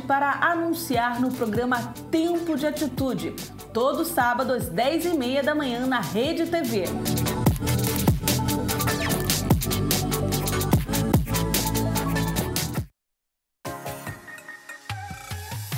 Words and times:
para 0.00 0.30
anunciar 0.30 1.20
no 1.20 1.30
programa 1.30 1.92
Tempo 2.10 2.56
de 2.56 2.66
Atitude, 2.66 3.34
todo 3.74 4.06
sábado 4.06 4.54
às 4.54 4.70
10h30 4.70 5.42
da 5.42 5.54
manhã 5.54 5.86
na 5.86 6.00
Rede 6.00 6.46
TV. 6.46 6.84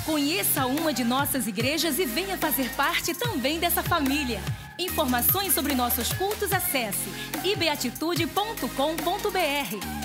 Conheça 0.05 0.65
uma 0.65 0.93
de 0.93 1.03
nossas 1.03 1.45
igrejas 1.45 1.99
e 1.99 2.05
venha 2.05 2.37
fazer 2.37 2.69
parte 2.69 3.13
também 3.13 3.59
dessa 3.59 3.83
família. 3.83 4.39
Informações 4.79 5.53
sobre 5.53 5.75
nossos 5.75 6.13
cultos 6.13 6.53
acesse 6.53 7.09
ibeatitude.com.br. 7.43 10.04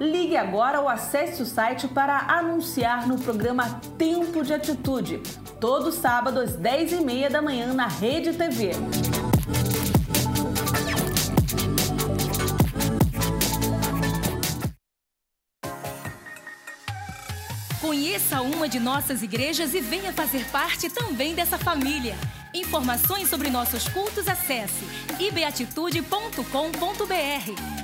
Ligue 0.00 0.36
agora 0.36 0.80
ou 0.80 0.88
acesse 0.88 1.40
o 1.40 1.46
site 1.46 1.86
para 1.86 2.18
anunciar 2.18 3.06
no 3.06 3.16
programa 3.16 3.80
Tempo 3.96 4.42
de 4.42 4.52
Atitude, 4.52 5.22
todo 5.60 5.92
sábado 5.92 6.40
às 6.40 6.56
10h30 6.56 7.30
da 7.30 7.40
manhã 7.40 7.72
na 7.72 7.86
Rede 7.86 8.32
TV. 8.32 8.72
Conheça 17.80 18.40
uma 18.40 18.68
de 18.68 18.80
nossas 18.80 19.22
igrejas 19.22 19.74
e 19.74 19.80
venha 19.80 20.12
fazer 20.12 20.44
parte 20.50 20.90
também 20.90 21.36
dessa 21.36 21.56
família. 21.56 22.16
Informações 22.52 23.28
sobre 23.28 23.48
nossos 23.48 23.88
cultos 23.88 24.26
acesse 24.26 24.84
ibeatitude.com.br. 25.20 27.83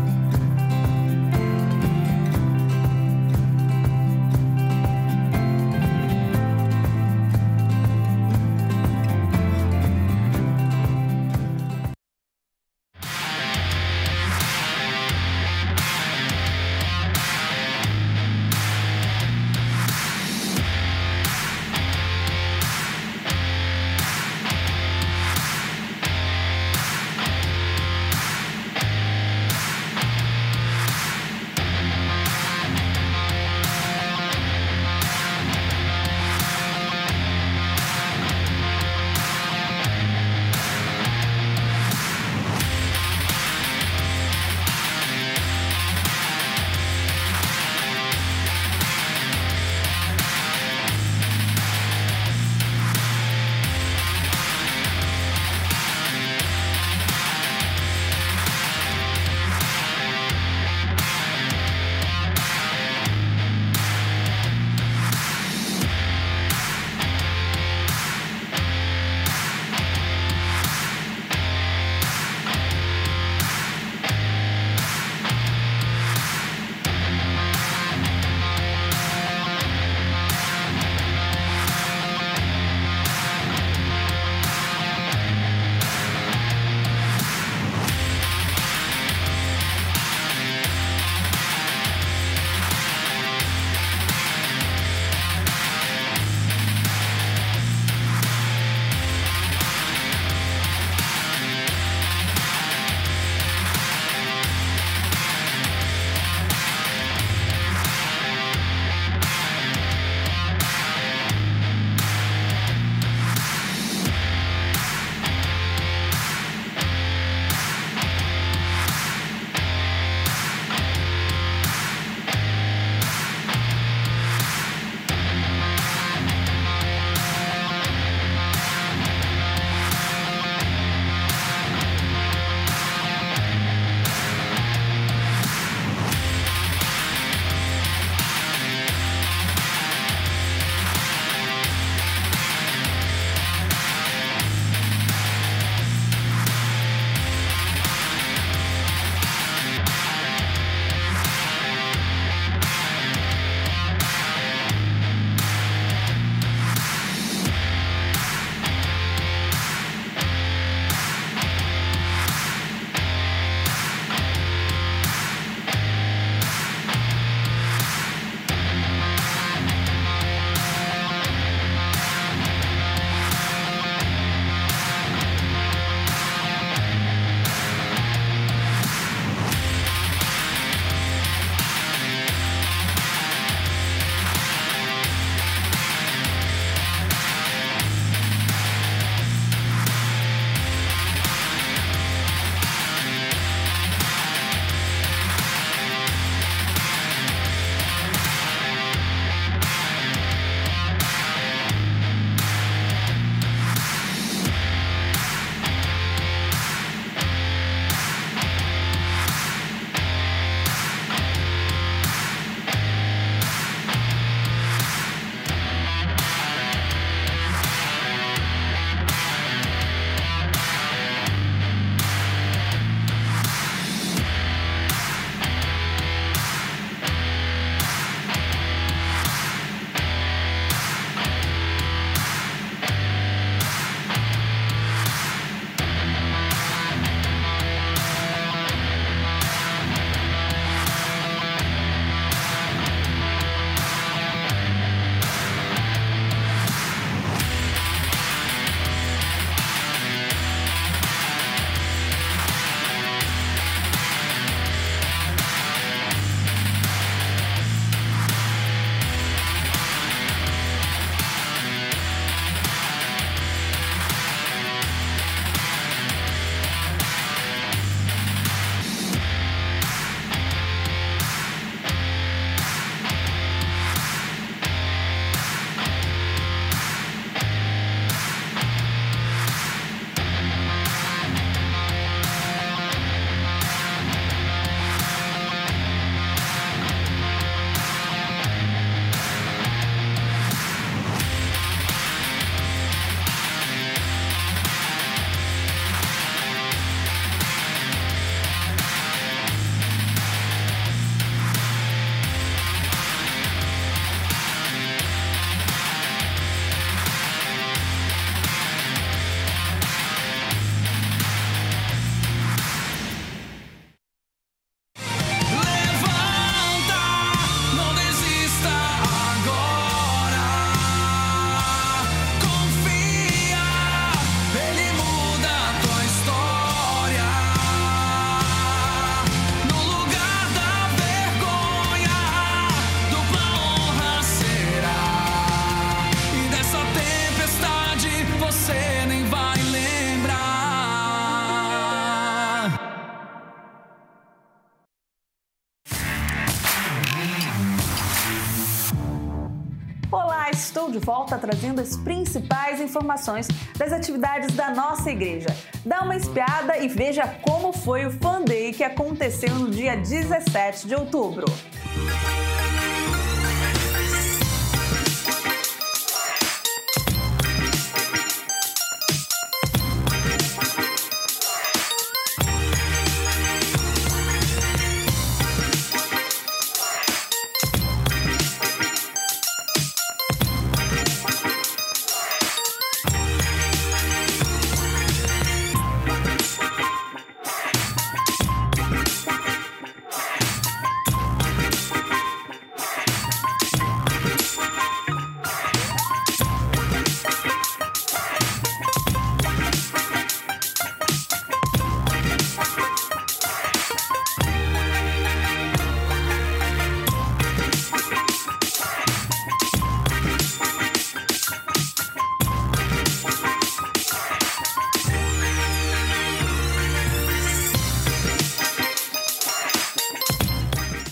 Volta 351.03 351.37
trazendo 351.37 351.81
as 351.81 351.95
principais 351.97 352.79
informações 352.79 353.47
das 353.77 353.91
atividades 353.91 354.55
da 354.55 354.71
nossa 354.71 355.09
igreja. 355.11 355.47
Dá 355.85 356.01
uma 356.01 356.15
espiada 356.15 356.77
e 356.77 356.87
veja 356.87 357.27
como 357.41 357.73
foi 357.73 358.05
o 358.05 358.11
Fan 358.11 358.43
Day 358.43 358.71
que 358.71 358.83
aconteceu 358.83 359.53
no 359.55 359.69
dia 359.69 359.97
17 359.97 360.87
de 360.87 360.95
outubro. 360.95 361.45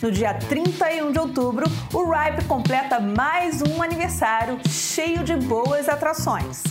No 0.02 0.10
dia 0.10 0.34
31 0.34 1.12
de 1.12 1.20
outubro, 1.20 1.66
o 1.94 2.10
Ripe 2.10 2.46
completa 2.46 3.02
mais 3.02 3.62
um 3.62 3.82
aniversário 3.82 4.58
cheio 4.70 5.26
de 5.26 5.36
boas 5.36 5.90
atrações. 5.90 6.64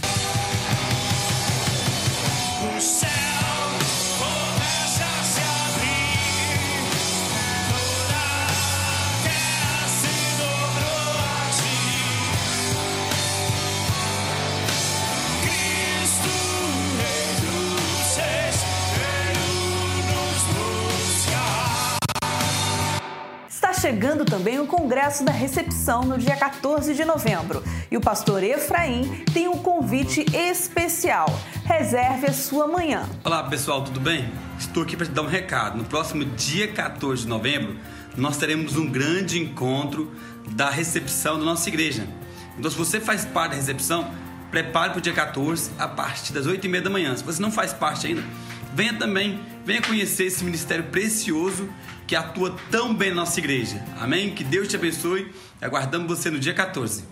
Chegando 23.88 24.22
também 24.22 24.60
o 24.60 24.66
Congresso 24.66 25.24
da 25.24 25.32
Recepção 25.32 26.02
no 26.02 26.18
dia 26.18 26.36
14 26.36 26.92
de 26.92 27.06
novembro. 27.06 27.64
E 27.90 27.96
o 27.96 28.02
pastor 28.02 28.44
Efraim 28.44 29.24
tem 29.32 29.48
um 29.48 29.56
convite 29.56 30.26
especial. 30.36 31.26
Reserve 31.64 32.26
a 32.26 32.32
sua 32.34 32.66
manhã. 32.66 33.08
Olá 33.24 33.44
pessoal, 33.44 33.82
tudo 33.82 33.98
bem? 33.98 34.30
Estou 34.58 34.82
aqui 34.82 34.94
para 34.94 35.06
te 35.06 35.12
dar 35.12 35.22
um 35.22 35.26
recado. 35.26 35.78
No 35.78 35.84
próximo 35.84 36.22
dia 36.26 36.70
14 36.70 37.22
de 37.22 37.28
novembro, 37.28 37.78
nós 38.14 38.36
teremos 38.36 38.76
um 38.76 38.84
grande 38.84 39.38
encontro 39.38 40.12
da 40.50 40.68
recepção 40.68 41.38
da 41.38 41.46
nossa 41.46 41.66
igreja. 41.70 42.06
Então, 42.58 42.70
se 42.70 42.76
você 42.76 43.00
faz 43.00 43.24
parte 43.24 43.52
da 43.52 43.56
recepção, 43.56 44.10
prepare 44.50 44.90
para 44.90 44.98
o 44.98 45.00
dia 45.00 45.14
14 45.14 45.70
a 45.78 45.88
partir 45.88 46.34
das 46.34 46.46
8h30 46.46 46.82
da 46.82 46.90
manhã. 46.90 47.16
Se 47.16 47.24
você 47.24 47.40
não 47.40 47.50
faz 47.50 47.72
parte 47.72 48.06
ainda, 48.06 48.22
venha 48.74 48.92
também, 48.92 49.40
venha 49.64 49.80
conhecer 49.80 50.24
esse 50.24 50.44
ministério 50.44 50.84
precioso 50.84 51.66
que 52.08 52.16
atua 52.16 52.56
tão 52.70 52.94
bem 52.94 53.10
na 53.10 53.16
nossa 53.16 53.38
igreja. 53.38 53.84
Amém? 54.00 54.34
Que 54.34 54.42
Deus 54.42 54.66
te 54.66 54.76
abençoe. 54.76 55.30
Aguardamos 55.60 56.08
você 56.08 56.30
no 56.30 56.38
dia 56.38 56.54
14. 56.54 57.04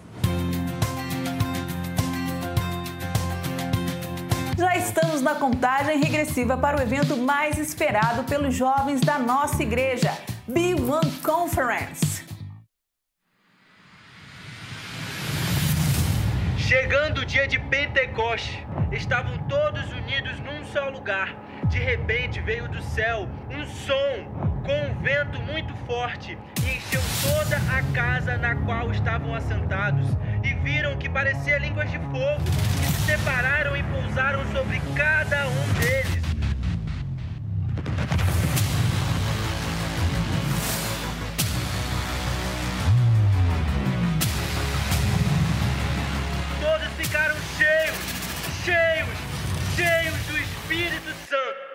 Já 4.56 4.74
estamos 4.74 5.20
na 5.20 5.34
contagem 5.34 5.98
regressiva 5.98 6.56
para 6.56 6.78
o 6.78 6.80
evento 6.80 7.14
mais 7.14 7.58
esperado 7.58 8.24
pelos 8.24 8.54
jovens 8.54 9.02
da 9.02 9.18
nossa 9.18 9.62
igreja, 9.62 10.16
B1 10.50 11.20
Conference. 11.22 12.24
Chegando 16.56 17.20
o 17.20 17.24
dia 17.26 17.46
de 17.46 17.58
Pentecoste, 17.58 18.66
estavam 18.90 19.36
todos 19.46 19.84
unidos 19.92 20.40
num 20.40 20.64
só 20.72 20.88
lugar. 20.88 21.45
De 21.68 21.78
repente 21.78 22.40
veio 22.40 22.68
do 22.68 22.80
céu 22.82 23.28
um 23.50 23.66
som 23.66 24.46
com 24.64 24.90
um 24.90 25.02
vento 25.02 25.40
muito 25.42 25.74
forte 25.86 26.38
e 26.62 26.76
encheu 26.76 27.00
toda 27.22 27.56
a 27.56 27.82
casa 27.92 28.36
na 28.36 28.54
qual 28.56 28.90
estavam 28.92 29.34
assentados. 29.34 30.08
E 30.44 30.54
viram 30.54 30.96
que 30.96 31.08
parecia 31.08 31.58
línguas 31.58 31.90
de 31.90 31.98
fogo, 31.98 32.42
que 32.80 32.86
se 32.86 33.06
separaram 33.06 33.76
e 33.76 33.82
pousaram 33.82 34.44
sobre 34.52 34.80
cada 34.94 35.46
um 35.48 35.72
deles. 35.80 36.22
Todos 46.60 46.88
ficaram 46.96 47.36
cheios, 47.56 47.96
cheios, 48.64 49.08
cheios 49.76 50.16
do 50.26 50.35
Espírito 50.66 51.14
Santo. 51.28 51.66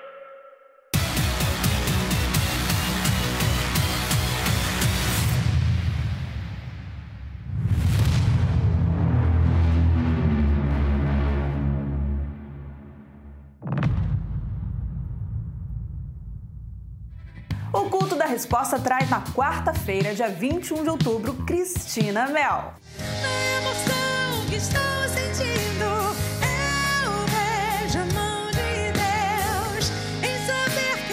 O 17.72 17.90
culto 17.90 18.18
da 18.18 18.26
resposta 18.26 18.78
traz 18.78 19.10
na 19.10 19.22
quarta-feira, 19.22 20.14
dia 20.14 20.28
21 20.28 20.84
de 20.84 20.90
outubro, 20.90 21.34
Cristina 21.46 22.28
Mel. 22.28 22.74
A 23.00 23.58
emoção 23.58 24.50
que 24.50 24.56
estou 24.56 24.82
sentindo, 25.08 25.71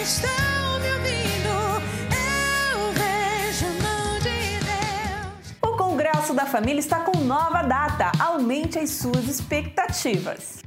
estão 0.09 0.79
me 0.81 0.91
ouvindo. 0.91 1.53
Eu 2.73 2.91
vejo 2.93 3.65
a 3.67 3.83
mão 3.83 4.17
de 4.17 4.57
Deus. 4.65 5.55
O 5.61 5.77
Congresso 5.77 6.33
da 6.33 6.47
Família 6.47 6.79
está 6.79 7.01
com 7.01 7.15
nova 7.19 7.61
data. 7.61 8.11
Aumente 8.19 8.79
as 8.79 8.89
suas 8.89 9.27
expectativas. 9.27 10.63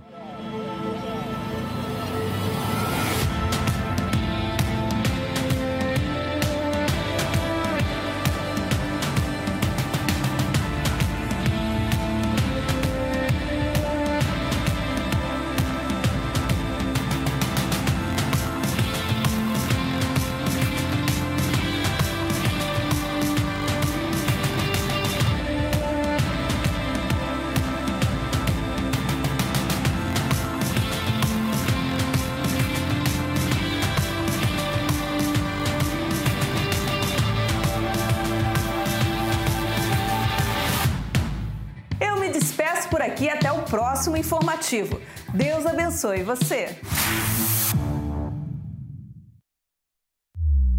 Informativo. 44.72 45.00
Deus 45.34 45.66
abençoe 45.66 46.22
você. 46.22 46.76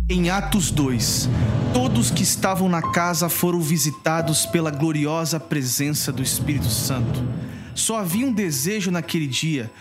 Em 0.10 0.30
Atos 0.30 0.70
2, 0.72 1.30
todos 1.74 2.12
que 2.12 2.24
estavam 2.24 2.68
na 2.68 2.82
casa 2.82 3.30
foram 3.30 3.60
visitados 3.60 4.46
pela 4.46 4.70
gloriosa 4.70 5.40
presença 5.40 6.12
do 6.12 6.22
Espírito 6.22 6.70
Santo. 6.70 7.24
Só 7.74 7.98
havia 7.98 8.26
um 8.26 8.34
desejo 8.34 8.92
naquele 8.92 9.28
dia 9.28 9.72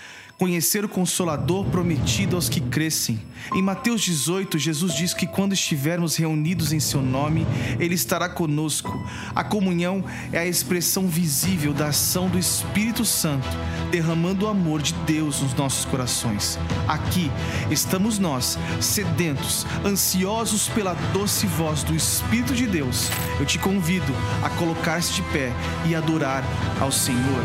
conhecer 0.42 0.84
o 0.84 0.88
consolador 0.88 1.64
prometido 1.66 2.34
aos 2.34 2.48
que 2.48 2.60
crescem. 2.60 3.16
Em 3.54 3.62
Mateus 3.62 4.02
18, 4.02 4.58
Jesus 4.58 4.92
diz 4.92 5.14
que 5.14 5.24
quando 5.24 5.52
estivermos 5.52 6.16
reunidos 6.16 6.72
em 6.72 6.80
seu 6.80 7.00
nome, 7.00 7.46
ele 7.78 7.94
estará 7.94 8.28
conosco. 8.28 8.92
A 9.36 9.44
comunhão 9.44 10.04
é 10.32 10.40
a 10.40 10.44
expressão 10.44 11.06
visível 11.06 11.72
da 11.72 11.86
ação 11.86 12.28
do 12.28 12.40
Espírito 12.40 13.04
Santo, 13.04 13.46
derramando 13.92 14.44
o 14.46 14.48
amor 14.48 14.82
de 14.82 14.94
Deus 15.06 15.40
nos 15.40 15.54
nossos 15.54 15.84
corações. 15.84 16.58
Aqui 16.88 17.30
estamos 17.70 18.18
nós, 18.18 18.58
sedentos, 18.80 19.64
ansiosos 19.86 20.68
pela 20.70 20.94
doce 21.12 21.46
voz 21.46 21.84
do 21.84 21.94
Espírito 21.94 22.52
de 22.52 22.66
Deus. 22.66 23.10
Eu 23.38 23.46
te 23.46 23.60
convido 23.60 24.12
a 24.42 24.50
colocar-se 24.50 25.12
de 25.12 25.22
pé 25.30 25.52
e 25.86 25.94
adorar 25.94 26.42
ao 26.80 26.90
Senhor. 26.90 27.44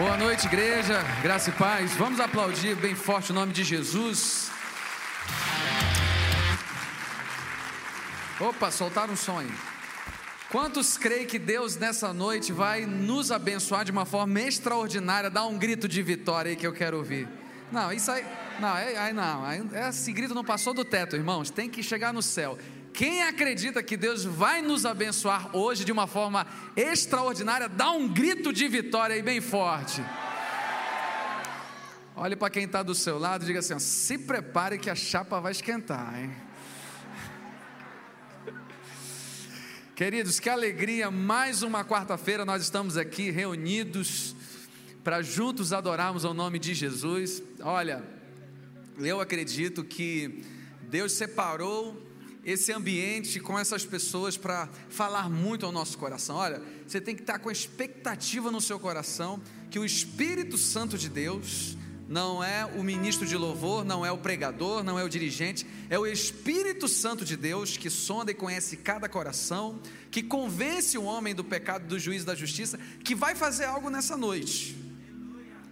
Boa 0.00 0.16
noite, 0.16 0.46
igreja, 0.46 1.02
graça 1.22 1.50
e 1.50 1.52
paz. 1.52 1.92
Vamos 1.94 2.20
aplaudir 2.20 2.74
bem 2.74 2.94
forte 2.94 3.32
o 3.32 3.34
nome 3.34 3.52
de 3.52 3.62
Jesus. 3.62 4.50
Opa, 8.40 8.70
soltaram 8.70 9.12
um 9.12 9.16
som 9.16 9.38
aí. 9.38 9.52
Quantos 10.50 10.96
creem 10.96 11.26
que 11.26 11.38
Deus 11.38 11.76
nessa 11.76 12.14
noite 12.14 12.50
vai 12.50 12.86
nos 12.86 13.30
abençoar 13.30 13.84
de 13.84 13.92
uma 13.92 14.06
forma 14.06 14.40
extraordinária? 14.40 15.28
Dá 15.28 15.44
um 15.44 15.58
grito 15.58 15.86
de 15.86 16.02
vitória 16.02 16.48
aí 16.48 16.56
que 16.56 16.66
eu 16.66 16.72
quero 16.72 16.96
ouvir. 16.96 17.28
Não, 17.70 17.92
isso 17.92 18.10
aí, 18.10 18.24
não, 18.58 18.74
é, 18.74 18.96
aí 18.96 19.12
não, 19.12 19.42
esse 19.86 20.10
grito 20.14 20.34
não 20.34 20.42
passou 20.42 20.72
do 20.72 20.82
teto, 20.82 21.14
irmãos. 21.14 21.50
Tem 21.50 21.68
que 21.68 21.82
chegar 21.82 22.10
no 22.10 22.22
céu. 22.22 22.56
Quem 23.00 23.22
acredita 23.22 23.82
que 23.82 23.96
Deus 23.96 24.26
vai 24.26 24.60
nos 24.60 24.84
abençoar 24.84 25.56
hoje 25.56 25.86
de 25.86 25.90
uma 25.90 26.06
forma 26.06 26.46
extraordinária, 26.76 27.66
dá 27.66 27.92
um 27.92 28.06
grito 28.06 28.52
de 28.52 28.68
vitória 28.68 29.16
aí 29.16 29.22
bem 29.22 29.40
forte. 29.40 30.04
Olhe 32.14 32.36
para 32.36 32.50
quem 32.50 32.64
está 32.64 32.82
do 32.82 32.94
seu 32.94 33.18
lado 33.18 33.42
e 33.42 33.46
diga 33.46 33.60
assim: 33.60 33.78
se 33.78 34.18
prepare 34.18 34.78
que 34.78 34.90
a 34.90 34.94
chapa 34.94 35.40
vai 35.40 35.52
esquentar, 35.52 36.14
hein? 36.20 36.30
Queridos, 39.96 40.38
que 40.38 40.50
alegria, 40.50 41.10
mais 41.10 41.62
uma 41.62 41.82
quarta-feira 41.82 42.44
nós 42.44 42.62
estamos 42.62 42.98
aqui 42.98 43.30
reunidos 43.30 44.36
para 45.02 45.22
juntos 45.22 45.72
adorarmos 45.72 46.26
ao 46.26 46.34
nome 46.34 46.58
de 46.58 46.74
Jesus. 46.74 47.42
Olha, 47.60 48.04
eu 48.98 49.22
acredito 49.22 49.82
que 49.82 50.44
Deus 50.82 51.12
separou 51.12 52.09
esse 52.44 52.72
ambiente 52.72 53.38
com 53.38 53.58
essas 53.58 53.84
pessoas 53.84 54.36
para 54.36 54.68
falar 54.88 55.28
muito 55.28 55.66
ao 55.66 55.72
nosso 55.72 55.98
coração. 55.98 56.36
Olha, 56.36 56.62
você 56.86 57.00
tem 57.00 57.14
que 57.14 57.22
estar 57.22 57.38
com 57.38 57.48
a 57.48 57.52
expectativa 57.52 58.50
no 58.50 58.60
seu 58.60 58.78
coração 58.78 59.40
que 59.70 59.78
o 59.78 59.84
Espírito 59.84 60.56
Santo 60.56 60.96
de 60.96 61.08
Deus 61.08 61.76
não 62.08 62.42
é 62.42 62.66
o 62.66 62.82
ministro 62.82 63.24
de 63.24 63.36
louvor, 63.36 63.84
não 63.84 64.04
é 64.04 64.10
o 64.10 64.18
pregador, 64.18 64.82
não 64.82 64.98
é 64.98 65.04
o 65.04 65.08
dirigente, 65.08 65.64
é 65.88 65.96
o 65.96 66.04
Espírito 66.04 66.88
Santo 66.88 67.24
de 67.24 67.36
Deus 67.36 67.76
que 67.76 67.88
sonda 67.88 68.32
e 68.32 68.34
conhece 68.34 68.76
cada 68.78 69.08
coração, 69.08 69.80
que 70.10 70.20
convence 70.20 70.98
o 70.98 71.04
homem 71.04 71.36
do 71.36 71.44
pecado, 71.44 71.86
do 71.86 72.00
juízo 72.00 72.26
da 72.26 72.34
justiça, 72.34 72.80
que 73.04 73.14
vai 73.14 73.36
fazer 73.36 73.66
algo 73.66 73.88
nessa 73.90 74.16
noite. 74.16 74.76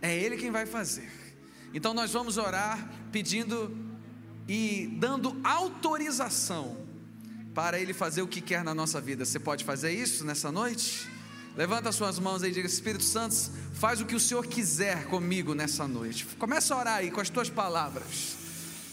É 0.00 0.16
Ele 0.16 0.36
quem 0.36 0.52
vai 0.52 0.64
fazer. 0.64 1.10
Então 1.74 1.92
nós 1.92 2.12
vamos 2.12 2.38
orar 2.38 2.88
pedindo 3.10 3.87
e 4.48 4.88
dando 4.98 5.38
autorização 5.44 6.76
para 7.54 7.78
Ele 7.78 7.92
fazer 7.92 8.22
o 8.22 8.26
que 8.26 8.40
quer 8.40 8.64
na 8.64 8.74
nossa 8.74 9.00
vida. 9.00 9.24
Você 9.24 9.38
pode 9.38 9.64
fazer 9.64 9.92
isso 9.92 10.24
nessa 10.24 10.50
noite? 10.50 11.06
Levanta 11.56 11.92
suas 11.92 12.18
mãos 12.18 12.42
aí 12.42 12.50
e 12.50 12.54
diga: 12.54 12.66
Espírito 12.66 13.04
Santo, 13.04 13.34
faz 13.74 14.00
o 14.00 14.06
que 14.06 14.14
o 14.14 14.20
Senhor 14.20 14.46
quiser 14.46 15.06
comigo 15.06 15.54
nessa 15.54 15.86
noite. 15.86 16.24
Começa 16.38 16.74
a 16.74 16.78
orar 16.78 16.94
aí 16.98 17.10
com 17.10 17.20
as 17.20 17.28
tuas 17.28 17.50
palavras. 17.50 18.36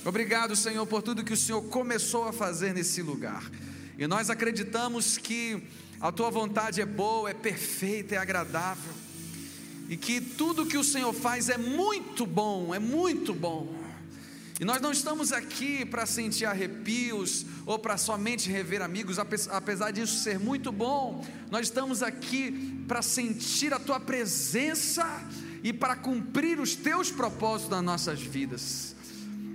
Obrigado, 0.03 0.55
Senhor, 0.55 0.85
por 0.85 1.01
tudo 1.01 1.23
que 1.23 1.33
o 1.33 1.37
Senhor 1.37 1.61
começou 1.63 2.27
a 2.27 2.33
fazer 2.33 2.73
nesse 2.73 3.01
lugar. 3.01 3.43
E 3.97 4.05
nós 4.07 4.29
acreditamos 4.29 5.17
que 5.17 5.63
a 6.01 6.11
tua 6.11 6.29
vontade 6.29 6.81
é 6.81 6.85
boa, 6.85 7.29
é 7.29 7.33
perfeita, 7.33 8.15
é 8.15 8.17
agradável. 8.17 8.93
E 9.87 9.95
que 9.95 10.19
tudo 10.19 10.65
que 10.65 10.77
o 10.77 10.83
Senhor 10.83 11.13
faz 11.13 11.49
é 11.49 11.57
muito 11.57 12.25
bom, 12.25 12.73
é 12.73 12.79
muito 12.79 13.33
bom. 13.33 13.84
E 14.59 14.63
nós 14.63 14.81
não 14.81 14.91
estamos 14.91 15.33
aqui 15.33 15.83
para 15.83 16.05
sentir 16.05 16.45
arrepios 16.45 17.45
ou 17.65 17.77
para 17.77 17.97
somente 17.97 18.49
rever 18.49 18.81
amigos, 18.81 19.17
apesar 19.19 19.91
disso 19.91 20.23
ser 20.23 20.39
muito 20.39 20.71
bom, 20.71 21.25
nós 21.51 21.67
estamos 21.67 22.01
aqui 22.01 22.83
para 22.87 23.01
sentir 23.01 23.73
a 23.73 23.79
tua 23.79 23.99
presença 23.99 25.05
e 25.61 25.73
para 25.73 25.95
cumprir 25.97 26.59
os 26.59 26.73
teus 26.73 27.11
propósitos 27.11 27.69
nas 27.69 27.83
nossas 27.83 28.21
vidas. 28.21 28.95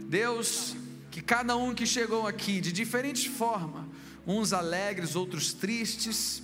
Deus, 0.07 0.77
que 1.11 1.23
cada 1.23 1.57
um 1.57 1.75
que 1.75 1.87
chegou 1.87 2.27
aqui 2.27 2.61
de 2.61 2.71
diferentes 2.71 3.25
formas, 3.25 3.87
uns 4.27 4.53
alegres, 4.53 5.17
outros 5.17 5.55
tristes, 5.55 6.43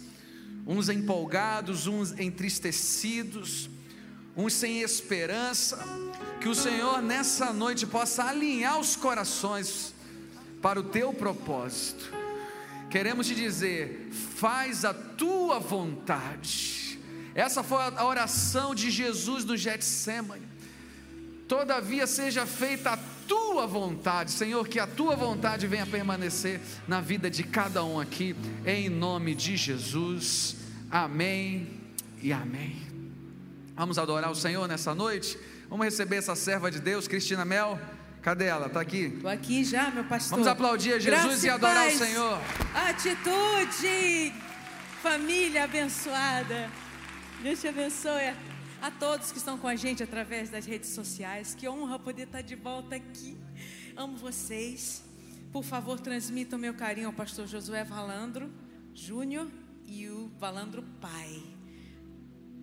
uns 0.67 0.89
empolgados, 0.89 1.87
uns 1.87 2.19
entristecidos, 2.19 3.69
uns 4.37 4.53
sem 4.53 4.81
esperança, 4.83 5.79
que 6.41 6.49
o 6.49 6.55
Senhor 6.55 7.01
nessa 7.01 7.53
noite 7.53 7.87
possa 7.87 8.25
alinhar 8.25 8.79
os 8.79 8.95
corações 8.95 9.95
para 10.61 10.79
o 10.79 10.85
teu 10.85 11.13
propósito. 11.13 12.13
Queremos 12.91 13.27
te 13.27 13.35
dizer, 13.35 14.11
faz 14.37 14.85
a 14.85 14.93
tua 14.93 15.59
vontade. 15.59 16.99
Essa 17.35 17.63
foi 17.63 17.83
a 17.83 18.05
oração 18.05 18.75
de 18.75 18.91
Jesus 18.91 19.45
no 19.45 19.57
Getsemane. 19.57 20.47
Todavia 21.49 22.07
seja 22.07 22.45
feita 22.47 22.91
a 22.91 22.99
tua 23.29 23.67
vontade, 23.67 24.31
Senhor, 24.31 24.67
que 24.69 24.79
a 24.79 24.87
tua 24.87 25.15
vontade 25.15 25.67
venha 25.67 25.87
permanecer 25.87 26.61
na 26.87 27.01
vida 27.01 27.31
de 27.31 27.43
cada 27.43 27.85
um 27.85 28.01
aqui, 28.01 28.35
em 28.65 28.89
nome 28.89 29.35
de 29.35 29.57
Jesus. 29.57 30.57
Amém 30.91 31.69
e 32.23 32.33
amém. 32.33 32.86
Vamos 33.77 33.99
adorar 33.99 34.31
o 34.31 34.35
Senhor 34.35 34.67
nessa 34.67 34.95
noite? 34.95 35.39
Vamos 35.69 35.85
receber 35.85 36.17
essa 36.17 36.35
serva 36.35 36.71
de 36.71 36.81
Deus, 36.81 37.07
Cristina 37.07 37.45
Mel. 37.45 37.79
Cadê 38.23 38.47
ela? 38.47 38.69
Está 38.69 38.81
aqui? 38.81 39.13
Estou 39.17 39.31
aqui 39.31 39.63
já, 39.65 39.91
meu 39.91 40.05
pastor. 40.05 40.31
Vamos 40.31 40.47
aplaudir 40.47 40.95
a 40.95 40.99
Jesus 40.99 41.43
Graça 41.43 41.47
e 41.47 41.51
adorar 41.51 41.87
o 41.87 41.91
Senhor. 41.91 42.41
Atitude, 42.75 44.33
família 45.03 45.65
abençoada. 45.65 46.71
Deus 47.43 47.61
te 47.61 47.69
abençoe 47.69 48.35
a 48.81 48.91
todos 48.91 49.31
que 49.31 49.37
estão 49.37 49.59
com 49.59 49.69
a 49.69 49.77
gente 49.77 50.03
através 50.03 50.49
das 50.49 50.65
redes 50.65 50.91
sociais. 50.91 51.55
Que 51.55 51.69
honra 51.69 51.99
poder 51.99 52.23
estar 52.23 52.41
de 52.41 52.57
volta 52.57 52.97
aqui. 52.97 53.37
Amo 53.95 54.17
vocês. 54.17 55.05
Por 55.53 55.63
favor, 55.63 56.01
transmitam 56.01 56.59
meu 56.59 56.73
carinho 56.73 57.09
ao 57.09 57.13
pastor 57.13 57.47
Josué 57.47 57.85
Valandro 57.85 58.51
Júnior 58.95 59.47
e 59.85 60.09
o 60.09 60.31
Valandro 60.39 60.83
Pai. 60.99 61.56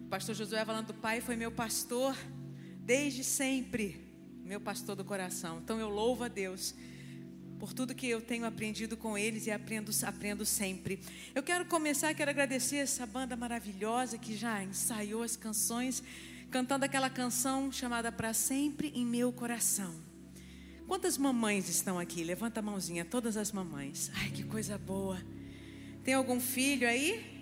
O 0.04 0.10
pastor 0.10 0.36
Josué 0.36 0.64
Valandro 0.64 0.94
Pai 0.94 1.22
foi 1.22 1.36
meu 1.36 1.52
pastor 1.52 2.16
desde 2.80 3.24
sempre, 3.24 4.00
meu 4.44 4.62
pastor 4.62 4.96
do 4.96 5.04
coração. 5.04 5.60
Então 5.64 5.80
eu 5.80 5.90
louvo 5.90 6.24
a 6.24 6.28
Deus 6.28 6.76
por 7.60 7.74
tudo 7.74 7.96
que 7.96 8.08
eu 8.08 8.22
tenho 8.22 8.46
aprendido 8.46 8.98
com 8.98 9.18
eles 9.18 9.48
e 9.48 9.52
aprendo, 9.52 9.90
aprendo 10.06 10.46
sempre. 10.46 11.00
Eu 11.34 11.42
quero 11.42 11.66
começar, 11.66 12.14
quero 12.14 12.30
agradecer 12.30 12.76
essa 12.76 13.06
banda 13.06 13.36
maravilhosa 13.36 14.18
que 14.18 14.36
já 14.36 14.62
ensaiou 14.62 15.24
as 15.24 15.36
canções, 15.36 16.04
cantando 16.52 16.86
aquela 16.86 17.10
canção 17.10 17.72
chamada 17.72 18.12
Para 18.12 18.34
Sempre 18.34 18.92
em 18.94 19.06
Meu 19.06 19.32
Coração. 19.32 19.96
Quantas 20.86 21.18
mamães 21.18 21.70
estão 21.70 21.98
aqui? 21.98 22.24
Levanta 22.24 22.60
a 22.60 22.64
mãozinha, 22.64 23.06
todas 23.06 23.38
as 23.38 23.52
mamães. 23.52 24.12
Ai, 24.16 24.30
que 24.30 24.44
coisa 24.44 24.78
boa. 24.78 25.20
Tem 26.04 26.14
algum 26.14 26.42
filho 26.42 26.88
aí? 26.88 27.33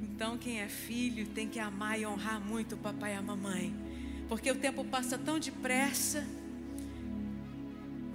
Então, 0.00 0.38
quem 0.38 0.60
é 0.60 0.68
filho 0.68 1.26
tem 1.26 1.48
que 1.48 1.58
amar 1.58 1.98
e 1.98 2.06
honrar 2.06 2.40
muito 2.40 2.74
o 2.74 2.78
papai 2.78 3.14
e 3.14 3.16
a 3.16 3.22
mamãe 3.22 3.88
porque 4.28 4.50
o 4.50 4.54
tempo 4.54 4.84
passa 4.84 5.16
tão 5.16 5.38
depressa. 5.38 6.24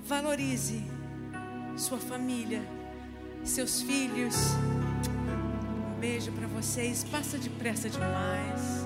Valorize 0.06 0.84
sua 1.76 1.98
família, 1.98 2.62
seus 3.44 3.82
filhos. 3.82 4.36
Um 5.96 6.00
beijo 6.00 6.32
para 6.32 6.48
vocês. 6.48 7.04
Passa 7.04 7.38
depressa 7.38 7.90
demais. 7.90 8.83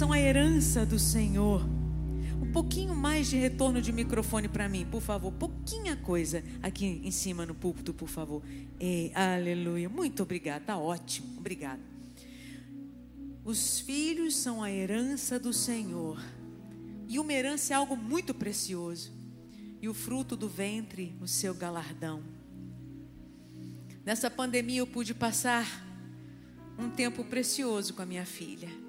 São 0.00 0.12
a 0.12 0.18
herança 0.18 0.86
do 0.86 0.98
Senhor. 0.98 1.62
Um 2.40 2.50
pouquinho 2.50 2.94
mais 2.94 3.26
de 3.26 3.36
retorno 3.36 3.82
de 3.82 3.92
microfone 3.92 4.48
para 4.48 4.66
mim, 4.66 4.86
por 4.90 5.02
favor. 5.02 5.30
Pouquinha 5.30 5.94
coisa 5.94 6.42
aqui 6.62 7.02
em 7.04 7.10
cima 7.10 7.44
no 7.44 7.54
púlpito, 7.54 7.92
por 7.92 8.08
favor. 8.08 8.42
É, 8.80 9.10
aleluia. 9.14 9.90
Muito 9.90 10.22
obrigada. 10.22 10.64
Tá 10.64 10.78
ótimo. 10.78 11.36
Obrigada. 11.36 11.82
Os 13.44 13.80
filhos 13.80 14.34
são 14.36 14.62
a 14.62 14.72
herança 14.72 15.38
do 15.38 15.52
Senhor. 15.52 16.18
E 17.06 17.18
uma 17.18 17.34
herança 17.34 17.74
é 17.74 17.76
algo 17.76 17.94
muito 17.94 18.32
precioso. 18.32 19.12
E 19.82 19.86
o 19.86 19.92
fruto 19.92 20.34
do 20.34 20.48
ventre, 20.48 21.14
o 21.20 21.28
seu 21.28 21.52
galardão. 21.52 22.22
Nessa 24.02 24.30
pandemia 24.30 24.78
eu 24.78 24.86
pude 24.86 25.12
passar 25.12 25.66
um 26.78 26.88
tempo 26.88 27.22
precioso 27.22 27.92
com 27.92 28.00
a 28.00 28.06
minha 28.06 28.24
filha. 28.24 28.79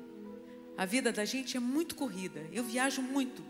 A 0.82 0.86
vida 0.88 1.12
da 1.12 1.24
gente 1.26 1.56
é 1.56 1.60
muito 1.60 1.94
corrida. 1.94 2.40
Eu 2.52 2.64
viajo 2.64 3.04
muito. 3.04 3.46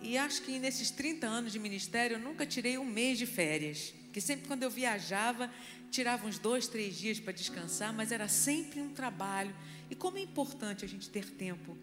E 0.00 0.16
acho 0.16 0.40
que 0.42 0.56
nesses 0.60 0.88
30 0.88 1.26
anos 1.26 1.50
de 1.50 1.58
ministério 1.58 2.14
eu 2.14 2.20
nunca 2.20 2.46
tirei 2.46 2.78
um 2.78 2.84
mês 2.84 3.18
de 3.18 3.26
férias. 3.26 3.92
Porque 4.04 4.20
sempre 4.20 4.46
quando 4.46 4.62
eu 4.62 4.70
viajava, 4.70 5.50
tirava 5.90 6.28
uns 6.28 6.38
dois, 6.38 6.68
três 6.68 6.96
dias 6.96 7.18
para 7.18 7.32
descansar, 7.32 7.92
mas 7.92 8.12
era 8.12 8.28
sempre 8.28 8.80
um 8.80 8.90
trabalho. 8.90 9.52
E 9.90 9.96
como 9.96 10.16
é 10.18 10.20
importante 10.20 10.84
a 10.84 10.88
gente 10.88 11.10
ter 11.10 11.28
tempo 11.30 11.76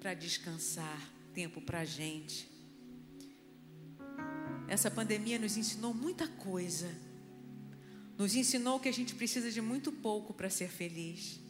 para 0.00 0.14
descansar, 0.14 1.12
tempo 1.34 1.60
para 1.60 1.80
a 1.80 1.84
gente. 1.84 2.48
Essa 4.68 4.90
pandemia 4.90 5.38
nos 5.38 5.58
ensinou 5.58 5.92
muita 5.92 6.26
coisa. 6.26 6.90
Nos 8.16 8.34
ensinou 8.34 8.80
que 8.80 8.88
a 8.88 8.92
gente 8.92 9.14
precisa 9.14 9.50
de 9.50 9.60
muito 9.60 9.92
pouco 9.92 10.32
para 10.32 10.48
ser 10.48 10.70
feliz. 10.70 11.41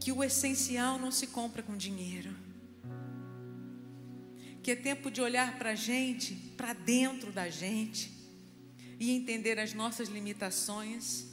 Que 0.00 0.12
o 0.12 0.22
essencial 0.22 0.98
não 0.98 1.10
se 1.10 1.26
compra 1.26 1.62
com 1.62 1.76
dinheiro. 1.76 2.34
Que 4.62 4.72
é 4.72 4.76
tempo 4.76 5.10
de 5.10 5.20
olhar 5.20 5.58
para 5.58 5.70
a 5.70 5.74
gente, 5.74 6.34
para 6.56 6.72
dentro 6.72 7.32
da 7.32 7.48
gente, 7.48 8.12
e 8.98 9.10
entender 9.10 9.58
as 9.58 9.72
nossas 9.72 10.08
limitações, 10.08 11.26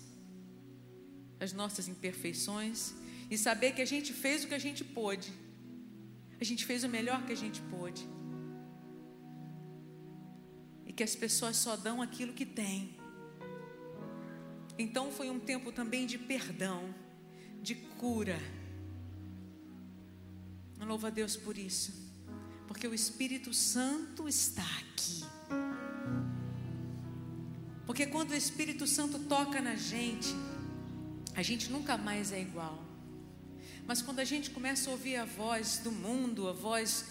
as 1.39 1.51
nossas 1.51 1.88
imperfeições, 1.88 2.93
e 3.30 3.38
saber 3.38 3.73
que 3.73 3.82
a 3.82 3.86
gente 3.86 4.13
fez 4.13 4.43
o 4.43 4.47
que 4.47 4.54
a 4.54 4.60
gente 4.60 4.84
pôde. 4.84 5.32
A 6.39 6.43
gente 6.43 6.65
fez 6.65 6.84
o 6.84 6.89
melhor 6.89 7.25
que 7.25 7.34
a 7.34 7.38
gente 7.38 7.62
pôde. 7.63 8.08
E 10.86 10.93
que 10.93 11.04
as 11.04 11.15
pessoas 11.15 11.56
só 11.58 11.75
dão 11.75 12.01
aquilo 12.01 12.34
que 12.34 12.45
têm. 12.45 12.95
Então 14.78 15.12
foi 15.12 15.30
um 15.30 15.39
tempo 15.39 15.71
também 15.71 16.06
de 16.06 16.17
perdão, 16.17 16.93
de 17.65 17.75
cura. 17.75 18.39
Louva 20.80 21.08
a 21.08 21.10
Deus 21.10 21.36
por 21.36 21.58
isso, 21.58 21.91
porque 22.67 22.88
o 22.88 22.93
Espírito 22.93 23.51
Santo 23.51 24.30
está 24.30 24.62
aqui. 24.82 25.23
Porque 27.88 28.06
quando 28.06 28.32
o 28.32 28.36
Espírito 28.36 28.86
Santo 28.86 29.17
toca 29.17 29.60
na 29.62 29.75
gente, 29.75 30.30
a 31.34 31.41
gente 31.41 31.71
nunca 31.71 31.97
mais 31.97 32.32
é 32.32 32.39
igual. 32.39 32.86
Mas 33.88 34.04
quando 34.04 34.19
a 34.19 34.23
gente 34.23 34.51
começa 34.51 34.89
a 34.89 34.93
ouvir 34.93 35.15
a 35.15 35.25
voz 35.25 35.80
do 35.80 35.91
mundo, 35.91 36.47
a 36.47 36.54
voz 36.54 37.06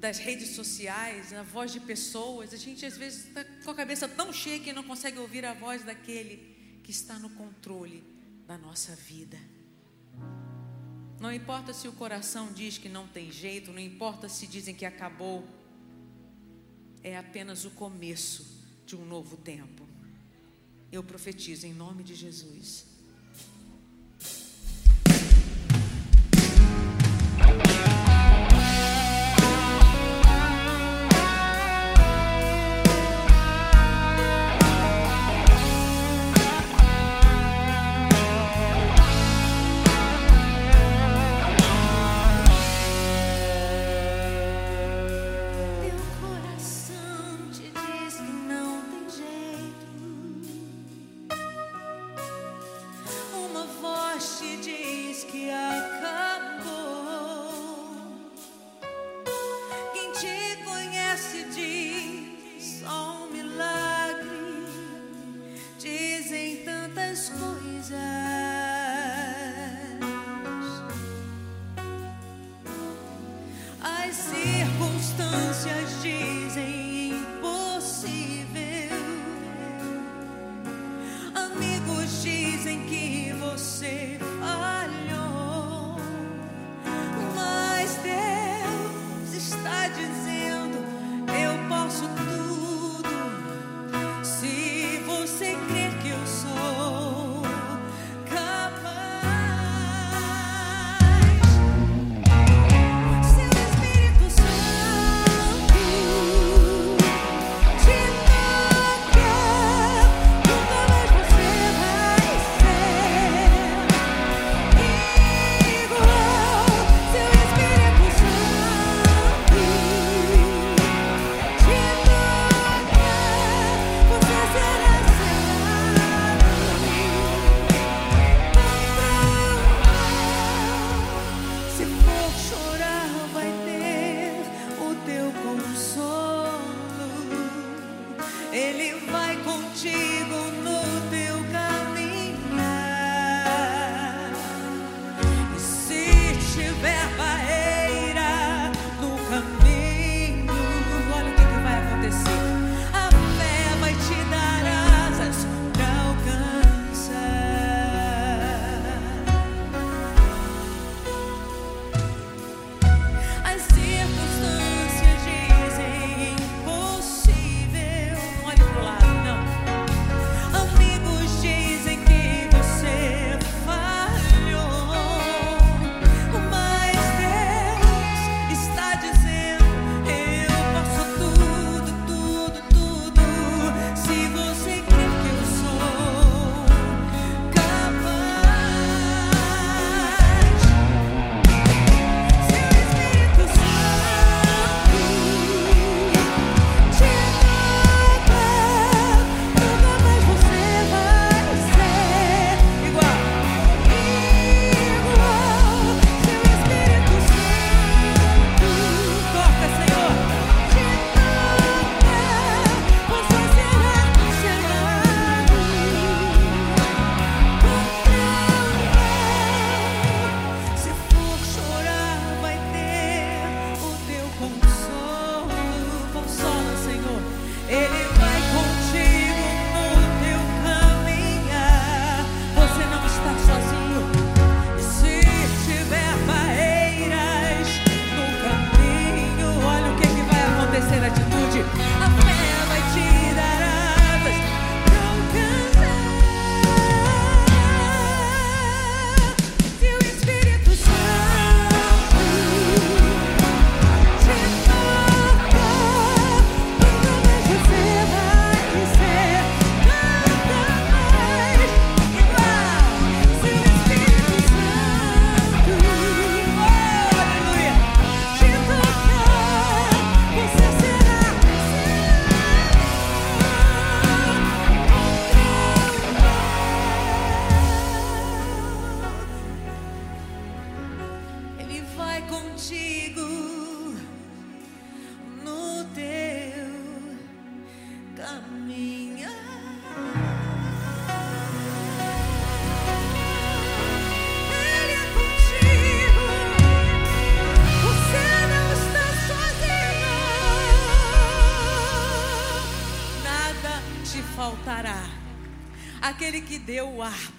das 0.00 0.18
redes 0.18 0.50
sociais, 0.56 1.32
a 1.32 1.44
voz 1.44 1.70
de 1.70 1.78
pessoas, 1.78 2.52
a 2.52 2.56
gente 2.56 2.84
às 2.84 2.96
vezes 2.96 3.28
está 3.28 3.44
com 3.64 3.70
a 3.70 3.74
cabeça 3.76 4.08
tão 4.08 4.32
cheia 4.32 4.58
que 4.58 4.72
não 4.72 4.82
consegue 4.82 5.18
ouvir 5.20 5.44
a 5.44 5.54
voz 5.54 5.84
daquele 5.84 6.80
que 6.82 6.90
está 6.90 7.16
no 7.20 7.30
controle 7.30 8.02
da 8.44 8.58
nossa 8.58 8.96
vida. 8.96 9.38
Não 11.22 11.32
importa 11.32 11.72
se 11.72 11.86
o 11.86 11.92
coração 11.92 12.52
diz 12.52 12.78
que 12.78 12.88
não 12.88 13.06
tem 13.06 13.30
jeito, 13.30 13.70
não 13.70 13.78
importa 13.78 14.28
se 14.28 14.44
dizem 14.44 14.74
que 14.74 14.84
acabou, 14.84 15.46
é 17.00 17.16
apenas 17.16 17.64
o 17.64 17.70
começo 17.70 18.44
de 18.84 18.96
um 18.96 19.06
novo 19.06 19.36
tempo. 19.36 19.86
Eu 20.90 21.04
profetizo 21.04 21.64
em 21.64 21.72
nome 21.72 22.02
de 22.02 22.16
Jesus. 22.16 22.86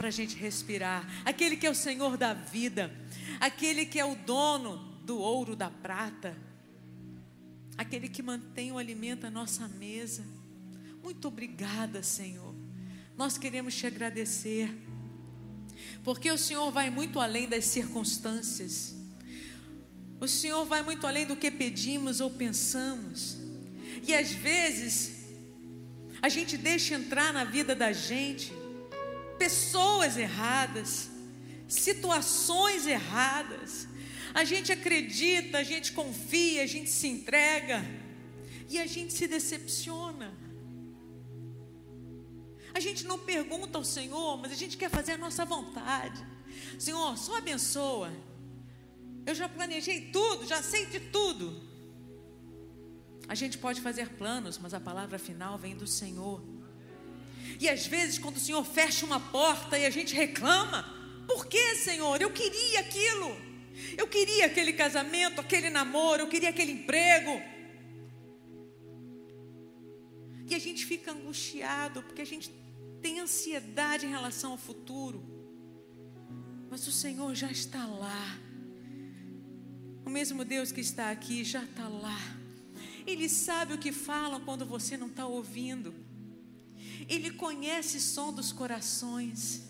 Para 0.03 0.09
a 0.09 0.11
gente 0.11 0.35
respirar, 0.35 1.09
aquele 1.23 1.55
que 1.55 1.65
é 1.65 1.69
o 1.69 1.73
Senhor 1.73 2.17
da 2.17 2.33
vida, 2.33 2.93
aquele 3.39 3.85
que 3.85 3.97
é 3.97 4.03
o 4.03 4.15
dono 4.15 4.99
do 5.05 5.17
ouro, 5.17 5.55
da 5.55 5.69
prata, 5.69 6.37
aquele 7.77 8.09
que 8.09 8.21
mantém 8.21 8.69
o 8.73 8.77
alimento 8.77 9.25
à 9.25 9.31
nossa 9.31 9.65
mesa. 9.65 10.25
Muito 11.01 11.29
obrigada, 11.29 12.03
Senhor. 12.03 12.53
Nós 13.17 13.37
queremos 13.37 13.73
te 13.75 13.87
agradecer, 13.87 14.77
porque 16.03 16.29
o 16.29 16.37
Senhor 16.37 16.69
vai 16.69 16.89
muito 16.89 17.21
além 17.21 17.47
das 17.47 17.63
circunstâncias. 17.63 18.93
O 20.19 20.27
Senhor 20.27 20.65
vai 20.65 20.83
muito 20.83 21.07
além 21.07 21.25
do 21.25 21.37
que 21.37 21.49
pedimos 21.49 22.19
ou 22.19 22.29
pensamos. 22.29 23.37
E 24.05 24.13
às 24.13 24.33
vezes, 24.33 25.29
a 26.21 26.27
gente 26.27 26.57
deixa 26.57 26.93
entrar 26.93 27.31
na 27.31 27.45
vida 27.45 27.73
da 27.73 27.93
gente 27.93 28.51
pessoas 29.43 30.15
erradas, 30.15 31.09
situações 31.67 32.87
erradas. 32.87 33.89
A 34.33 34.45
gente 34.45 34.71
acredita, 34.71 35.57
a 35.57 35.63
gente 35.63 35.91
confia, 35.91 36.63
a 36.63 36.65
gente 36.65 36.89
se 36.89 37.07
entrega 37.07 37.83
e 38.69 38.79
a 38.79 38.85
gente 38.85 39.11
se 39.11 39.27
decepciona. 39.27 40.33
A 42.73 42.79
gente 42.79 43.03
não 43.05 43.19
pergunta 43.19 43.77
ao 43.77 43.83
Senhor, 43.83 44.37
mas 44.41 44.53
a 44.53 44.55
gente 44.55 44.77
quer 44.77 44.89
fazer 44.89 45.13
a 45.13 45.17
nossa 45.17 45.43
vontade. 45.43 46.25
Senhor, 46.79 47.17
só 47.17 47.37
abençoa. 47.37 48.11
Eu 49.25 49.35
já 49.35 49.49
planejei 49.49 50.09
tudo, 50.17 50.47
já 50.47 50.63
sei 50.63 50.85
de 50.85 51.01
tudo. 51.17 51.61
A 53.27 53.35
gente 53.35 53.57
pode 53.57 53.81
fazer 53.81 54.07
planos, 54.21 54.57
mas 54.57 54.73
a 54.73 54.79
palavra 54.79 55.19
final 55.19 55.57
vem 55.57 55.75
do 55.75 55.85
Senhor. 55.85 56.41
E 57.63 57.69
às 57.69 57.87
vezes, 57.87 58.19
quando 58.19 58.35
o 58.35 58.41
Senhor 58.41 58.61
fecha 58.65 59.05
uma 59.05 59.21
porta 59.21 59.79
e 59.79 59.85
a 59.85 59.89
gente 59.89 60.13
reclama, 60.13 60.83
por 61.25 61.45
que, 61.45 61.75
Senhor? 61.75 62.21
Eu 62.21 62.29
queria 62.29 62.81
aquilo. 62.81 63.29
Eu 63.97 64.05
queria 64.05 64.47
aquele 64.47 64.73
casamento, 64.73 65.39
aquele 65.39 65.69
namoro, 65.69 66.23
eu 66.23 66.27
queria 66.27 66.49
aquele 66.49 66.73
emprego. 66.73 67.41
E 70.49 70.53
a 70.53 70.59
gente 70.59 70.85
fica 70.85 71.13
angustiado, 71.13 72.03
porque 72.03 72.21
a 72.21 72.25
gente 72.25 72.51
tem 73.01 73.21
ansiedade 73.21 74.05
em 74.05 74.09
relação 74.09 74.51
ao 74.51 74.57
futuro. 74.57 75.23
Mas 76.69 76.85
o 76.85 76.91
Senhor 76.91 77.33
já 77.33 77.49
está 77.49 77.85
lá. 77.85 78.39
O 80.05 80.09
mesmo 80.09 80.43
Deus 80.43 80.69
que 80.73 80.81
está 80.81 81.11
aqui 81.11 81.45
já 81.45 81.63
está 81.63 81.87
lá. 81.87 82.19
Ele 83.07 83.29
sabe 83.29 83.73
o 83.73 83.77
que 83.77 83.93
falam 83.93 84.41
quando 84.41 84.65
você 84.65 84.97
não 84.97 85.07
está 85.07 85.25
ouvindo. 85.25 85.95
Ele 87.09 87.31
conhece 87.31 87.97
o 87.97 88.01
som 88.01 88.33
dos 88.33 88.51
corações. 88.51 89.63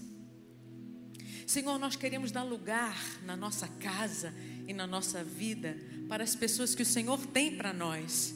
Senhor, 1.46 1.78
nós 1.78 1.96
queremos 1.96 2.32
dar 2.32 2.44
lugar 2.44 2.98
na 3.24 3.36
nossa 3.36 3.68
casa 3.68 4.34
e 4.68 4.74
na 4.74 4.88
nossa 4.88 5.24
vida 5.24 5.78
para 6.08 6.24
as 6.24 6.36
pessoas 6.36 6.74
que 6.74 6.82
o 6.82 6.86
Senhor 6.86 7.26
tem 7.28 7.56
para 7.56 7.74
nós. 7.74 8.34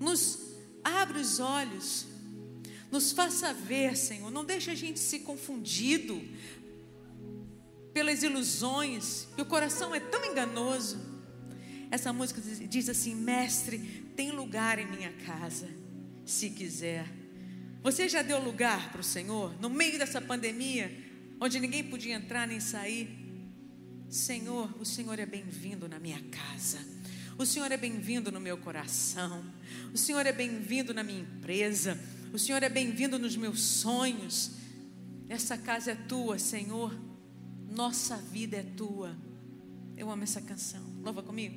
Nos 0.00 0.38
abre 0.82 1.18
os 1.18 1.40
olhos, 1.40 2.06
nos 2.90 3.12
faça 3.12 3.52
ver, 3.52 3.96
Senhor. 3.96 4.30
Não 4.30 4.44
deixe 4.44 4.70
a 4.70 4.74
gente 4.74 4.98
se 4.98 5.20
confundido 5.20 6.20
pelas 7.92 8.22
ilusões, 8.22 9.26
que 9.34 9.42
o 9.42 9.46
coração 9.46 9.94
é 9.94 10.00
tão 10.00 10.24
enganoso. 10.24 10.98
Essa 11.90 12.12
música 12.12 12.40
diz 12.40 12.88
assim: 12.88 13.14
Mestre, 13.14 13.78
tem 14.14 14.30
lugar 14.30 14.78
em 14.78 14.86
minha 14.86 15.12
casa, 15.24 15.68
se 16.24 16.50
quiser. 16.50 17.17
Você 17.88 18.06
já 18.06 18.20
deu 18.20 18.38
lugar 18.38 18.92
para 18.92 19.00
o 19.00 19.04
Senhor 19.04 19.58
no 19.62 19.70
meio 19.70 19.98
dessa 19.98 20.20
pandemia, 20.20 20.94
onde 21.40 21.58
ninguém 21.58 21.82
podia 21.82 22.16
entrar 22.16 22.46
nem 22.46 22.60
sair? 22.60 23.08
Senhor, 24.10 24.78
o 24.78 24.84
Senhor 24.84 25.18
é 25.18 25.24
bem-vindo 25.24 25.88
na 25.88 25.98
minha 25.98 26.22
casa. 26.24 26.78
O 27.38 27.46
Senhor 27.46 27.72
é 27.72 27.78
bem-vindo 27.78 28.30
no 28.30 28.38
meu 28.38 28.58
coração. 28.58 29.42
O 29.90 29.96
Senhor 29.96 30.26
é 30.26 30.32
bem-vindo 30.32 30.92
na 30.92 31.02
minha 31.02 31.20
empresa. 31.20 31.98
O 32.30 32.38
Senhor 32.38 32.62
é 32.62 32.68
bem-vindo 32.68 33.18
nos 33.18 33.38
meus 33.38 33.62
sonhos. 33.62 34.50
Essa 35.26 35.56
casa 35.56 35.92
é 35.92 35.94
tua, 35.94 36.38
Senhor. 36.38 36.94
Nossa 37.70 38.18
vida 38.18 38.58
é 38.58 38.64
tua. 38.64 39.16
Eu 39.96 40.10
amo 40.10 40.24
essa 40.24 40.42
canção. 40.42 40.82
Louva 41.02 41.22
comigo. 41.22 41.56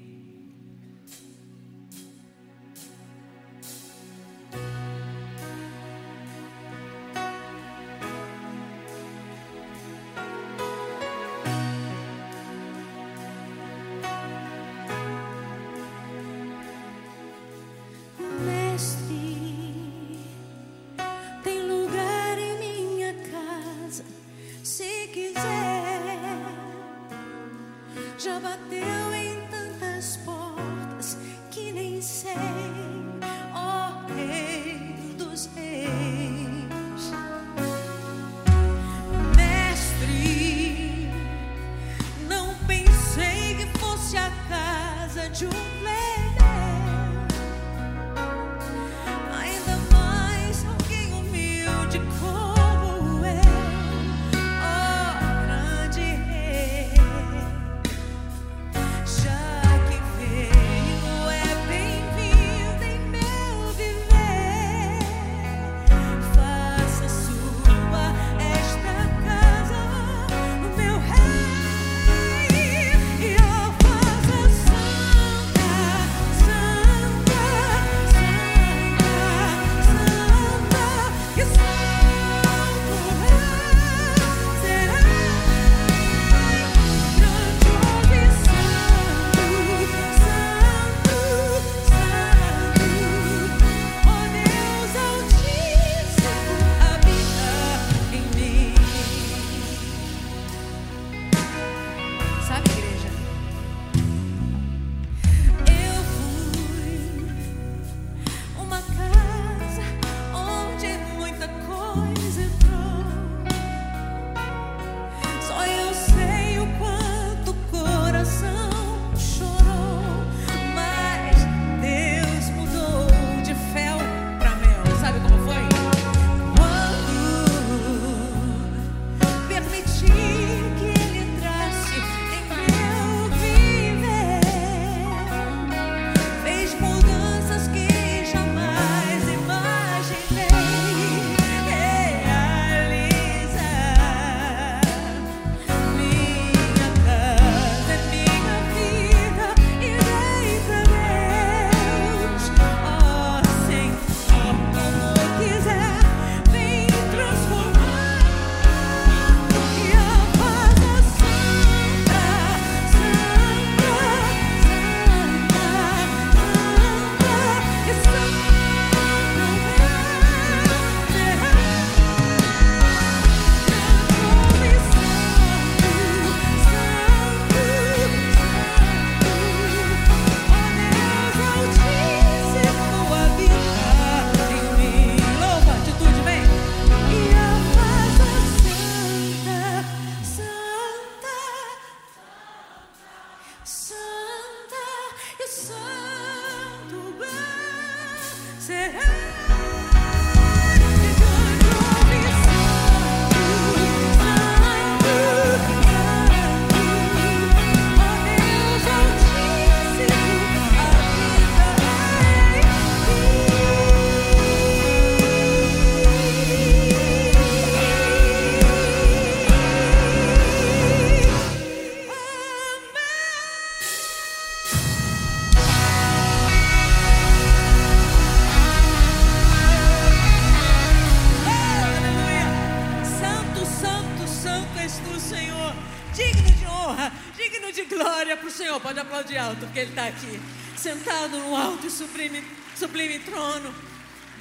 Porque 239.71 239.79
Ele 239.79 239.89
está 239.91 240.07
aqui, 240.07 240.37
sentado 240.75 241.37
no 241.39 241.55
alto 241.55 241.87
e 241.87 241.89
sublime, 241.89 242.43
sublime 242.75 243.19
trono, 243.19 243.73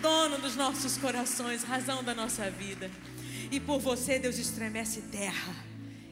dono 0.02 0.38
dos 0.38 0.56
nossos 0.56 0.96
corações, 0.96 1.62
razão 1.62 2.02
da 2.02 2.12
nossa 2.12 2.50
vida. 2.50 2.90
E 3.48 3.60
por 3.60 3.78
você, 3.78 4.18
Deus 4.18 4.38
estremece 4.38 5.02
terra. 5.02 5.54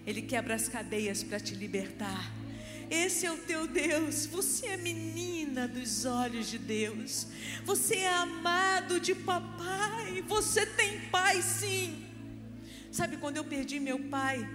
Ele 0.07 0.23
quebra 0.23 0.55
as 0.55 0.69
cadeias 0.69 1.25
para 1.25 1.41
te 1.41 1.53
libertar. 1.57 2.31
Esse 2.89 3.27
é 3.27 3.33
o 3.33 3.39
teu 3.39 3.66
Deus. 3.66 4.25
Você 4.27 4.69
é 4.69 4.77
menina 4.77 5.66
dos 5.66 6.05
olhos 6.05 6.49
de 6.49 6.59
Deus. 6.59 7.27
Você 7.64 7.97
é 7.97 8.14
amado 8.14 9.01
de 9.01 9.16
papai. 9.16 10.23
Você 10.29 10.64
tem 10.64 11.01
pai, 11.11 11.43
sim. 11.43 12.07
Sabe 12.93 13.16
quando 13.16 13.37
eu 13.37 13.45
perdi 13.45 13.81
meu 13.81 13.99
pai? 13.99 14.49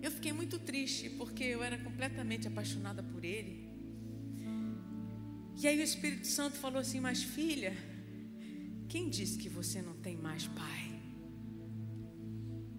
Eu 0.00 0.10
fiquei 0.10 0.32
muito 0.32 0.58
triste 0.58 1.10
porque 1.10 1.44
eu 1.44 1.62
era 1.62 1.76
completamente 1.78 2.46
apaixonada 2.46 3.02
por 3.02 3.24
ele. 3.24 3.68
E 5.60 5.66
aí 5.66 5.78
o 5.80 5.82
Espírito 5.82 6.26
Santo 6.26 6.56
falou 6.56 6.80
assim: 6.80 7.00
Mas 7.00 7.22
filha, 7.22 7.76
quem 8.88 9.10
disse 9.10 9.36
que 9.36 9.48
você 9.48 9.82
não 9.82 9.94
tem 9.94 10.16
mais 10.16 10.46
pai? 10.46 11.00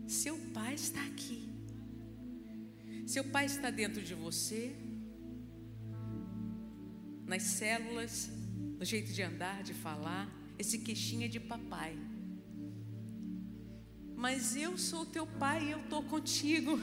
Seu 0.07 0.37
pai 0.53 0.75
está 0.75 1.05
aqui. 1.05 1.49
Seu 3.05 3.23
pai 3.23 3.45
está 3.45 3.69
dentro 3.69 4.01
de 4.01 4.13
você, 4.13 4.75
nas 7.25 7.43
células, 7.43 8.29
no 8.77 8.85
jeito 8.85 9.11
de 9.11 9.21
andar, 9.21 9.61
de 9.61 9.73
falar. 9.73 10.29
Esse 10.57 10.79
queixinho 10.79 11.25
é 11.25 11.27
de 11.27 11.39
papai. 11.39 11.97
Mas 14.15 14.55
eu 14.55 14.77
sou 14.77 15.05
teu 15.05 15.25
pai 15.25 15.67
e 15.67 15.71
eu 15.71 15.79
estou 15.79 16.03
contigo. 16.03 16.79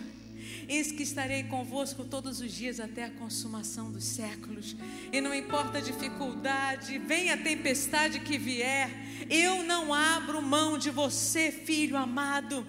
Eis 0.68 0.90
que 0.90 1.02
estarei 1.02 1.44
convosco 1.44 2.04
todos 2.04 2.40
os 2.40 2.52
dias 2.52 2.80
até 2.80 3.04
a 3.04 3.10
consumação 3.10 3.90
dos 3.90 4.04
séculos. 4.04 4.76
E 5.12 5.20
não 5.20 5.34
importa 5.34 5.78
a 5.78 5.80
dificuldade, 5.80 6.98
venha 6.98 7.34
a 7.34 7.38
tempestade 7.38 8.20
que 8.20 8.38
vier, 8.38 8.90
eu 9.30 9.62
não 9.64 9.92
abro 9.92 10.42
mão 10.42 10.78
de 10.78 10.90
você, 10.90 11.50
filho 11.50 11.96
amado. 11.96 12.66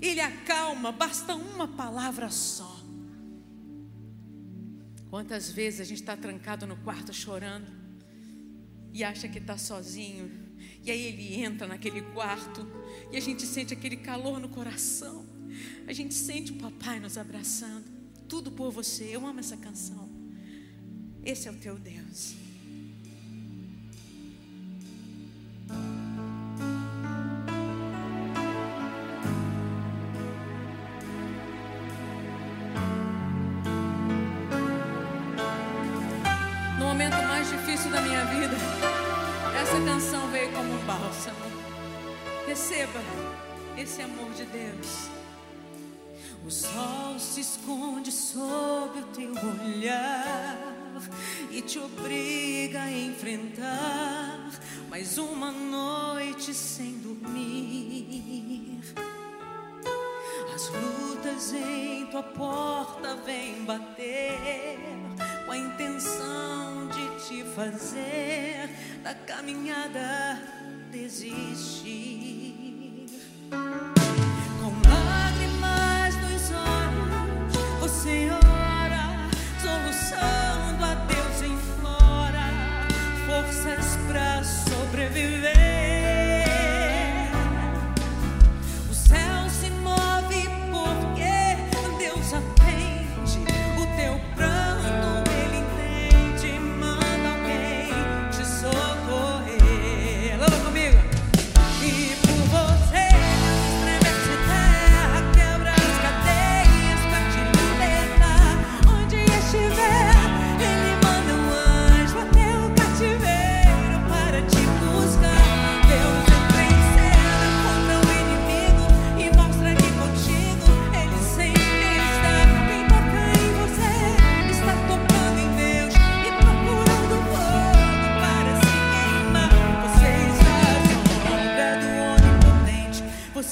Ele 0.00 0.20
acalma, 0.20 0.92
basta 0.92 1.34
uma 1.34 1.68
palavra 1.68 2.30
só. 2.30 2.74
Quantas 5.08 5.50
vezes 5.50 5.80
a 5.80 5.84
gente 5.84 6.00
está 6.00 6.16
trancado 6.16 6.66
no 6.66 6.76
quarto 6.78 7.12
chorando 7.12 7.70
e 8.92 9.04
acha 9.04 9.28
que 9.28 9.38
está 9.38 9.56
sozinho, 9.56 10.30
e 10.82 10.90
aí 10.90 11.02
ele 11.06 11.42
entra 11.42 11.66
naquele 11.66 12.02
quarto 12.02 12.66
e 13.10 13.16
a 13.16 13.20
gente 13.20 13.46
sente 13.46 13.72
aquele 13.72 13.96
calor 13.96 14.38
no 14.38 14.48
coração, 14.48 15.23
a 15.86 15.92
gente 15.92 16.14
sente 16.14 16.52
o 16.52 16.56
papai 16.56 16.98
nos 17.00 17.18
abraçando, 17.18 17.84
tudo 18.28 18.50
por 18.50 18.70
você. 18.70 19.04
Eu 19.04 19.26
amo 19.26 19.40
essa 19.40 19.56
canção. 19.56 20.08
Esse 21.24 21.48
é 21.48 21.50
o 21.50 21.54
teu 21.54 21.78
Deus. 21.78 22.34
No 36.78 36.84
momento 36.86 37.16
mais 37.26 37.48
difícil 37.48 37.90
da 37.90 38.00
minha 38.02 38.24
vida, 38.26 38.56
essa 39.60 39.80
canção 39.84 40.30
veio 40.30 40.52
como 40.52 40.74
um 40.74 40.86
bálsamo. 40.86 41.38
Receba 42.46 43.00
esse 43.76 44.02
amor 44.02 44.30
de 44.34 44.44
Deus. 44.44 45.23
O 46.46 46.50
sol 46.50 47.18
se 47.18 47.40
esconde 47.40 48.12
sob 48.12 48.98
o 48.98 49.06
teu 49.14 49.30
olhar 49.30 50.74
e 51.50 51.62
te 51.62 51.78
obriga 51.78 52.82
a 52.82 52.92
enfrentar 52.92 54.50
mais 54.90 55.16
uma 55.16 55.50
noite 55.50 56.52
sem 56.52 56.98
dormir. 56.98 58.82
As 60.54 60.68
lutas 60.68 61.54
em 61.54 62.06
tua 62.08 62.22
porta 62.22 63.16
vêm 63.24 63.64
bater 63.64 64.78
com 65.46 65.52
a 65.52 65.56
intenção 65.56 66.88
de 66.88 67.26
te 67.26 67.42
fazer 67.54 68.68
da 69.02 69.14
caminhada 69.14 70.42
desistir. 70.90 72.44
Olhos, 78.06 78.43
você 78.43 78.43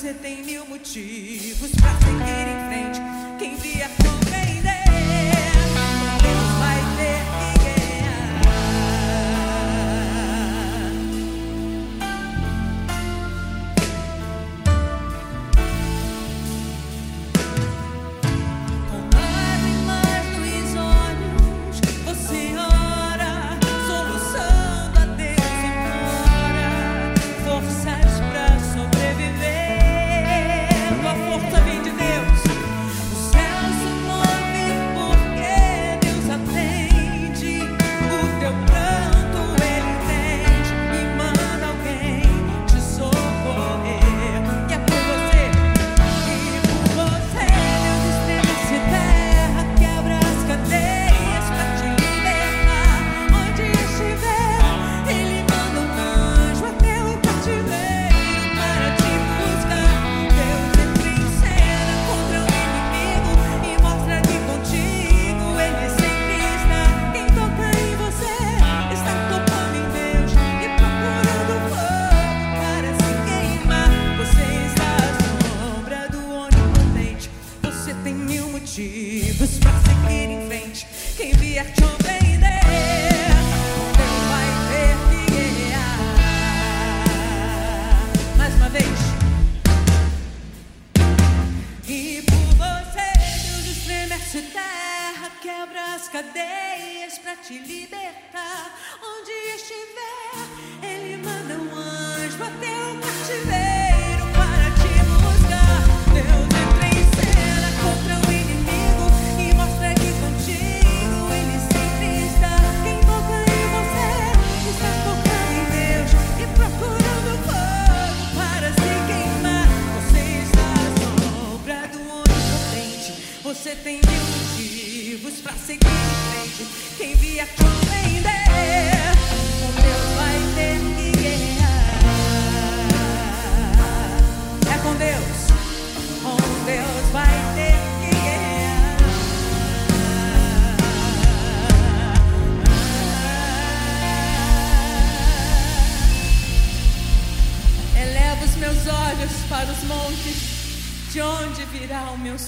Você 0.02 0.14
tem 0.14 0.42
mil 0.44 0.66
motivos 0.66 1.70
pra 1.76 1.94
seguir 2.00 2.48
em 2.48 2.58
frente. 2.66 3.00
Quem 3.38 3.54
via 3.54 3.81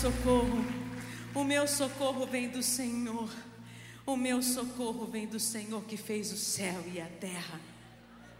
socorro? 0.04 0.62
O 1.34 1.42
meu 1.44 1.66
socorro 1.66 2.26
vem 2.26 2.50
do 2.50 2.62
Senhor. 2.62 3.30
O 4.04 4.18
meu 4.18 4.42
socorro 4.42 5.06
vem 5.06 5.26
do 5.26 5.40
Senhor 5.40 5.82
que 5.84 5.96
fez 5.96 6.30
o 6.30 6.36
céu 6.36 6.84
e 6.92 7.00
a 7.00 7.06
terra. 7.06 7.58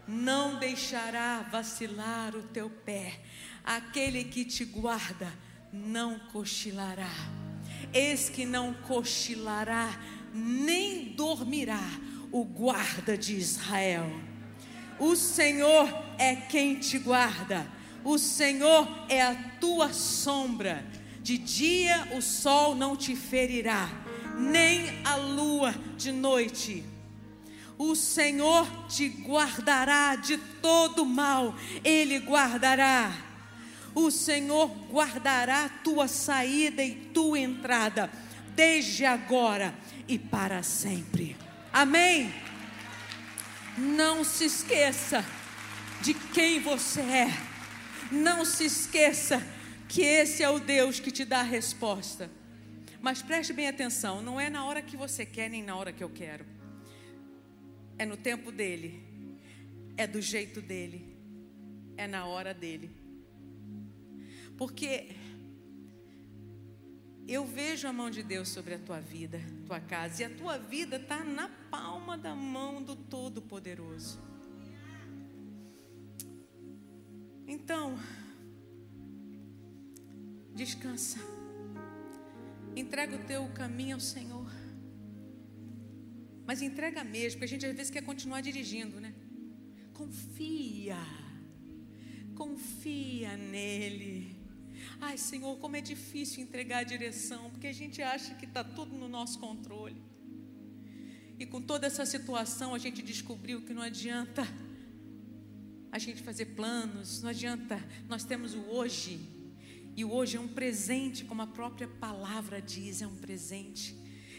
Não 0.07 0.59
deixará 0.59 1.41
vacilar 1.51 2.35
o 2.35 2.43
teu 2.43 2.69
pé. 2.69 3.19
Aquele 3.63 4.25
que 4.25 4.45
te 4.45 4.63
guarda 4.63 5.33
não 5.73 6.19
cochilará. 6.31 7.09
Eis 7.91 8.29
que 8.29 8.45
não 8.45 8.71
cochilará, 8.87 9.89
nem 10.31 11.15
dormirá 11.15 11.81
o 12.31 12.43
guarda 12.43 13.17
de 13.17 13.37
Israel. 13.37 14.05
O 14.99 15.15
Senhor 15.15 15.89
é 16.19 16.35
quem 16.35 16.75
te 16.75 16.99
guarda. 16.99 17.65
O 18.03 18.19
Senhor 18.19 18.87
é 19.09 19.23
a 19.23 19.33
tua 19.59 19.91
sombra. 19.91 20.85
De 21.25 21.39
dia 21.39 22.09
o 22.11 22.21
sol 22.21 22.75
não 22.75 22.95
te 22.95 23.15
ferirá, 23.15 23.89
nem 24.37 25.01
a 25.03 25.15
lua 25.15 25.73
de 25.97 26.11
noite. 26.11 26.85
O 27.79 27.95
Senhor 27.95 28.67
te 28.87 29.07
guardará 29.07 30.15
de 30.17 30.37
todo 30.37 31.03
mal, 31.03 31.55
Ele 31.83 32.19
guardará. 32.19 33.11
O 33.95 34.11
Senhor 34.11 34.69
guardará 34.91 35.67
tua 35.83 36.07
saída 36.07 36.83
e 36.83 36.93
tua 36.93 37.39
entrada, 37.39 38.07
desde 38.49 39.03
agora 39.03 39.73
e 40.07 40.19
para 40.19 40.61
sempre. 40.61 41.35
Amém? 41.73 42.31
Não 43.79 44.23
se 44.23 44.45
esqueça 44.45 45.25
de 46.01 46.13
quem 46.13 46.59
você 46.59 47.01
é. 47.01 47.33
Não 48.11 48.45
se 48.45 48.65
esqueça 48.65 49.54
que 49.87 50.01
esse 50.01 50.43
é 50.43 50.49
o 50.49 50.59
Deus 50.59 50.99
que 50.99 51.11
te 51.11 51.25
dá 51.25 51.39
a 51.39 51.43
resposta. 51.43 52.29
Mas 53.01 53.21
preste 53.21 53.53
bem 53.53 53.67
atenção, 53.67 54.21
não 54.21 54.39
é 54.39 54.49
na 54.49 54.65
hora 54.65 54.81
que 54.81 54.97
você 54.97 55.25
quer 55.25 55.49
nem 55.49 55.63
na 55.63 55.75
hora 55.75 55.93
que 55.93 56.03
eu 56.03 56.09
quero. 56.09 56.45
É 57.97 58.05
no 58.05 58.17
tempo 58.17 58.51
dele. 58.51 59.03
É 59.95 60.05
do 60.05 60.21
jeito 60.21 60.61
dele. 60.61 61.15
É 61.97 62.07
na 62.07 62.25
hora 62.25 62.53
dele. 62.53 62.89
Porque 64.57 65.15
eu 67.27 67.45
vejo 67.45 67.87
a 67.87 67.93
mão 67.93 68.09
de 68.09 68.21
Deus 68.21 68.49
sobre 68.49 68.75
a 68.75 68.79
tua 68.79 68.99
vida, 68.99 69.41
tua 69.65 69.79
casa, 69.79 70.21
e 70.21 70.25
a 70.25 70.29
tua 70.29 70.57
vida 70.57 70.97
está 70.97 71.23
na 71.23 71.49
palma 71.71 72.17
da 72.17 72.35
mão 72.35 72.83
do 72.83 72.95
Todo-Poderoso. 72.95 74.19
Então, 77.47 77.97
descansa, 80.55 81.19
entrega 82.75 83.15
o 83.15 83.23
teu 83.25 83.47
caminho 83.49 83.95
ao 83.95 83.99
Senhor, 83.99 84.49
mas 86.45 86.61
entrega 86.61 87.03
mesmo, 87.03 87.39
porque 87.39 87.45
a 87.45 87.47
gente 87.47 87.65
às 87.65 87.75
vezes 87.75 87.91
quer 87.91 88.03
continuar 88.03 88.41
dirigindo, 88.41 88.99
né? 89.01 89.13
Confia, 89.93 90.97
confia 92.35 93.35
nele. 93.35 94.35
Ai, 95.01 95.17
Senhor, 95.17 95.57
como 95.57 95.75
é 95.75 95.81
difícil 95.81 96.43
entregar 96.43 96.79
a 96.79 96.83
direção, 96.83 97.49
porque 97.49 97.67
a 97.67 97.73
gente 97.73 98.01
acha 98.01 98.35
que 98.35 98.45
está 98.45 98.63
tudo 98.63 98.95
no 98.95 99.09
nosso 99.09 99.39
controle. 99.39 100.01
E 101.37 101.45
com 101.45 101.61
toda 101.61 101.85
essa 101.87 102.05
situação, 102.05 102.73
a 102.73 102.77
gente 102.77 103.01
descobriu 103.01 103.61
que 103.61 103.73
não 103.73 103.81
adianta 103.81 104.47
a 105.91 105.97
gente 105.97 106.21
fazer 106.21 106.45
planos, 106.47 107.21
não 107.21 107.29
adianta, 107.29 107.81
nós 108.07 108.23
temos 108.23 108.53
o 108.53 108.61
hoje, 108.69 109.34
e 109.95 110.03
hoje 110.03 110.35
é 110.35 110.39
um 110.39 110.47
presente, 110.47 111.23
como 111.23 111.41
a 111.41 111.47
própria 111.47 111.87
palavra 111.87 112.61
diz, 112.61 113.01
é 113.01 113.07
um 113.07 113.15
presente. 113.15 113.95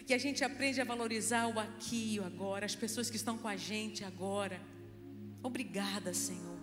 E 0.07 0.13
a 0.13 0.17
gente 0.17 0.43
aprende 0.43 0.79
a 0.79 0.85
valorizar 0.85 1.47
o 1.47 1.59
aqui 1.59 2.13
e 2.13 2.19
o 2.19 2.23
agora, 2.23 2.65
as 2.65 2.75
pessoas 2.75 3.09
que 3.09 3.15
estão 3.15 3.37
com 3.37 3.47
a 3.47 3.57
gente 3.57 4.03
agora. 4.03 4.61
Obrigada, 5.41 6.13
Senhor. 6.13 6.57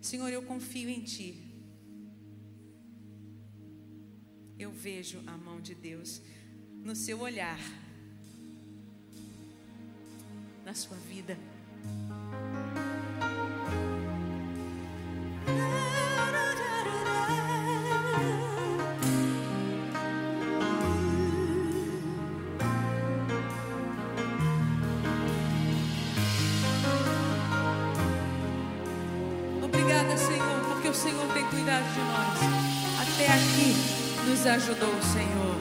Senhor, 0.00 0.28
eu 0.28 0.42
confio 0.42 0.88
em 0.88 1.00
Ti. 1.02 1.54
Eu 4.58 4.72
vejo 4.72 5.22
a 5.26 5.36
mão 5.36 5.60
de 5.60 5.74
Deus 5.74 6.22
no 6.82 6.96
seu 6.96 7.20
olhar, 7.20 7.60
na 10.64 10.74
sua 10.74 10.96
vida. 10.96 11.36
De 31.94 32.00
nós. 32.00 32.38
Até 33.02 33.26
aqui 33.28 33.76
nos 34.28 34.46
ajudou 34.46 34.90
o 34.90 35.02
Senhor. 35.02 35.51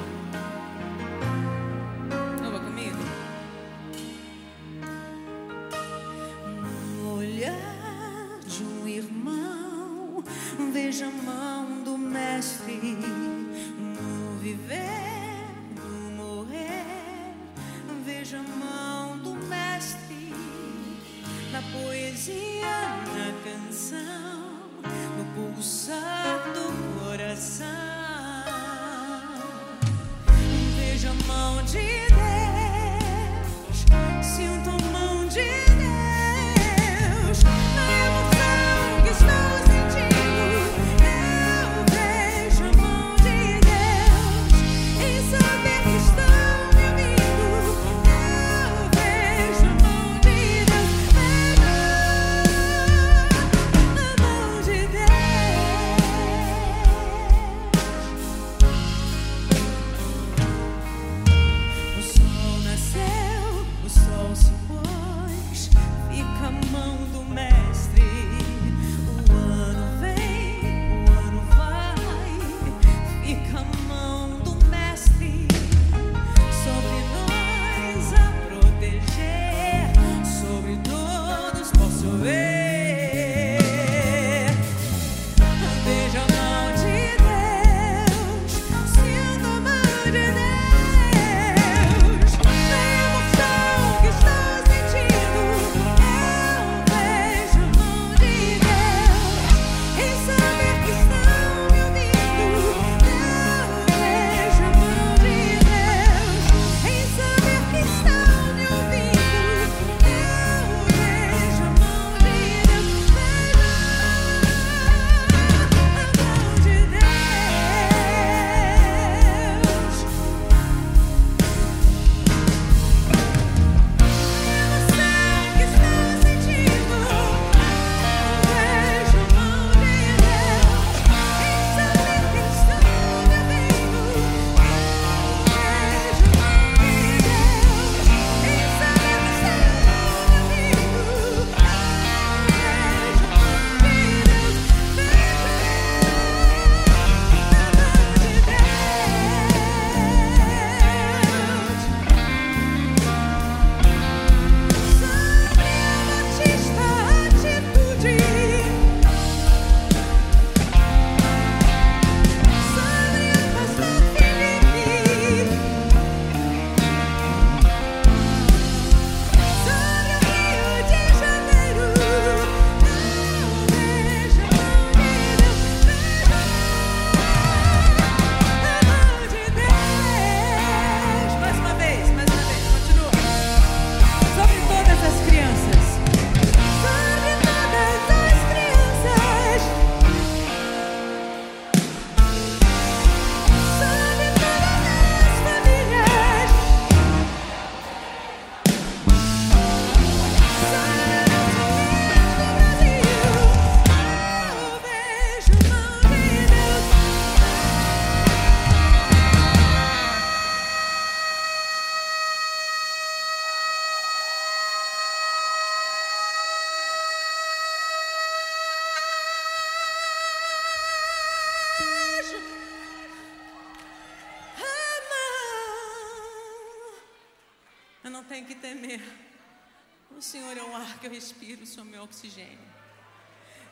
Meu 232.02 232.06
oxigênio. 232.06 232.58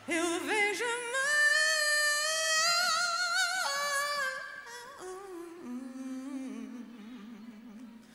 Eu 0.08 0.40
vejo 0.40 0.84
a 0.84 1.10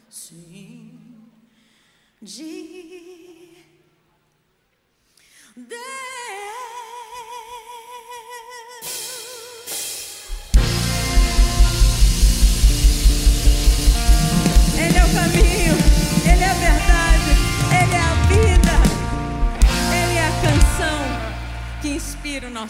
Sim, 0.09 0.97
de 2.21 3.55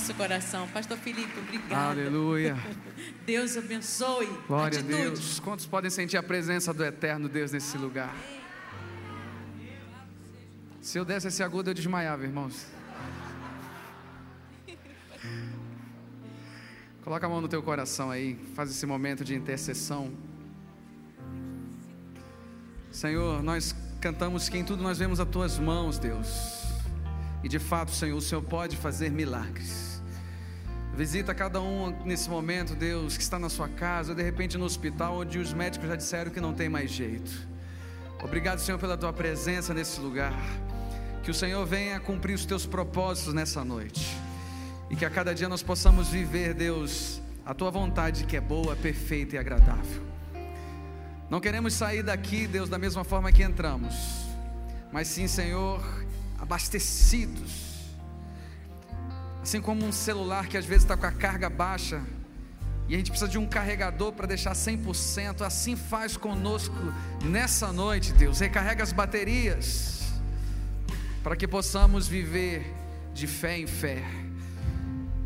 nosso 0.05 0.13
coração. 0.13 0.67
Pastor 0.67 0.97
Felipe, 0.97 1.39
obrigada. 1.39 1.89
Aleluia. 1.89 2.55
Deus 3.25 3.57
abençoe. 3.57 4.27
Glória 4.47 4.79
Atitude. 4.79 4.93
a 4.93 4.97
Deus. 5.05 5.39
Quantos 5.39 5.65
podem 5.65 5.89
sentir 5.89 6.17
a 6.17 6.21
presença 6.21 6.71
do 6.71 6.83
eterno 6.83 7.27
Deus 7.27 7.51
nesse 7.51 7.75
lugar? 7.75 8.15
Se 10.79 10.99
eu 10.99 11.05
desse 11.05 11.27
esse 11.27 11.41
agudo, 11.41 11.71
eu 11.71 11.73
desmaiava, 11.73 12.23
irmãos. 12.23 12.67
Coloca 17.03 17.25
a 17.25 17.29
mão 17.29 17.41
no 17.41 17.47
teu 17.47 17.63
coração 17.63 18.11
aí, 18.11 18.37
faz 18.55 18.69
esse 18.69 18.85
momento 18.85 19.23
de 19.23 19.33
intercessão. 19.33 20.11
Senhor, 22.91 23.41
nós 23.41 23.75
cantamos 23.99 24.49
que 24.49 24.57
em 24.57 24.63
tudo 24.63 24.83
nós 24.83 24.99
vemos 24.99 25.19
as 25.19 25.27
tuas 25.27 25.57
mãos, 25.57 25.97
Deus. 25.97 26.63
E 27.43 27.49
de 27.49 27.57
fato, 27.59 27.91
Senhor, 27.91 28.17
o 28.17 28.21
Senhor 28.21 28.43
pode 28.43 28.77
fazer 28.77 29.09
milagres. 29.09 29.94
Visita 30.95 31.35
cada 31.35 31.61
um 31.61 31.93
nesse 32.05 32.29
momento, 32.29 32.73
Deus, 32.73 33.17
que 33.17 33.23
está 33.23 33.37
na 33.37 33.49
sua 33.49 33.67
casa, 33.67 34.11
ou 34.11 34.15
de 34.15 34.23
repente 34.23 34.57
no 34.57 34.63
hospital, 34.63 35.17
onde 35.17 35.37
os 35.37 35.51
médicos 35.51 35.89
já 35.89 35.95
disseram 35.97 36.31
que 36.31 36.39
não 36.39 36.53
tem 36.53 36.69
mais 36.69 36.89
jeito. 36.89 37.29
Obrigado, 38.23 38.59
Senhor, 38.59 38.77
pela 38.77 38.95
tua 38.95 39.11
presença 39.11 39.73
nesse 39.73 39.99
lugar. 39.99 40.33
Que 41.21 41.29
o 41.29 41.33
Senhor 41.33 41.65
venha 41.65 41.99
cumprir 41.99 42.33
os 42.33 42.45
teus 42.45 42.65
propósitos 42.65 43.33
nessa 43.33 43.65
noite. 43.65 44.15
E 44.89 44.95
que 44.95 45.03
a 45.03 45.09
cada 45.09 45.35
dia 45.35 45.49
nós 45.49 45.61
possamos 45.61 46.07
viver, 46.07 46.53
Deus, 46.53 47.21
a 47.45 47.53
tua 47.53 47.69
vontade 47.69 48.23
que 48.23 48.37
é 48.37 48.41
boa, 48.41 48.73
perfeita 48.73 49.35
e 49.35 49.37
agradável. 49.37 50.01
Não 51.29 51.41
queremos 51.41 51.73
sair 51.73 52.03
daqui, 52.03 52.47
Deus, 52.47 52.69
da 52.69 52.77
mesma 52.77 53.03
forma 53.03 53.33
que 53.33 53.43
entramos, 53.43 53.95
mas 54.93 55.09
sim, 55.09 55.27
Senhor, 55.27 55.83
abastecidos. 56.39 57.64
Assim 59.45 59.61
como 59.61 59.85
um 59.85 59.91
celular 59.91 60.47
que 60.47 60.57
às 60.57 60.65
vezes 60.65 60.85
está 60.85 60.97
com 60.97 61.05
a 61.05 61.11
carga 61.11 61.47
baixa 61.51 62.01
e 62.89 62.95
a 62.95 62.97
gente 62.97 63.11
precisa 63.11 63.29
de 63.29 63.37
um 63.37 63.45
carregador 63.45 64.11
para 64.11 64.25
deixar 64.25 64.53
100%, 64.53 65.41
assim 65.41 65.75
faz 65.75 66.17
conosco 66.17 66.75
nessa 67.23 67.71
noite, 67.71 68.11
Deus. 68.11 68.39
Recarrega 68.39 68.81
as 68.81 68.91
baterias 68.91 70.01
para 71.21 71.35
que 71.35 71.47
possamos 71.47 72.07
viver 72.07 72.73
de 73.13 73.27
fé 73.27 73.59
em 73.59 73.67
fé, 73.67 74.03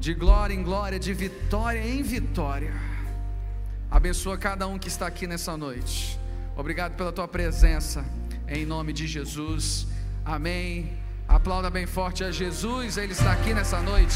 de 0.02 0.14
glória 0.14 0.54
em 0.54 0.64
glória, 0.64 1.00
de 1.00 1.14
vitória 1.14 1.80
em 1.80 2.04
vitória. 2.04 2.74
Abençoa 3.90 4.38
cada 4.38 4.68
um 4.68 4.78
que 4.78 4.90
está 4.90 5.08
aqui 5.08 5.28
nessa 5.28 5.56
noite. 5.56 6.20
Obrigado 6.58 6.98
pela 6.98 7.14
tua 7.14 7.26
presença, 7.26 8.04
em 8.50 8.66
nome 8.66 8.92
de 8.92 9.08
Jesus. 9.08 9.88
Amém. 10.26 11.09
Aplauda 11.30 11.70
bem 11.70 11.86
forte 11.86 12.24
a 12.24 12.32
Jesus, 12.32 12.98
Ele 12.98 13.12
está 13.12 13.32
aqui 13.32 13.54
nessa 13.54 13.80
noite. 13.84 14.16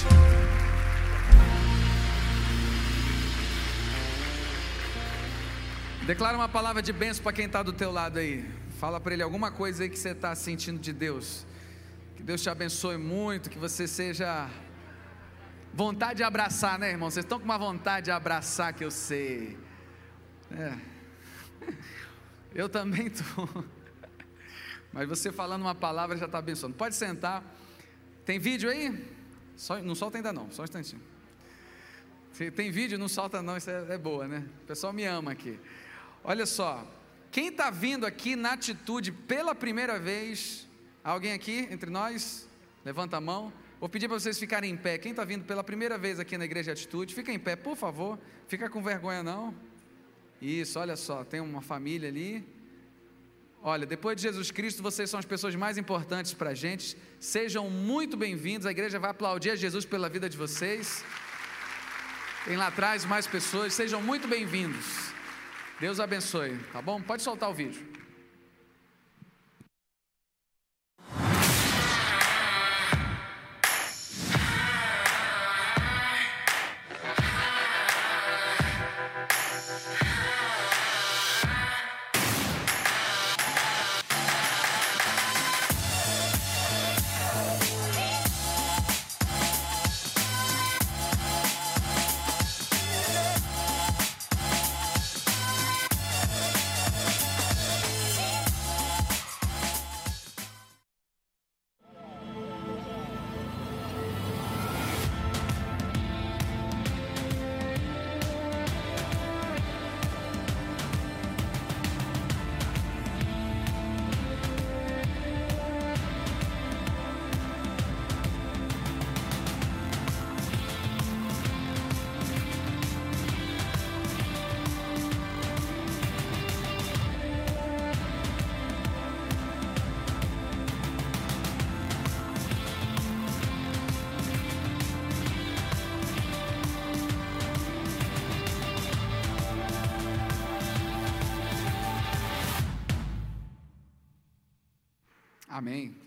Declara 6.07 6.35
uma 6.35 6.49
palavra 6.49 6.81
de 6.81 6.91
bênção 6.91 7.21
para 7.21 7.31
quem 7.31 7.45
está 7.45 7.61
do 7.61 7.71
teu 7.71 7.91
lado 7.91 8.17
aí. 8.17 8.43
Fala 8.79 8.99
para 8.99 9.13
ele 9.13 9.21
alguma 9.21 9.51
coisa 9.51 9.83
aí 9.83 9.89
que 9.89 9.97
você 9.97 10.09
está 10.09 10.33
sentindo 10.33 10.79
de 10.79 10.91
Deus. 10.91 11.45
Que 12.15 12.23
Deus 12.23 12.41
te 12.41 12.49
abençoe 12.49 12.97
muito, 12.97 13.47
que 13.47 13.59
você 13.59 13.87
seja 13.87 14.49
vontade 15.71 16.15
de 16.15 16.23
abraçar, 16.23 16.79
né, 16.79 16.89
irmão? 16.89 17.11
Vocês 17.11 17.23
estão 17.23 17.37
com 17.37 17.45
uma 17.45 17.59
vontade 17.59 18.05
de 18.05 18.11
abraçar 18.11 18.73
que 18.73 18.83
eu 18.83 18.89
sei. 18.91 19.55
É. 20.49 20.73
Eu 22.55 22.67
também 22.67 23.05
estou. 23.05 23.65
Mas 24.93 25.09
você 25.09 25.31
falando 25.31 25.63
uma 25.63 25.73
palavra 25.73 26.15
já 26.15 26.27
está 26.27 26.37
abençoando. 26.37 26.75
Pode 26.75 26.95
sentar. 26.95 27.43
Tem 28.25 28.39
vídeo 28.39 28.69
aí? 28.69 29.05
Só, 29.57 29.79
não 29.79 29.95
solta 29.95 30.17
ainda 30.17 30.31
não, 30.31 30.49
só 30.51 30.61
um 30.61 30.65
instantinho. 30.65 31.01
Se 32.31 32.49
tem 32.49 32.71
vídeo, 32.71 32.97
não 32.97 33.07
solta 33.07 33.41
não, 33.41 33.57
isso 33.57 33.69
é, 33.69 33.93
é 33.93 33.97
boa, 33.97 34.27
né? 34.27 34.47
O 34.63 34.65
pessoal 34.67 34.93
me 34.93 35.05
ama 35.05 35.31
aqui. 35.31 35.59
Olha 36.23 36.45
só, 36.45 36.87
quem 37.31 37.49
está 37.49 37.69
vindo 37.69 38.05
aqui 38.05 38.35
na 38.35 38.53
atitude 38.53 39.11
pela 39.11 39.53
primeira 39.53 39.99
vez, 39.99 40.67
alguém 41.03 41.33
aqui 41.33 41.67
entre 41.69 41.89
nós? 41.89 42.47
Levanta 42.85 43.17
a 43.17 43.21
mão. 43.21 43.51
Vou 43.79 43.89
pedir 43.89 44.07
para 44.07 44.19
vocês 44.19 44.39
ficarem 44.39 44.71
em 44.71 44.77
pé. 44.77 44.97
Quem 44.97 45.11
está 45.11 45.25
vindo 45.25 45.43
pela 45.43 45.63
primeira 45.63 45.97
vez 45.97 46.19
aqui 46.19 46.37
na 46.37 46.45
Igreja 46.45 46.71
Atitude, 46.71 47.13
fica 47.13 47.31
em 47.31 47.39
pé, 47.39 47.55
por 47.55 47.75
favor. 47.75 48.17
Fica 48.47 48.69
com 48.69 48.81
vergonha 48.81 49.21
não. 49.21 49.53
Isso, 50.41 50.79
olha 50.79 50.95
só, 50.95 51.23
tem 51.23 51.39
uma 51.39 51.61
família 51.61 52.09
ali. 52.09 52.45
Olha, 53.65 53.85
depois 53.85 54.17
de 54.17 54.23
Jesus 54.23 54.51
Cristo, 54.51 54.83
vocês 54.83 55.09
são 55.09 55.17
as 55.17 55.25
pessoas 55.25 55.55
mais 55.55 55.77
importantes 55.77 56.33
para 56.33 56.49
a 56.49 56.53
gente. 56.53 56.97
Sejam 57.17 57.69
muito 57.69 58.17
bem-vindos. 58.17 58.67
A 58.67 58.71
igreja 58.71 58.99
vai 58.99 59.11
aplaudir 59.11 59.51
a 59.51 59.55
Jesus 59.55 59.85
pela 59.85 60.09
vida 60.09 60.29
de 60.29 60.35
vocês. 60.35 61.01
Tem 62.43 62.57
lá 62.57 62.67
atrás 62.67 63.05
mais 63.05 63.25
pessoas. 63.25 63.73
Sejam 63.73 64.01
muito 64.01 64.27
bem-vindos. 64.27 65.13
Deus 65.79 66.01
abençoe, 66.01 66.57
tá 66.73 66.81
bom? 66.81 67.01
Pode 67.01 67.21
soltar 67.21 67.49
o 67.49 67.53
vídeo. 67.53 68.02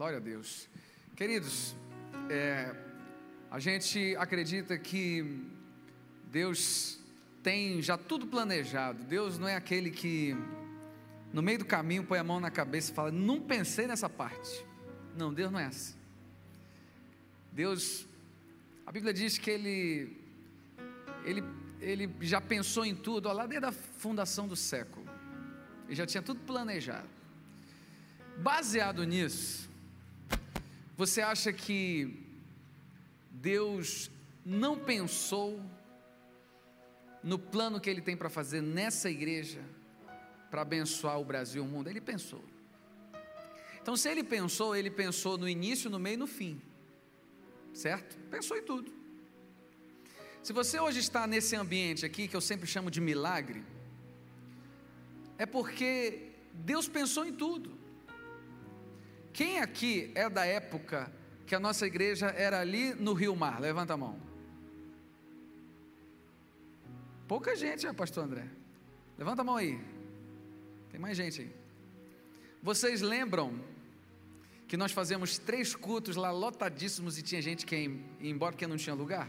Glória 0.07 0.21
a 0.21 0.23
Deus. 0.23 0.69
Queridos, 1.17 1.75
é, 2.31 2.73
a 3.51 3.59
gente 3.59 4.15
acredita 4.15 4.79
que 4.79 5.45
Deus 6.31 7.01
tem 7.43 7.83
já 7.83 7.99
tudo 7.99 8.25
planejado. 8.25 9.03
Deus 9.03 9.37
não 9.37 9.49
é 9.49 9.57
aquele 9.57 9.91
que 9.91 10.37
no 11.33 11.43
meio 11.43 11.59
do 11.59 11.65
caminho 11.65 12.05
põe 12.05 12.21
a 12.21 12.23
mão 12.23 12.39
na 12.39 12.53
cabeça 12.53 12.93
e 12.93 12.95
fala: 12.95 13.11
Não 13.11 13.41
pensei 13.41 13.89
nessa 13.89 14.09
parte. 14.09 14.65
Não, 15.17 15.35
Deus 15.35 15.51
não 15.51 15.59
é 15.59 15.65
assim. 15.65 15.97
Deus, 17.51 18.07
a 18.87 18.93
Bíblia 18.93 19.13
diz 19.13 19.39
que 19.39 19.51
Ele, 19.51 20.17
Ele, 21.25 21.43
Ele 21.81 22.15
já 22.21 22.41
pensou 22.41 22.87
em 22.87 22.95
tudo, 22.95 23.29
ó, 23.29 23.33
lá 23.33 23.45
desde 23.45 23.67
a 23.67 23.73
fundação 23.73 24.47
do 24.47 24.55
século. 24.55 25.05
Ele 25.87 25.97
já 25.97 26.07
tinha 26.07 26.23
tudo 26.23 26.39
planejado. 26.43 27.09
Baseado 28.39 29.03
nisso, 29.03 29.67
você 30.97 31.21
acha 31.21 31.53
que 31.53 32.25
Deus 33.31 34.11
não 34.45 34.79
pensou 34.79 35.61
no 37.23 37.39
plano 37.39 37.81
que 37.81 37.91
Ele 37.91 38.01
tem 38.01 38.17
para 38.17 38.31
fazer 38.31 38.63
nessa 38.63 39.11
igreja 39.11 39.61
para 40.51 40.63
abençoar 40.63 41.21
o 41.21 41.25
Brasil 41.25 41.63
e 41.63 41.67
o 41.67 41.69
mundo? 41.69 41.91
Ele 41.91 42.01
pensou. 42.01 42.43
Então, 43.83 43.97
se 43.97 44.09
Ele 44.09 44.25
pensou, 44.25 44.75
Ele 44.75 44.91
pensou 44.91 45.37
no 45.37 45.49
início, 45.49 45.91
no 45.91 45.99
meio 45.99 46.15
e 46.15 46.17
no 46.17 46.27
fim, 46.27 46.61
certo? 47.75 48.17
Pensou 48.31 48.57
em 48.57 48.63
tudo. 48.63 48.91
Se 50.43 50.53
você 50.53 50.81
hoje 50.81 51.01
está 51.01 51.27
nesse 51.27 51.55
ambiente 51.57 52.07
aqui, 52.07 52.27
que 52.27 52.35
eu 52.35 52.41
sempre 52.41 52.67
chamo 52.67 52.91
de 52.91 53.01
milagre, 53.01 53.63
é 55.37 55.45
porque 55.45 56.31
Deus 56.55 56.89
pensou 56.89 57.27
em 57.27 57.33
tudo. 57.33 57.76
Quem 59.37 59.61
aqui 59.61 60.11
é 60.15 60.31
da 60.31 60.47
época 60.47 61.13
que 61.47 61.55
a 61.55 61.61
nossa 61.61 61.87
igreja 61.87 62.29
era 62.29 62.59
ali 62.59 62.95
no 62.95 63.13
Rio 63.13 63.37
Mar? 63.37 63.61
Levanta 63.61 63.93
a 63.93 63.97
mão. 63.97 64.19
Pouca 67.29 67.55
gente, 67.55 67.85
né, 67.85 67.93
pastor 67.93 68.25
André? 68.25 68.47
Levanta 69.19 69.43
a 69.43 69.45
mão 69.45 69.57
aí. 69.57 69.79
Tem 70.91 70.99
mais 70.99 71.19
gente 71.19 71.43
aí. 71.43 71.53
Vocês 72.63 73.03
lembram 73.03 73.63
que 74.67 74.75
nós 74.75 74.91
fazíamos 74.91 75.37
três 75.37 75.77
cultos 75.77 76.17
lá 76.17 76.31
lotadíssimos 76.31 77.19
e 77.19 77.23
tinha 77.23 77.43
gente 77.43 77.67
que 77.67 77.77
ia 77.77 78.31
embora 78.31 78.53
porque 78.53 78.67
não 78.67 78.79
tinha 78.79 78.95
lugar? 78.95 79.29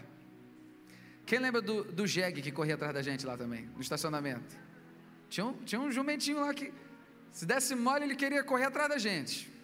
Quem 1.26 1.40
lembra 1.40 1.62
do, 1.62 1.84
do 1.84 2.08
jegue 2.08 2.42
que 2.42 2.54
corria 2.54 2.76
atrás 2.76 2.94
da 2.94 3.02
gente 3.02 3.26
lá 3.26 3.36
também, 3.36 3.66
no 3.76 3.82
estacionamento? 3.82 4.56
Tinha 5.30 5.48
um, 5.48 5.54
tinha 5.66 5.82
um 5.82 5.92
jumentinho 5.92 6.40
lá 6.40 6.54
que, 6.54 6.74
se 7.30 7.46
desse 7.46 7.76
mole, 7.76 8.06
ele 8.06 8.16
queria 8.16 8.42
correr 8.42 8.64
atrás 8.64 8.88
da 8.88 8.98
gente. 8.98 9.57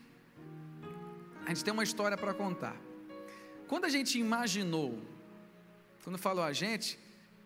A 1.45 1.49
gente 1.49 1.63
tem 1.63 1.73
uma 1.73 1.83
história 1.83 2.17
para 2.17 2.33
contar. 2.33 2.75
Quando 3.67 3.85
a 3.85 3.89
gente 3.89 4.17
imaginou, 4.17 5.01
quando 6.03 6.17
falou 6.17 6.43
a 6.43 6.53
gente, 6.53 6.97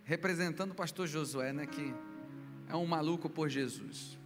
representando 0.03 0.71
o 0.71 0.75
pastor 0.75 1.07
Josué, 1.07 1.51
né, 1.51 1.65
que 1.65 1.93
é 2.69 2.75
um 2.75 2.85
maluco 2.85 3.27
por 3.29 3.49
Jesus, 3.49 4.17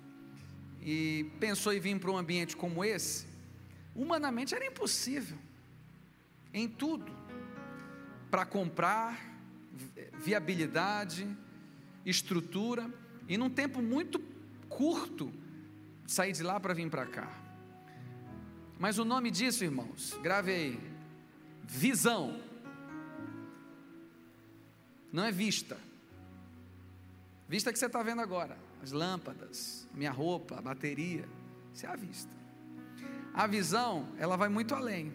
e 0.82 1.32
pensou 1.40 1.74
em 1.74 1.80
vir 1.80 2.00
para 2.00 2.12
um 2.12 2.18
ambiente 2.18 2.58
como 2.58 2.84
esse, 2.84 3.28
humanamente 3.96 4.54
era 4.54 4.66
impossível, 4.66 5.38
em 6.54 6.68
tudo, 6.68 7.12
para 8.30 8.46
comprar, 8.46 9.20
viabilidade, 10.20 11.28
estrutura, 12.06 12.92
e 13.28 13.38
num 13.38 13.50
tempo 13.50 13.82
muito 13.82 14.20
curto, 14.68 15.32
sair 16.06 16.34
de 16.34 16.44
lá 16.44 16.60
para 16.60 16.74
vir 16.74 16.90
para 16.90 17.06
cá. 17.06 17.51
Mas 18.82 18.98
o 18.98 19.06
nome 19.06 19.30
disso, 19.30 19.64
irmãos, 19.64 20.18
grave 20.24 20.52
aí: 20.52 20.80
visão. 21.64 22.42
Não 25.14 25.24
é 25.24 25.32
vista. 25.32 25.78
Vista 27.48 27.72
que 27.72 27.78
você 27.78 27.86
está 27.86 28.02
vendo 28.02 28.22
agora. 28.22 28.58
As 28.82 28.92
lâmpadas, 28.92 29.88
minha 29.94 30.10
roupa, 30.10 30.58
a 30.58 30.62
bateria. 30.64 31.30
Isso 31.72 31.86
é 31.86 31.90
a 31.90 31.96
vista. 31.96 32.36
A 33.36 33.46
visão, 33.46 34.10
ela 34.18 34.36
vai 34.36 34.50
muito 34.50 34.74
além. 34.74 35.14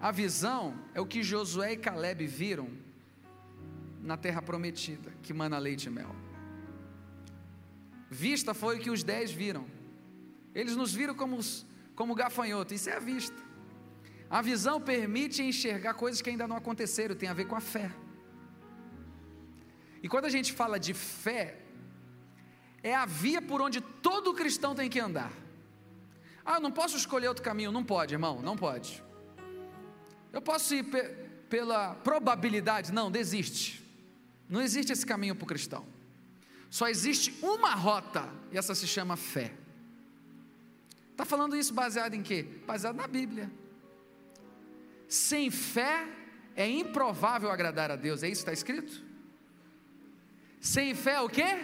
A 0.00 0.12
visão 0.12 0.78
é 0.94 1.00
o 1.00 1.06
que 1.06 1.20
Josué 1.20 1.72
e 1.72 1.76
Caleb 1.76 2.28
viram 2.28 2.70
na 4.00 4.16
terra 4.16 4.40
prometida, 4.40 5.10
que 5.20 5.34
mana 5.34 5.58
leite 5.58 5.86
e 5.86 5.90
mel. 5.90 6.14
Vista 8.08 8.54
foi 8.54 8.76
o 8.76 8.80
que 8.80 8.88
os 8.88 9.02
dez 9.02 9.32
viram. 9.32 9.75
Eles 10.60 10.74
nos 10.74 10.92
viram 10.94 11.14
como, 11.14 11.38
como 11.94 12.14
gafanhoto, 12.14 12.72
isso 12.72 12.88
é 12.88 12.94
a 12.94 12.98
vista. 12.98 13.36
A 14.30 14.40
visão 14.40 14.80
permite 14.80 15.42
enxergar 15.42 15.92
coisas 15.92 16.22
que 16.22 16.30
ainda 16.30 16.48
não 16.48 16.56
aconteceram, 16.56 17.14
tem 17.14 17.28
a 17.28 17.34
ver 17.34 17.46
com 17.46 17.54
a 17.54 17.60
fé. 17.60 17.90
E 20.02 20.08
quando 20.08 20.24
a 20.24 20.30
gente 20.30 20.54
fala 20.54 20.80
de 20.80 20.94
fé, 20.94 21.58
é 22.82 22.94
a 22.94 23.04
via 23.04 23.42
por 23.42 23.60
onde 23.60 23.82
todo 23.82 24.32
cristão 24.32 24.74
tem 24.74 24.88
que 24.88 24.98
andar. 24.98 25.30
Ah, 26.42 26.58
não 26.58 26.72
posso 26.72 26.96
escolher 26.96 27.28
outro 27.28 27.44
caminho? 27.44 27.70
Não 27.70 27.84
pode, 27.84 28.14
irmão, 28.14 28.40
não 28.40 28.56
pode. 28.56 29.04
Eu 30.32 30.40
posso 30.40 30.74
ir 30.74 30.84
pe 30.84 31.26
pela 31.50 31.94
probabilidade? 31.96 32.92
Não, 32.92 33.10
desiste. 33.10 33.84
Não 34.48 34.62
existe 34.62 34.90
esse 34.92 35.04
caminho 35.04 35.36
para 35.36 35.44
o 35.44 35.46
cristão. 35.46 35.86
Só 36.70 36.88
existe 36.88 37.38
uma 37.42 37.74
rota, 37.74 38.28
e 38.50 38.56
essa 38.58 38.74
se 38.74 38.86
chama 38.86 39.16
fé. 39.16 39.52
Está 41.16 41.24
falando 41.24 41.56
isso 41.56 41.72
baseado 41.72 42.12
em 42.14 42.22
quê? 42.22 42.46
Baseado 42.66 42.94
na 42.96 43.06
Bíblia. 43.06 43.50
Sem 45.08 45.50
fé 45.50 46.06
é 46.54 46.68
improvável 46.68 47.50
agradar 47.50 47.90
a 47.90 47.96
Deus, 47.96 48.22
é 48.22 48.28
isso 48.28 48.44
que 48.44 48.50
está 48.50 48.52
escrito? 48.52 49.02
Sem 50.60 50.94
fé 50.94 51.20
o 51.20 51.28
quê? 51.28 51.56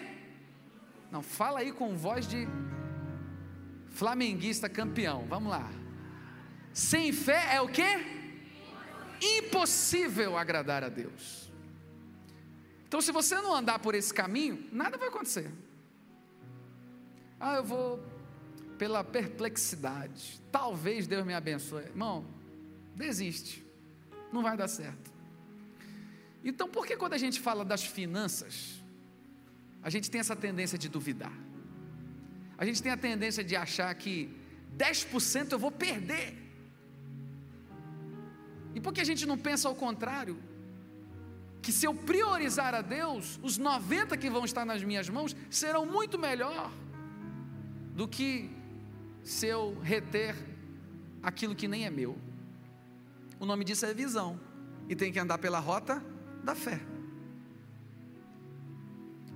Não, 1.11 1.22
fala 1.22 1.61
aí 1.61 1.70
com 1.70 1.94
voz 1.96 2.26
de 2.26 2.48
flamenguista 3.90 4.68
campeão, 4.68 5.26
vamos 5.28 5.50
lá. 5.50 5.70
Sem 6.72 7.12
fé 7.12 7.55
é 7.55 7.61
o 7.61 7.68
quê? 7.68 8.22
impossível 9.22 10.36
agradar 10.36 10.82
a 10.82 10.88
Deus. 10.88 11.50
Então, 12.86 13.00
se 13.00 13.12
você 13.12 13.36
não 13.36 13.55
andar 13.55 13.78
por 13.78 13.94
esse 13.94 14.12
caminho, 14.12 14.68
nada 14.72 14.98
vai 14.98 15.09
acontecer. 15.09 15.50
Ah, 17.40 17.57
eu 17.57 17.64
vou 17.64 18.05
pela 18.83 19.05
perplexidade. 19.05 20.43
Talvez 20.51 21.07
Deus 21.07 21.24
me 21.24 21.33
abençoe. 21.33 21.85
Irmão, 21.85 22.26
desiste. 22.97 23.64
Não 24.33 24.43
vai 24.43 24.57
dar 24.57 24.66
certo. 24.66 25.09
Então, 26.43 26.68
por 26.68 26.85
que 26.85 26.97
quando 26.97 27.12
a 27.12 27.18
gente 27.24 27.39
fala 27.39 27.64
das 27.64 27.85
finanças, 27.85 28.83
a 29.85 29.89
gente 29.89 30.11
tem 30.11 30.20
essa 30.20 30.35
tendência 30.35 30.76
de 30.76 30.89
duvidar? 30.89 31.33
A 32.59 32.64
gente 32.64 32.83
tem 32.83 32.91
a 32.91 32.97
tendência 32.97 33.45
de 33.45 33.55
achar 33.55 33.95
que 33.95 34.28
10% 34.76 35.53
eu 35.53 35.61
vou 35.61 35.70
perder. 35.70 36.37
E 38.74 38.80
por 38.80 38.93
que 38.93 39.01
a 39.01 39.05
gente 39.05 39.24
não 39.24 39.39
pensa 39.39 39.68
ao 39.68 39.76
contrário? 39.76 40.37
Que 41.62 41.70
se 41.70 41.87
eu 41.87 41.95
priorizar 41.95 42.74
a 42.74 42.83
Deus, 42.83 43.39
os 43.45 43.59
90 43.59 44.16
que 44.16 44.28
vão 44.28 44.45
estar 44.45 44.64
nas 44.64 44.83
minhas 44.83 45.09
mãos 45.09 45.37
serão 45.49 45.87
muito 45.87 46.18
melhor 46.18 46.68
do 47.95 48.09
que 48.09 48.61
se 49.22 49.46
eu 49.46 49.78
reter 49.80 50.34
aquilo 51.22 51.54
que 51.54 51.68
nem 51.68 51.86
é 51.86 51.90
meu. 51.90 52.18
O 53.38 53.46
nome 53.46 53.64
disso 53.64 53.86
é 53.86 53.94
visão. 53.94 54.38
E 54.88 54.96
tem 54.96 55.12
que 55.12 55.18
andar 55.18 55.38
pela 55.38 55.58
rota 55.58 56.02
da 56.42 56.54
fé. 56.54 56.80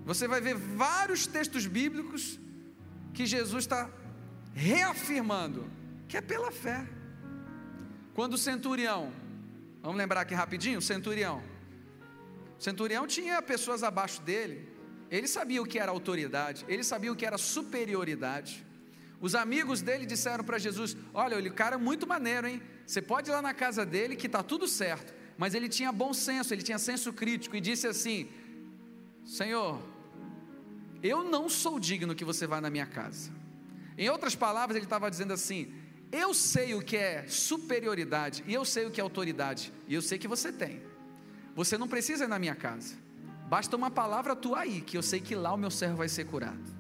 Você 0.05 0.28
vai 0.28 0.41
ver 0.41 0.55
vários 0.55 1.26
textos 1.26 1.66
bíblicos 1.66 2.39
que 3.12 3.26
Jesus 3.26 3.64
está 3.64 3.91
reafirmando 4.55 5.70
que 6.09 6.16
é 6.16 6.20
pela 6.20 6.51
fé. 6.51 6.87
Quando 8.14 8.34
o 8.34 8.39
centurião 8.39 9.12
Vamos 9.87 9.99
lembrar 9.99 10.22
aqui 10.22 10.34
rapidinho: 10.34 10.80
o 10.80 10.82
centurião. 10.82 11.41
O 12.59 12.61
centurião 12.61 13.07
tinha 13.07 13.41
pessoas 13.41 13.84
abaixo 13.84 14.20
dele. 14.20 14.68
Ele 15.09 15.28
sabia 15.28 15.62
o 15.62 15.64
que 15.64 15.78
era 15.78 15.93
autoridade, 15.93 16.64
ele 16.66 16.82
sabia 16.82 17.12
o 17.12 17.14
que 17.14 17.24
era 17.24 17.39
superioridade. 17.39 18.66
Os 19.21 19.35
amigos 19.35 19.83
dele 19.83 20.07
disseram 20.07 20.45
para 20.45 20.59
Jesus: 20.59 20.97
Olha, 21.12 21.37
ele 21.37 21.51
cara 21.51 21.77
é 21.77 21.79
muito 21.79 22.07
maneiro, 22.07 22.47
hein? 22.47 22.62
Você 22.87 23.01
pode 23.01 23.31
ir 23.31 23.33
lá 23.33 23.43
na 23.43 23.55
casa 23.55 23.85
dele 23.85 24.17
que 24.17 24.27
está 24.27 24.43
tudo 24.43 24.69
certo. 24.69 25.14
Mas 25.39 25.55
ele 25.55 25.69
tinha 25.69 25.93
bom 25.93 26.14
senso, 26.14 26.55
ele 26.55 26.62
tinha 26.62 26.79
senso 26.79 27.12
crítico 27.12 27.57
e 27.57 27.61
disse 27.61 27.87
assim: 27.87 28.29
Senhor, 29.25 29.81
eu 31.03 31.25
não 31.25 31.49
sou 31.49 31.79
digno 31.79 32.14
que 32.14 32.25
você 32.25 32.47
vá 32.47 32.61
na 32.61 32.71
minha 32.71 32.87
casa. 32.87 33.31
Em 33.99 34.09
outras 34.09 34.35
palavras, 34.35 34.77
ele 34.77 34.87
estava 34.87 35.11
dizendo 35.11 35.33
assim: 35.33 35.73
eu 36.12 36.33
sei 36.33 36.75
o 36.75 36.83
que 36.83 36.97
é 36.97 37.27
superioridade 37.27 38.45
e 38.47 38.55
eu 38.55 38.64
sei 38.64 38.87
o 38.87 38.91
que 38.91 39.01
é 39.01 39.03
autoridade, 39.03 39.73
e 39.89 39.95
eu 39.95 40.03
sei 40.03 40.19
que 40.19 40.29
você 40.29 40.53
tem. 40.53 40.83
Você 41.55 41.77
não 41.79 41.89
precisa 41.89 42.25
ir 42.25 42.29
na 42.29 42.39
minha 42.39 42.55
casa. 42.55 42.95
Basta 43.49 43.77
uma 43.77 43.91
palavra 43.91 44.37
tua 44.37 44.61
aí, 44.61 44.81
que 44.81 44.97
eu 44.97 45.03
sei 45.03 45.21
que 45.21 45.35
lá 45.35 45.53
o 45.53 45.57
meu 45.57 45.71
servo 45.71 45.97
vai 45.97 46.09
ser 46.09 46.25
curado. 46.25 46.76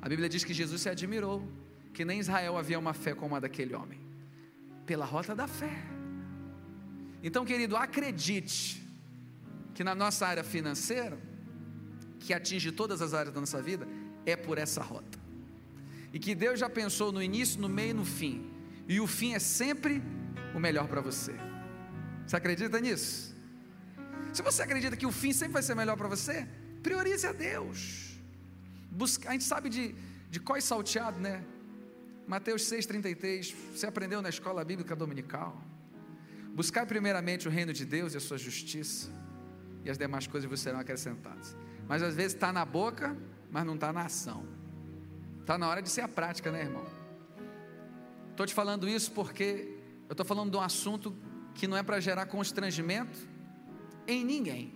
A 0.00 0.08
Bíblia 0.08 0.28
diz 0.28 0.44
que 0.44 0.54
Jesus 0.54 0.82
se 0.82 0.88
admirou 0.88 1.46
que 1.92 2.04
nem 2.04 2.20
Israel 2.20 2.56
havia 2.56 2.78
uma 2.78 2.94
fé 2.94 3.14
como 3.14 3.34
a 3.34 3.40
daquele 3.40 3.74
homem. 3.74 4.00
Pela 4.86 5.04
rota 5.04 5.34
da 5.34 5.48
fé. 5.48 5.84
Então, 7.22 7.44
querido, 7.44 7.76
acredite 7.76 8.82
que 9.74 9.82
na 9.82 9.94
nossa 9.94 10.26
área 10.26 10.44
financeira, 10.44 11.18
que 12.20 12.32
atinge 12.32 12.70
todas 12.72 13.02
as 13.02 13.14
áreas 13.14 13.34
da 13.34 13.40
nossa 13.40 13.60
vida, 13.60 13.86
é 14.24 14.36
por 14.36 14.58
essa 14.58 14.82
rota 14.82 15.18
e 16.12 16.18
que 16.18 16.34
Deus 16.34 16.58
já 16.58 16.68
pensou 16.68 17.12
no 17.12 17.22
início, 17.22 17.60
no 17.60 17.68
meio 17.68 17.90
e 17.90 17.94
no 17.94 18.04
fim, 18.04 18.50
e 18.86 19.00
o 19.00 19.06
fim 19.06 19.34
é 19.34 19.38
sempre 19.38 20.02
o 20.54 20.58
melhor 20.58 20.88
para 20.88 21.00
você. 21.00 21.34
Você 22.26 22.36
acredita 22.36 22.80
nisso? 22.80 23.36
Se 24.32 24.42
você 24.42 24.62
acredita 24.62 24.96
que 24.96 25.06
o 25.06 25.12
fim 25.12 25.32
sempre 25.32 25.54
vai 25.54 25.62
ser 25.62 25.74
melhor 25.74 25.96
para 25.96 26.08
você, 26.08 26.46
priorize 26.82 27.26
a 27.26 27.32
Deus. 27.32 28.07
Busca, 28.90 29.28
a 29.28 29.32
gente 29.32 29.44
sabe 29.44 29.68
de, 29.68 29.94
de 30.30 30.40
e 30.56 30.60
salteado, 30.60 31.18
né? 31.20 31.44
Mateus 32.26 32.62
6,33, 32.62 33.54
você 33.72 33.86
aprendeu 33.86 34.20
na 34.20 34.28
escola 34.28 34.64
bíblica 34.64 34.94
dominical. 34.94 35.62
Buscar 36.54 36.86
primeiramente 36.86 37.48
o 37.48 37.50
reino 37.50 37.72
de 37.72 37.84
Deus 37.84 38.14
e 38.14 38.16
a 38.16 38.20
sua 38.20 38.36
justiça, 38.36 39.10
e 39.84 39.90
as 39.90 39.96
demais 39.96 40.26
coisas 40.26 40.48
vos 40.48 40.60
serão 40.60 40.78
acrescentadas. 40.78 41.56
Mas 41.86 42.02
às 42.02 42.14
vezes 42.14 42.34
está 42.34 42.52
na 42.52 42.64
boca, 42.64 43.16
mas 43.50 43.64
não 43.64 43.74
está 43.74 43.92
na 43.92 44.02
ação. 44.02 44.44
Está 45.40 45.56
na 45.56 45.68
hora 45.68 45.80
de 45.80 45.88
ser 45.88 46.02
a 46.02 46.08
prática, 46.08 46.52
né, 46.52 46.62
irmão? 46.62 46.86
Estou 48.30 48.46
te 48.46 48.54
falando 48.54 48.88
isso 48.88 49.10
porque 49.12 49.78
eu 50.08 50.12
estou 50.12 50.26
falando 50.26 50.50
de 50.50 50.56
um 50.56 50.60
assunto 50.60 51.16
que 51.54 51.66
não 51.66 51.76
é 51.76 51.82
para 51.82 51.98
gerar 52.00 52.26
constrangimento 52.26 53.18
em 54.06 54.24
ninguém, 54.24 54.74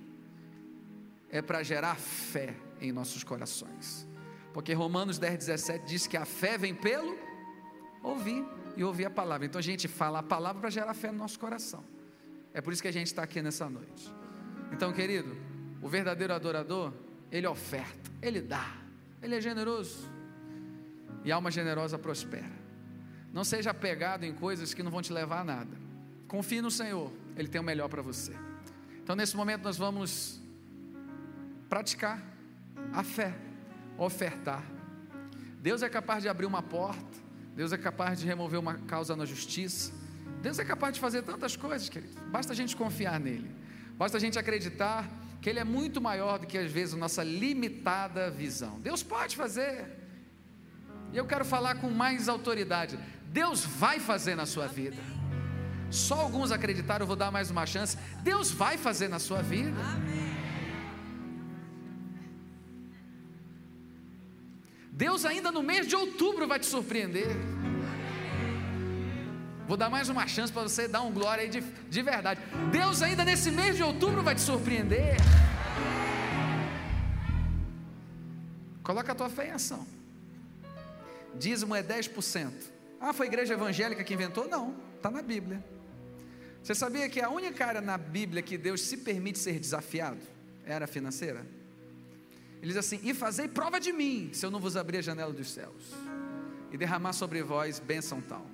é 1.30 1.40
para 1.40 1.62
gerar 1.62 1.96
fé 1.96 2.56
em 2.82 2.92
nossos 2.92 3.24
corações. 3.24 4.06
Porque 4.52 4.72
Romanos 4.72 5.18
10, 5.18 5.38
17 5.38 5.86
diz 5.86 6.06
que 6.06 6.16
a 6.16 6.24
fé 6.24 6.58
vem 6.58 6.74
pelo 6.74 7.16
ouvir 8.02 8.44
e 8.76 8.84
ouvir 8.84 9.06
a 9.06 9.10
palavra. 9.10 9.46
Então 9.46 9.58
a 9.58 9.62
gente 9.62 9.88
fala 9.88 10.18
a 10.18 10.22
palavra 10.22 10.60
para 10.60 10.70
gerar 10.70 10.92
fé 10.94 11.10
no 11.10 11.18
nosso 11.18 11.38
coração. 11.38 11.84
É 12.52 12.60
por 12.60 12.72
isso 12.72 12.82
que 12.82 12.88
a 12.88 12.92
gente 12.92 13.06
está 13.06 13.22
aqui 13.22 13.40
nessa 13.40 13.68
noite. 13.68 14.12
Então, 14.72 14.92
querido, 14.92 15.36
o 15.80 15.88
verdadeiro 15.88 16.34
adorador, 16.34 16.92
ele 17.30 17.46
oferta, 17.46 18.10
ele 18.20 18.40
dá, 18.40 18.76
ele 19.22 19.34
é 19.34 19.40
generoso. 19.40 20.10
E 21.24 21.32
alma 21.32 21.50
generosa 21.50 21.98
prospera. 21.98 22.62
Não 23.32 23.44
seja 23.44 23.70
apegado 23.70 24.24
em 24.24 24.34
coisas 24.34 24.74
que 24.74 24.82
não 24.82 24.90
vão 24.90 25.00
te 25.00 25.12
levar 25.12 25.40
a 25.40 25.44
nada. 25.44 25.76
Confie 26.28 26.60
no 26.60 26.70
Senhor, 26.70 27.12
Ele 27.36 27.48
tem 27.48 27.60
o 27.60 27.64
melhor 27.64 27.88
para 27.88 28.02
você. 28.02 28.32
Então, 29.02 29.14
nesse 29.14 29.36
momento, 29.36 29.62
nós 29.64 29.76
vamos 29.76 30.40
praticar 31.68 32.22
a 32.92 33.02
fé, 33.02 33.34
ofertar. 33.96 34.64
Deus 35.60 35.82
é 35.82 35.88
capaz 35.88 36.22
de 36.22 36.28
abrir 36.28 36.46
uma 36.46 36.62
porta, 36.62 37.18
Deus 37.54 37.72
é 37.72 37.78
capaz 37.78 38.18
de 38.18 38.26
remover 38.26 38.58
uma 38.58 38.74
causa 38.74 39.14
na 39.14 39.24
justiça, 39.24 39.92
Deus 40.40 40.58
é 40.58 40.64
capaz 40.64 40.94
de 40.94 41.00
fazer 41.00 41.22
tantas 41.22 41.56
coisas, 41.56 41.88
querido. 41.88 42.20
Basta 42.30 42.52
a 42.52 42.56
gente 42.56 42.74
confiar 42.76 43.20
nele, 43.20 43.50
basta 43.96 44.16
a 44.16 44.20
gente 44.20 44.38
acreditar 44.38 45.08
que 45.40 45.50
Ele 45.50 45.58
é 45.58 45.64
muito 45.64 46.00
maior 46.00 46.38
do 46.38 46.46
que 46.46 46.58
às 46.58 46.70
vezes 46.70 46.94
a 46.94 46.96
nossa 46.96 47.22
limitada 47.22 48.30
visão. 48.30 48.80
Deus 48.80 49.02
pode 49.02 49.36
fazer, 49.36 49.86
e 51.12 51.16
eu 51.16 51.26
quero 51.26 51.44
falar 51.44 51.76
com 51.76 51.90
mais 51.90 52.28
autoridade: 52.28 52.98
Deus 53.26 53.64
vai 53.64 54.00
fazer 54.00 54.34
na 54.34 54.46
sua 54.46 54.66
vida. 54.66 54.96
Só 55.90 56.14
alguns 56.14 56.50
acreditaram, 56.50 57.02
eu 57.02 57.06
vou 57.06 57.16
dar 57.16 57.30
mais 57.30 57.50
uma 57.50 57.66
chance. 57.66 57.98
Deus 58.22 58.50
vai 58.50 58.78
fazer 58.78 59.08
na 59.08 59.18
sua 59.18 59.42
vida. 59.42 59.76
Deus 64.94 65.24
ainda 65.24 65.50
no 65.50 65.62
mês 65.62 65.88
de 65.88 65.96
outubro 65.96 66.46
vai 66.46 66.58
te 66.58 66.66
surpreender. 66.66 67.28
Vou 69.66 69.74
dar 69.74 69.88
mais 69.88 70.10
uma 70.10 70.26
chance 70.26 70.52
para 70.52 70.64
você 70.64 70.86
dar 70.86 71.00
um 71.00 71.10
glória 71.10 71.44
aí 71.44 71.48
de, 71.48 71.62
de 71.62 72.02
verdade. 72.02 72.42
Deus 72.70 73.00
ainda 73.00 73.24
nesse 73.24 73.50
mês 73.50 73.74
de 73.74 73.82
outubro 73.82 74.22
vai 74.22 74.34
te 74.34 74.42
surpreender. 74.42 75.16
Coloca 78.82 79.12
a 79.12 79.14
tua 79.14 79.30
fé 79.30 79.48
em 79.48 79.52
ação. 79.52 79.86
Dízimo 81.34 81.74
é 81.74 81.82
10%. 81.82 82.52
Ah, 83.00 83.14
foi 83.14 83.26
a 83.26 83.28
igreja 83.30 83.54
evangélica 83.54 84.04
que 84.04 84.12
inventou? 84.12 84.46
Não, 84.46 84.76
está 84.96 85.10
na 85.10 85.22
Bíblia. 85.22 85.64
Você 86.62 86.74
sabia 86.74 87.08
que 87.08 87.20
a 87.22 87.30
única 87.30 87.64
área 87.64 87.80
na 87.80 87.96
Bíblia 87.96 88.42
que 88.42 88.58
Deus 88.58 88.82
se 88.82 88.98
permite 88.98 89.38
ser 89.38 89.58
desafiado 89.58 90.20
era 90.66 90.86
financeira? 90.86 91.46
Ele 92.62 92.68
diz 92.68 92.76
assim: 92.76 93.00
E 93.02 93.12
fazei 93.12 93.48
prova 93.48 93.80
de 93.80 93.92
mim, 93.92 94.30
se 94.32 94.46
eu 94.46 94.50
não 94.50 94.60
vos 94.60 94.76
abrir 94.76 94.98
a 94.98 95.02
janela 95.02 95.32
dos 95.32 95.50
céus, 95.50 95.92
e 96.70 96.78
derramar 96.78 97.12
sobre 97.12 97.42
vós 97.42 97.80
bênção 97.80 98.20
tal. 98.20 98.46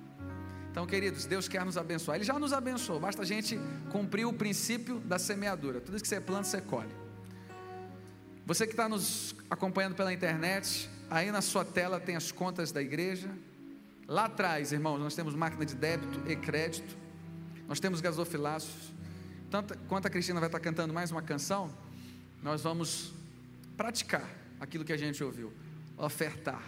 Então, 0.70 0.86
queridos, 0.86 1.26
Deus 1.26 1.46
quer 1.46 1.64
nos 1.64 1.76
abençoar. 1.76 2.16
Ele 2.16 2.24
já 2.24 2.38
nos 2.38 2.52
abençoou, 2.52 2.98
basta 2.98 3.22
a 3.22 3.24
gente 3.24 3.58
cumprir 3.90 4.26
o 4.26 4.32
princípio 4.32 4.98
da 5.00 5.18
semeadura. 5.18 5.80
Tudo 5.80 6.00
que 6.00 6.08
você 6.08 6.20
planta, 6.20 6.44
você 6.44 6.60
colhe. 6.60 6.94
Você 8.46 8.66
que 8.66 8.72
está 8.72 8.88
nos 8.88 9.34
acompanhando 9.50 9.94
pela 9.94 10.12
internet, 10.12 10.88
aí 11.10 11.30
na 11.30 11.42
sua 11.42 11.64
tela 11.64 12.00
tem 12.00 12.16
as 12.16 12.32
contas 12.32 12.72
da 12.72 12.80
igreja. 12.80 13.30
Lá 14.06 14.24
atrás, 14.24 14.72
irmãos, 14.72 14.98
nós 14.98 15.14
temos 15.14 15.34
máquina 15.34 15.66
de 15.66 15.74
débito 15.74 16.22
e 16.30 16.34
crédito. 16.34 16.96
Nós 17.66 17.78
temos 17.78 18.00
gasofilaços. 18.00 18.94
Tanto 19.50 19.76
quanto 19.88 20.06
a 20.06 20.10
Cristina 20.10 20.40
vai 20.40 20.48
estar 20.48 20.60
cantando 20.60 20.94
mais 20.94 21.10
uma 21.10 21.22
canção, 21.22 21.70
nós 22.42 22.62
vamos 22.62 23.17
praticar 23.78 24.28
aquilo 24.60 24.84
que 24.84 24.92
a 24.92 24.96
gente 24.96 25.22
ouviu, 25.22 25.52
ofertar. 25.96 26.62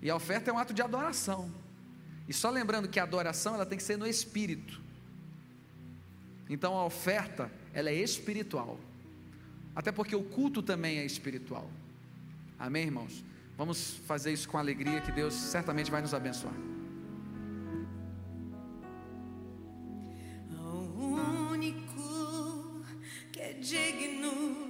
E 0.00 0.08
a 0.08 0.16
oferta 0.16 0.50
é 0.50 0.54
um 0.54 0.58
ato 0.58 0.72
de 0.72 0.80
adoração. 0.80 1.52
E 2.26 2.32
só 2.32 2.48
lembrando 2.48 2.88
que 2.88 2.98
a 2.98 3.02
adoração 3.02 3.54
ela 3.54 3.66
tem 3.66 3.76
que 3.76 3.84
ser 3.84 3.98
no 3.98 4.06
espírito. 4.06 4.80
Então 6.48 6.74
a 6.74 6.84
oferta 6.84 7.52
ela 7.74 7.90
é 7.90 7.94
espiritual. 7.94 8.80
Até 9.76 9.92
porque 9.92 10.16
o 10.16 10.22
culto 10.22 10.62
também 10.62 10.98
é 10.98 11.04
espiritual. 11.04 11.70
Amém, 12.58 12.84
irmãos? 12.84 13.22
Vamos 13.56 13.98
fazer 14.06 14.32
isso 14.32 14.48
com 14.48 14.56
alegria 14.56 15.00
que 15.02 15.12
Deus 15.12 15.34
certamente 15.34 15.90
vai 15.90 16.00
nos 16.00 16.14
abençoar. 16.14 16.54
Único 21.52 22.82
que 23.30 23.40
é 23.40 23.52
digno 23.52 24.69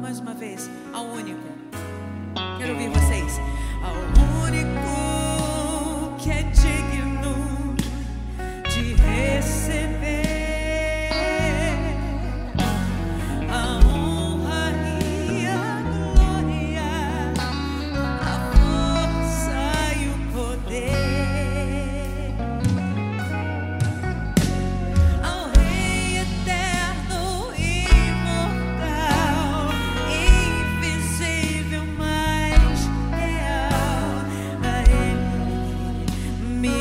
Mais 0.00 0.20
uma 0.20 0.34
vez, 0.34 0.70
ao 0.92 1.04
único. 1.04 1.40
Quero 2.58 2.72
ouvir 2.72 2.88
vocês. 2.90 3.40
Ao 3.82 3.94
único 4.46 5.03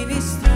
ministrar. 0.06 0.53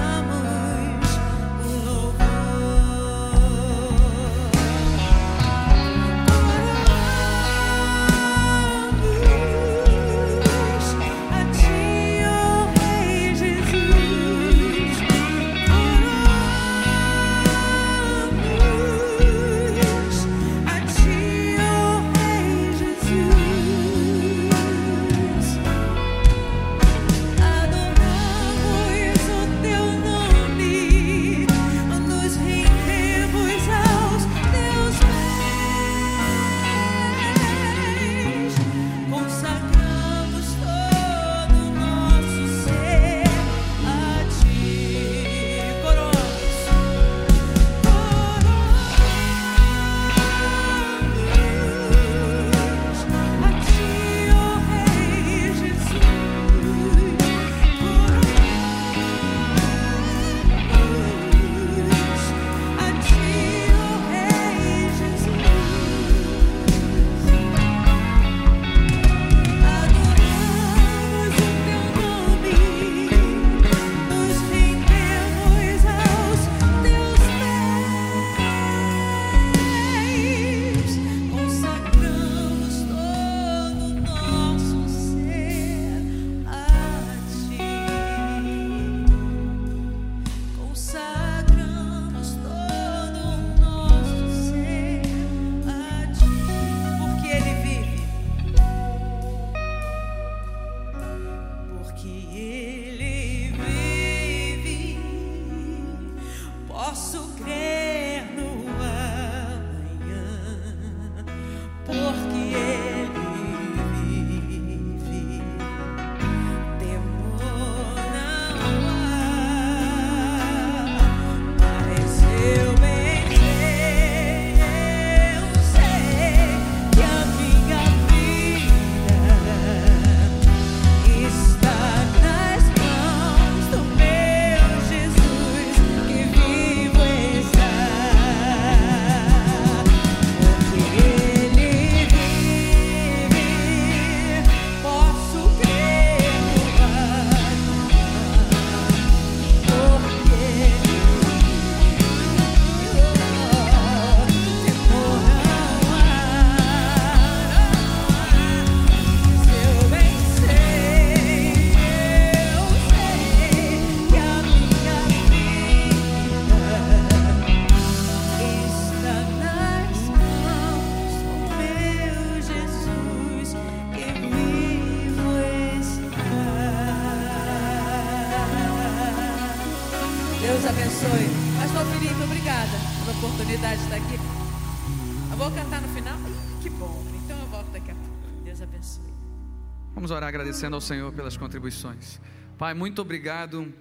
Orar 190.27 190.29
agradecendo 190.29 190.75
ao 190.75 190.81
Senhor 190.81 191.13
pelas 191.13 191.37
contribuições. 191.37 192.19
Pai, 192.57 192.73
muito 192.73 193.01
obrigado 193.01 193.73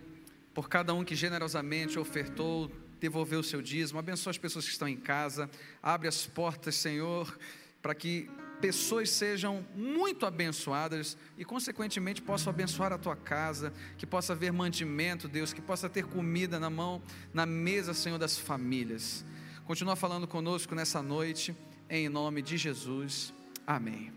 por 0.54 0.68
cada 0.68 0.94
um 0.94 1.04
que 1.04 1.16
generosamente 1.16 1.98
ofertou, 1.98 2.70
devolveu 3.00 3.40
o 3.40 3.44
seu 3.44 3.60
dízimo. 3.60 3.98
Abençoa 3.98 4.30
as 4.30 4.38
pessoas 4.38 4.64
que 4.64 4.70
estão 4.70 4.86
em 4.86 4.96
casa. 4.96 5.50
Abre 5.82 6.06
as 6.08 6.26
portas, 6.26 6.76
Senhor, 6.76 7.36
para 7.82 7.94
que 7.94 8.30
pessoas 8.60 9.10
sejam 9.10 9.66
muito 9.74 10.24
abençoadas 10.24 11.16
e, 11.36 11.44
consequentemente, 11.44 12.22
possam 12.22 12.52
abençoar 12.52 12.92
a 12.92 12.98
tua 12.98 13.16
casa, 13.16 13.72
que 13.98 14.06
possa 14.06 14.32
haver 14.32 14.52
mantimento, 14.52 15.28
Deus, 15.28 15.52
que 15.52 15.60
possa 15.60 15.88
ter 15.88 16.04
comida 16.04 16.60
na 16.60 16.70
mão, 16.70 17.02
na 17.34 17.44
mesa, 17.44 17.92
Senhor, 17.92 18.18
das 18.18 18.38
famílias. 18.38 19.24
Continua 19.64 19.96
falando 19.96 20.28
conosco 20.28 20.74
nessa 20.74 21.02
noite, 21.02 21.56
em 21.90 22.08
nome 22.08 22.40
de 22.40 22.56
Jesus. 22.56 23.34
Amém. 23.66 24.12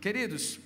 Queridos, 0.00 0.60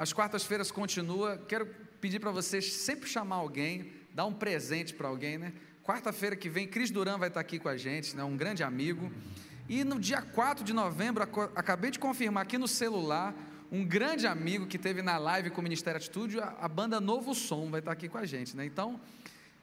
as 0.00 0.14
quartas-feiras 0.14 0.70
continua. 0.70 1.36
Quero 1.46 1.66
pedir 2.00 2.20
para 2.20 2.30
vocês 2.30 2.72
sempre 2.72 3.06
chamar 3.06 3.36
alguém, 3.36 3.92
dar 4.14 4.24
um 4.24 4.32
presente 4.32 4.94
para 4.94 5.06
alguém, 5.06 5.36
né? 5.36 5.52
Quarta-feira 5.84 6.34
que 6.34 6.48
vem, 6.48 6.66
Cris 6.66 6.90
Duran 6.90 7.18
vai 7.18 7.28
estar 7.28 7.40
aqui 7.40 7.58
com 7.58 7.68
a 7.68 7.76
gente, 7.76 8.16
né? 8.16 8.24
um 8.24 8.34
grande 8.34 8.62
amigo. 8.62 9.12
E 9.68 9.84
no 9.84 10.00
dia 10.00 10.22
4 10.22 10.64
de 10.64 10.72
novembro, 10.72 11.22
acabei 11.54 11.90
de 11.90 11.98
confirmar 11.98 12.44
aqui 12.44 12.56
no 12.56 12.66
celular, 12.66 13.34
um 13.70 13.84
grande 13.84 14.26
amigo 14.26 14.66
que 14.66 14.78
teve 14.78 15.02
na 15.02 15.18
live 15.18 15.50
com 15.50 15.60
o 15.60 15.64
Ministério 15.64 15.98
Atitude, 15.98 16.40
a, 16.40 16.66
banda 16.66 16.98
Novo 16.98 17.34
Som 17.34 17.70
vai 17.70 17.80
estar 17.80 17.92
aqui 17.92 18.08
com 18.08 18.16
a 18.16 18.24
gente, 18.24 18.56
né? 18.56 18.64
Então, 18.64 18.98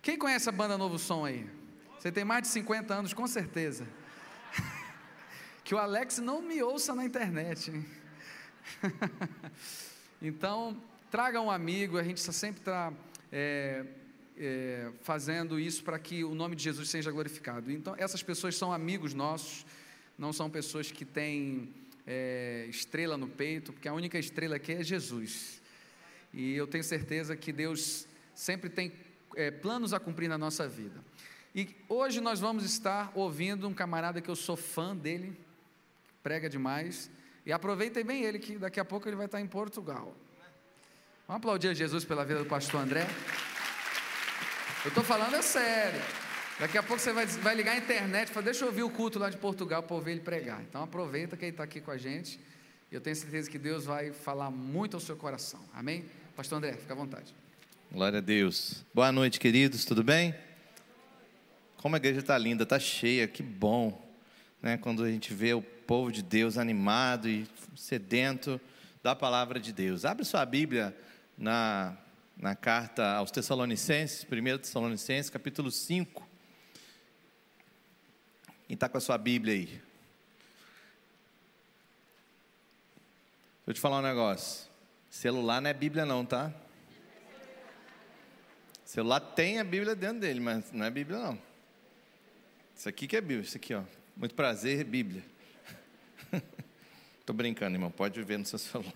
quem 0.03 0.19
conhece 0.19 0.47
a 0.47 0.51
banda 0.51 0.77
Novo 0.77 0.99
Som 0.99 1.25
aí? 1.25 1.49
Você 1.97 2.11
tem 2.11 2.23
mais 2.23 2.43
de 2.43 2.49
50 2.49 2.93
anos, 2.93 3.11
com 3.11 3.25
certeza. 3.25 3.87
que 5.65 5.73
o 5.73 5.79
Alex 5.79 6.19
não 6.19 6.43
me 6.43 6.61
ouça 6.61 6.93
na 6.93 7.03
internet? 7.03 7.73
então, 10.21 10.75
traga 11.11 11.39
um 11.39 11.51
amigo, 11.51 11.97
a 11.97 12.03
gente 12.03 12.19
sempre 12.19 12.61
está 12.61 12.91
fazendo 15.01 15.59
isso 15.59 15.83
para 15.83 15.97
que 15.97 16.23
o 16.23 16.35
nome 16.35 16.55
de 16.55 16.63
Jesus 16.63 16.89
seja 16.89 17.11
glorificado. 17.11 17.71
Então, 17.71 17.95
essas 17.97 18.21
pessoas 18.21 18.55
são 18.55 18.71
amigos 18.71 19.13
nossos, 19.13 19.65
não 20.17 20.31
são 20.31 20.49
pessoas 20.49 20.91
que 20.91 21.03
têm 21.05 21.73
é, 22.05 22.65
estrela 22.69 23.17
no 23.17 23.27
peito, 23.27 23.73
porque 23.73 23.87
a 23.87 23.93
única 23.93 24.17
estrela 24.17 24.55
aqui 24.55 24.71
é 24.71 24.83
Jesus. 24.83 25.61
E 26.33 26.53
eu 26.53 26.65
tenho 26.65 26.83
certeza 26.83 27.35
que 27.35 27.51
Deus 27.51 28.07
sempre 28.33 28.69
tem 28.69 28.91
é, 29.35 29.51
planos 29.51 29.93
a 29.93 29.99
cumprir 29.99 30.29
na 30.29 30.37
nossa 30.37 30.67
vida. 30.67 31.03
E 31.53 31.75
hoje 31.89 32.21
nós 32.21 32.39
vamos 32.39 32.63
estar 32.63 33.11
ouvindo 33.15 33.67
um 33.67 33.73
camarada 33.73 34.21
que 34.21 34.29
eu 34.29 34.35
sou 34.35 34.55
fã 34.55 34.95
dele, 34.95 35.35
prega 36.23 36.49
demais. 36.49 37.09
E 37.47 37.51
aproveitem 37.53 38.03
bem 38.03 38.25
ele, 38.25 38.39
que 38.39 38.57
daqui 38.57 38.77
a 38.77 38.83
pouco 38.83 39.07
ele 39.07 39.15
vai 39.15 39.25
estar 39.25 39.39
em 39.39 39.47
Portugal. 39.47 40.13
Vamos 41.25 41.39
aplaudir 41.39 41.69
a 41.69 41.73
Jesus 41.73 42.03
pela 42.03 42.25
vida 42.25 42.39
do 42.39 42.45
pastor 42.45 42.81
André. 42.81 43.07
Eu 44.83 44.89
estou 44.89 45.01
falando 45.01 45.33
é 45.33 45.41
sério. 45.41 46.01
Daqui 46.59 46.77
a 46.77 46.83
pouco 46.83 47.01
você 47.01 47.13
vai, 47.13 47.25
vai 47.25 47.55
ligar 47.55 47.71
a 47.71 47.77
internet 47.77 48.27
e 48.27 48.33
falar, 48.33 48.43
deixa 48.43 48.65
eu 48.65 48.67
ouvir 48.67 48.83
o 48.83 48.89
culto 48.89 49.17
lá 49.17 49.29
de 49.29 49.37
Portugal 49.37 49.81
para 49.81 49.95
ouvir 49.95 50.11
ele 50.11 50.19
pregar. 50.19 50.61
Então 50.61 50.83
aproveita 50.83 51.37
que 51.37 51.45
ele 51.45 51.51
está 51.51 51.63
aqui 51.63 51.79
com 51.79 51.89
a 51.89 51.97
gente. 51.97 52.37
E 52.91 52.95
eu 52.95 52.99
tenho 52.99 53.15
certeza 53.15 53.49
que 53.49 53.57
Deus 53.57 53.85
vai 53.85 54.11
falar 54.11 54.51
muito 54.51 54.97
ao 54.97 54.99
seu 54.99 55.15
coração. 55.15 55.61
Amém? 55.73 56.03
Pastor 56.35 56.57
André, 56.57 56.73
fica 56.73 56.91
à 56.91 56.97
vontade. 56.97 57.33
Glória 57.89 58.17
a 58.17 58.21
Deus. 58.21 58.83
Boa 58.93 59.09
noite, 59.09 59.39
queridos, 59.39 59.85
tudo 59.85 60.03
bem? 60.03 60.35
Como 61.77 61.95
a 61.95 61.97
igreja 61.97 62.19
está 62.19 62.37
linda, 62.37 62.63
está 62.63 62.77
cheia, 62.77 63.25
que 63.25 63.41
bom. 63.41 64.05
Né? 64.61 64.77
Quando 64.77 65.01
a 65.01 65.09
gente 65.09 65.33
vê 65.33 65.53
o 65.53 65.61
povo 65.87 66.11
de 66.11 66.21
Deus 66.21 66.57
animado 66.57 67.29
e 67.29 67.47
sedento 67.73 68.59
da 69.01 69.15
palavra 69.15 69.57
de 69.57 69.71
Deus. 69.71 70.03
Abre 70.03 70.25
sua 70.25 70.45
Bíblia 70.45 70.93
na, 71.37 71.97
na 72.35 72.57
carta 72.57 73.13
aos 73.13 73.31
Tessalonicenses, 73.31 74.27
1 74.29 74.57
Tessalonicenses, 74.57 75.29
capítulo 75.29 75.71
5. 75.71 76.27
Quem 78.67 78.73
está 78.73 78.89
com 78.89 78.97
a 78.97 79.01
sua 79.01 79.17
Bíblia 79.17 79.53
aí? 79.53 79.65
Deixa 79.65 79.81
eu 83.67 83.73
te 83.73 83.79
falar 83.79 83.99
um 83.99 84.03
negócio. 84.03 84.69
Celular 85.09 85.61
não 85.61 85.69
é 85.69 85.73
Bíblia 85.73 86.05
não, 86.05 86.25
tá? 86.25 86.53
Celular 88.83 89.21
tem 89.21 89.57
a 89.59 89.63
Bíblia 89.63 89.95
dentro 89.95 90.19
dele, 90.19 90.41
mas 90.41 90.69
não 90.73 90.85
é 90.85 90.89
Bíblia 90.89 91.17
não. 91.17 91.41
Isso 92.75 92.89
aqui 92.89 93.07
que 93.07 93.15
é 93.15 93.21
Bíblia, 93.21 93.39
isso 93.39 93.55
aqui, 93.55 93.73
ó. 93.73 93.83
Muito 94.17 94.35
prazer, 94.35 94.83
Bíblia. 94.83 95.36
Tô 97.27 97.33
brincando, 97.33 97.75
irmão, 97.75 97.91
pode 97.91 98.23
ver 98.23 98.39
no 98.39 98.45
seu 98.45 98.57
celular. 98.57 98.93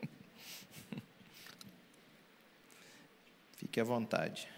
Fique 3.58 3.78
à 3.78 3.84
vontade. 3.84 4.48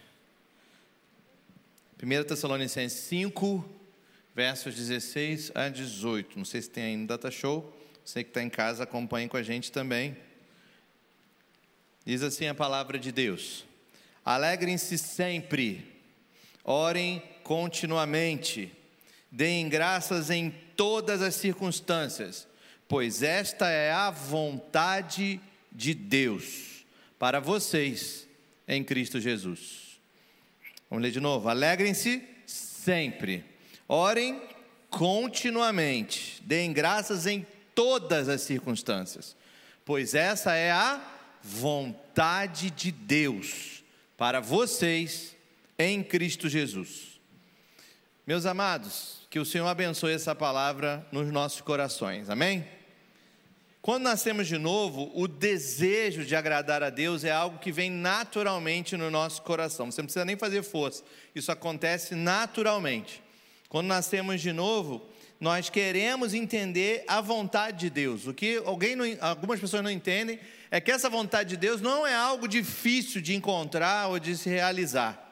1 2.01 2.23
Tessalonicenses 2.23 3.01
5, 3.01 3.69
versos 4.33 4.77
16 4.77 5.51
a 5.57 5.69
18. 5.69 6.39
Não 6.39 6.45
sei 6.45 6.63
se 6.63 6.71
tem 6.71 6.85
aí 6.85 6.97
no 6.97 7.09
Data 7.09 7.29
Show. 7.29 7.77
Você 8.05 8.23
que 8.23 8.31
está 8.31 8.41
em 8.41 8.49
casa, 8.49 8.85
acompanhe 8.85 9.29
com 9.29 9.37
a 9.37 9.43
gente 9.43 9.73
também. 9.73 10.17
Diz 12.05 12.23
assim 12.23 12.47
a 12.47 12.55
palavra 12.55 12.97
de 12.97 13.11
Deus: 13.11 13.65
Alegrem-se 14.25 14.97
sempre, 14.97 16.01
orem 16.63 17.21
continuamente, 17.43 18.73
deem 19.33 19.69
graças 19.69 20.31
em 20.31 20.49
todas 20.77 21.21
as 21.23 21.35
circunstâncias, 21.35 22.47
pois 22.89 23.23
esta 23.23 23.69
é 23.69 23.93
a 23.93 24.11
vontade 24.11 25.41
de 25.73 25.95
Deus 25.95 26.85
para 27.19 27.41
vocês 27.41 28.27
em 28.67 28.83
Cristo 28.83 29.21
Jesus. 29.21 29.99
Vamos 30.89 31.03
ler 31.03 31.11
de 31.11 31.21
novo. 31.21 31.49
Alegrem-se 31.49 32.23
sempre, 32.47 33.45
orem 33.89 34.41
continuamente, 34.91 36.41
deem 36.45 36.73
graças 36.73 37.27
em 37.27 37.47
todas 37.75 38.29
as 38.29 38.41
circunstâncias, 38.43 39.37
pois 39.85 40.15
essa 40.15 40.55
é 40.55 40.71
a 40.71 41.01
vontade 41.43 42.71
de 42.71 42.91
Deus 42.91 43.85
para 44.17 44.41
vocês 44.41 45.37
em 45.79 46.03
Cristo 46.03 46.49
Jesus. 46.49 47.21
Meus 48.27 48.47
amados, 48.47 49.21
que 49.31 49.39
o 49.39 49.45
Senhor 49.45 49.67
abençoe 49.67 50.13
essa 50.13 50.35
palavra 50.35 51.07
nos 51.13 51.31
nossos 51.31 51.61
corações, 51.61 52.31
amém? 52.31 52.76
Quando 53.87 54.03
nascemos 54.03 54.49
de 54.49 54.59
novo, 54.59 55.13
o 55.15 55.29
desejo 55.29 56.25
de 56.25 56.35
agradar 56.35 56.83
a 56.83 56.91
Deus 56.91 57.23
é 57.23 57.31
algo 57.31 57.61
que 57.61 57.71
vem 57.71 57.89
naturalmente 57.89 58.97
no 58.97 59.13
nosso 59.13 59.41
coração. 59.43 59.93
Você 59.93 60.01
não 60.01 60.07
precisa 60.07 60.25
nem 60.25 60.37
fazer 60.37 60.65
força, 60.65 61.05
isso 61.37 61.53
acontece 61.53 62.17
naturalmente. 62.17 63.23
Quando 63.69 63.87
nascemos 63.87 64.41
de 64.41 64.53
novo, 64.53 65.07
nós 65.39 65.71
queremos 65.71 66.35
entender 66.35 67.05
a 67.07 67.21
vontade 67.21 67.79
de 67.79 67.91
Deus. 67.91 68.27
O 68.27 68.35
que 68.35 68.57
alguém 68.67 68.97
não, 68.97 69.05
algumas 69.21 69.61
pessoas 69.61 69.85
não 69.85 69.91
entendem 69.93 70.41
é 70.69 70.81
que 70.81 70.91
essa 70.91 71.09
vontade 71.09 71.51
de 71.51 71.57
Deus 71.57 71.81
não 71.81 72.05
é 72.05 72.13
algo 72.13 72.49
difícil 72.49 73.21
de 73.21 73.37
encontrar 73.37 74.09
ou 74.09 74.19
de 74.19 74.37
se 74.37 74.49
realizar. 74.49 75.26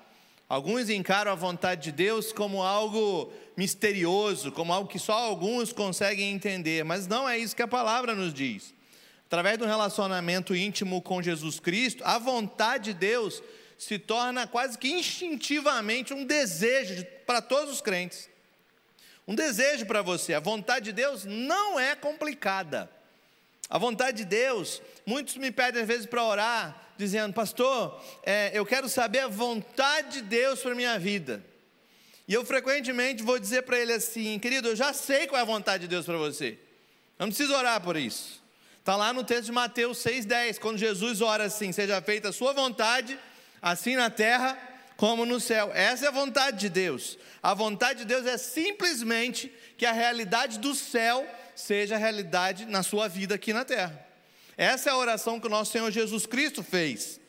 Alguns 0.49 0.91
encaram 0.91 1.33
a 1.33 1.35
vontade 1.35 1.83
de 1.85 1.93
Deus 1.93 2.33
como 2.33 2.63
algo 2.63 3.33
misterioso, 3.57 4.53
como 4.53 4.73
algo 4.73 4.89
que 4.89 4.99
só 4.99 5.15
alguns 5.15 5.73
conseguem 5.73 6.33
entender, 6.33 6.85
mas 6.85 7.07
não 7.07 7.29
é 7.29 7.39
isso 7.39 7.57
que 7.57 7.63
a 7.63 7.69
palavra 7.69 8.15
nos 8.15 8.33
diz. 8.33 8.75
Através 9.27 9.59
de 9.59 9.65
um 9.65 9.67
relacionamento 9.67 10.55
íntimo 10.55 11.01
com 11.01 11.23
Jesus 11.23 11.59
Cristo, 11.59 12.05
a 12.05 12.19
vontade 12.19 12.93
de 12.93 12.99
Deus 12.99 13.43
se 13.79 13.99
torna 13.99 14.47
quase 14.47 14.79
que 14.79 14.89
instintivamente 14.89 16.13
um 16.13 16.25
desejo 16.25 16.97
de- 16.97 17.05
para 17.05 17.41
todos 17.43 17.73
os 17.73 17.81
crentes. 17.81 18.29
Um 19.27 19.35
desejo 19.35 19.87
para 19.87 20.03
você. 20.03 20.35
A 20.35 20.41
vontade 20.41 20.85
de 20.87 20.93
Deus 20.93 21.25
não 21.25 21.81
é 21.81 21.97
complicada. 21.97 22.91
A 23.69 23.79
vontade 23.79 24.19
de 24.19 24.25
Deus, 24.27 24.83
muitos 25.07 25.37
me 25.37 25.51
pedem 25.51 25.83
às 25.83 25.89
vezes 25.89 26.07
para 26.07 26.23
orar, 26.23 26.84
dizendo, 26.97 27.33
pastor, 27.33 28.01
é, 28.23 28.51
eu 28.53 28.65
quero 28.65 28.89
saber 28.89 29.21
a 29.21 29.29
vontade 29.29 30.21
de 30.21 30.23
Deus 30.23 30.61
para 30.61 30.75
minha 30.75 30.99
vida. 30.99 31.45
E 32.27 32.33
eu 32.33 32.45
frequentemente 32.45 33.23
vou 33.23 33.39
dizer 33.39 33.63
para 33.63 33.79
ele 33.79 33.93
assim, 33.93 34.39
querido, 34.39 34.69
eu 34.69 34.77
já 34.77 34.93
sei 34.93 35.27
qual 35.27 35.39
é 35.39 35.43
a 35.43 35.47
vontade 35.47 35.83
de 35.83 35.89
Deus 35.89 36.07
para 36.07 36.17
você. 36.17 36.59
Eu 37.19 37.27
não 37.27 37.29
preciso 37.29 37.55
orar 37.55 37.81
por 37.81 37.97
isso. 37.97 38.43
Está 38.79 38.97
lá 38.97 39.13
no 39.13 39.25
texto 39.25 39.47
de 39.47 39.53
Mateus 39.53 39.99
6,10, 39.99 40.59
quando 40.59 40.77
Jesus 40.79 41.21
ora 41.21 41.45
assim: 41.45 41.73
seja 41.73 42.03
feita 42.03 42.29
a 42.29 42.33
sua 42.33 42.53
vontade, 42.53 43.19
assim 43.63 43.97
na 43.97 44.11
terra 44.11 44.59
como 44.97 45.25
no 45.25 45.41
céu. 45.41 45.71
Essa 45.75 46.07
é 46.07 46.09
a 46.09 46.13
vontade 46.13 46.59
de 46.59 46.69
Deus. 46.69 47.19
A 47.43 47.55
vontade 47.55 48.01
de 48.01 48.05
Deus 48.05 48.27
é 48.27 48.37
simplesmente 48.37 49.53
que 49.77 49.87
a 49.87 49.93
realidade 49.93 50.59
do 50.59 50.75
céu 50.75 51.27
seja 51.55 51.97
realidade 51.97 52.67
na 52.67 52.83
sua 52.83 53.09
vida 53.09 53.35
aqui 53.35 53.53
na 53.53 53.65
terra. 53.65 54.04
Essa 54.57 54.91
é 54.91 54.93
a 54.93 54.97
oração 54.97 55.41
que 55.41 55.47
o 55.47 55.51
nosso 55.51 55.73
Senhor 55.73 55.91
Jesus 55.91 56.27
Cristo 56.27 56.63
fez. 56.63 57.21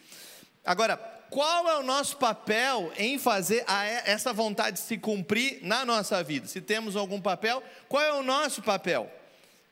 Agora, 0.63 0.97
qual 1.29 1.67
é 1.67 1.77
o 1.77 1.83
nosso 1.83 2.17
papel 2.17 2.91
em 2.97 3.17
fazer 3.17 3.63
a- 3.67 3.85
essa 3.85 4.31
vontade 4.31 4.79
se 4.79 4.97
cumprir 4.97 5.59
na 5.63 5.83
nossa 5.83 6.23
vida? 6.23 6.47
Se 6.47 6.61
temos 6.61 6.95
algum 6.95 7.19
papel, 7.19 7.63
qual 7.89 8.03
é 8.03 8.13
o 8.13 8.23
nosso 8.23 8.61
papel? 8.61 9.11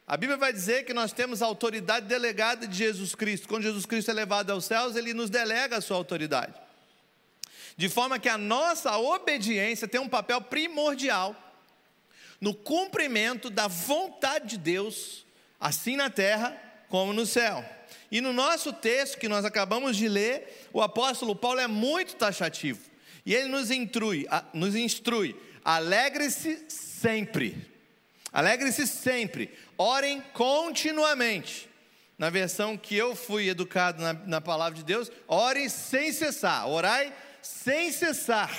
A 0.05 0.17
Bíblia 0.17 0.37
vai 0.37 0.51
dizer 0.51 0.83
que 0.83 0.93
nós 0.93 1.13
temos 1.13 1.41
a 1.41 1.45
autoridade 1.45 2.07
delegada 2.07 2.67
de 2.67 2.75
Jesus 2.75 3.15
Cristo. 3.15 3.47
Quando 3.47 3.63
Jesus 3.63 3.85
Cristo 3.85 4.11
é 4.11 4.13
levado 4.13 4.49
aos 4.51 4.65
céus, 4.65 4.95
ele 4.95 5.13
nos 5.13 5.29
delega 5.29 5.77
a 5.77 5.81
sua 5.81 5.95
autoridade. 5.95 6.53
De 7.77 7.87
forma 7.87 8.19
que 8.19 8.29
a 8.29 8.37
nossa 8.37 8.97
obediência 8.97 9.87
tem 9.87 10.01
um 10.01 10.09
papel 10.09 10.41
primordial 10.41 11.35
no 12.41 12.53
cumprimento 12.53 13.49
da 13.49 13.67
vontade 13.67 14.47
de 14.49 14.57
Deus, 14.57 15.25
assim 15.59 15.95
na 15.95 16.09
terra 16.09 16.55
como 16.93 17.11
no 17.11 17.25
céu. 17.25 17.65
E 18.11 18.21
no 18.21 18.31
nosso 18.31 18.71
texto 18.71 19.17
que 19.17 19.27
nós 19.27 19.43
acabamos 19.43 19.97
de 19.97 20.07
ler, 20.07 20.67
o 20.71 20.79
apóstolo 20.79 21.35
Paulo 21.35 21.59
é 21.59 21.65
muito 21.65 22.15
taxativo. 22.15 22.79
E 23.25 23.33
ele 23.33 23.47
nos 23.47 23.71
instrui, 23.71 24.27
nos 24.53 24.75
instrui: 24.75 25.35
alegre-se 25.65 26.63
sempre. 26.69 27.67
Alegre-se 28.31 28.85
sempre. 28.85 29.51
Orem 29.75 30.21
continuamente. 30.33 31.67
Na 32.15 32.29
versão 32.29 32.77
que 32.77 32.95
eu 32.95 33.15
fui 33.15 33.49
educado 33.49 33.99
na, 33.99 34.13
na 34.13 34.39
palavra 34.39 34.77
de 34.77 34.85
Deus, 34.85 35.11
orem 35.27 35.69
sem 35.69 36.13
cessar. 36.13 36.69
Orai 36.69 37.11
sem 37.41 37.91
cessar. 37.91 38.51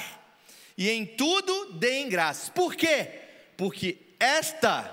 E 0.77 0.90
em 0.90 1.06
tudo 1.06 1.74
deem 1.74 2.09
graças. 2.09 2.48
Por 2.48 2.74
quê? 2.74 3.11
Porque 3.56 3.97
esta 4.19 4.93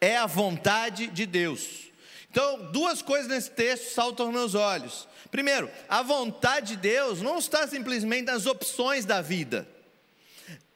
é 0.00 0.16
a 0.16 0.24
vontade 0.24 1.08
de 1.08 1.26
Deus. 1.26 1.87
Então, 2.30 2.70
duas 2.72 3.00
coisas 3.02 3.28
nesse 3.28 3.50
texto 3.50 3.94
saltam 3.94 4.30
meus 4.30 4.54
olhos. 4.54 5.08
Primeiro, 5.30 5.70
a 5.88 6.02
vontade 6.02 6.68
de 6.68 6.76
Deus 6.76 7.22
não 7.22 7.38
está 7.38 7.66
simplesmente 7.66 8.26
nas 8.26 8.46
opções 8.46 9.04
da 9.04 9.20
vida. 9.20 9.68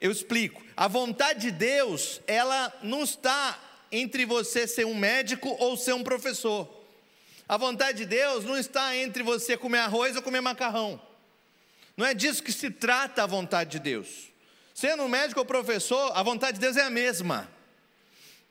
Eu 0.01 0.11
explico. 0.11 0.63
A 0.77 0.89
vontade 0.89 1.41
de 1.41 1.51
Deus, 1.51 2.21
ela 2.27 2.73
não 2.83 3.03
está 3.03 3.59
entre 3.91 4.25
você 4.25 4.67
ser 4.67 4.87
um 4.87 4.95
médico 4.95 5.55
ou 5.59 5.77
ser 5.77 5.93
um 5.93 6.03
professor. 6.03 6.69
A 7.49 7.57
vontade 7.57 7.99
de 7.99 8.07
Deus 8.07 8.45
não 8.45 8.57
está 8.57 8.97
entre 8.97 9.23
você 9.23 9.57
comer 9.57 9.81
arroz 9.81 10.17
ou 10.17 10.23
comer 10.23 10.41
macarrão. 10.41 11.01
Não 11.97 12.07
é 12.07 12.15
disso 12.15 12.43
que 12.43 12.53
se 12.53 12.71
trata 12.71 13.23
a 13.23 13.27
vontade 13.27 13.73
de 13.73 13.79
Deus. 13.79 14.33
Sendo 14.75 15.03
um 15.03 15.09
médico 15.09 15.41
ou 15.41 15.47
professor, 15.47 16.13
a 16.17 16.23
vontade 16.23 16.55
de 16.55 16.61
Deus 16.61 16.77
é 16.77 16.83
a 16.83 16.91
mesma. 16.91 17.49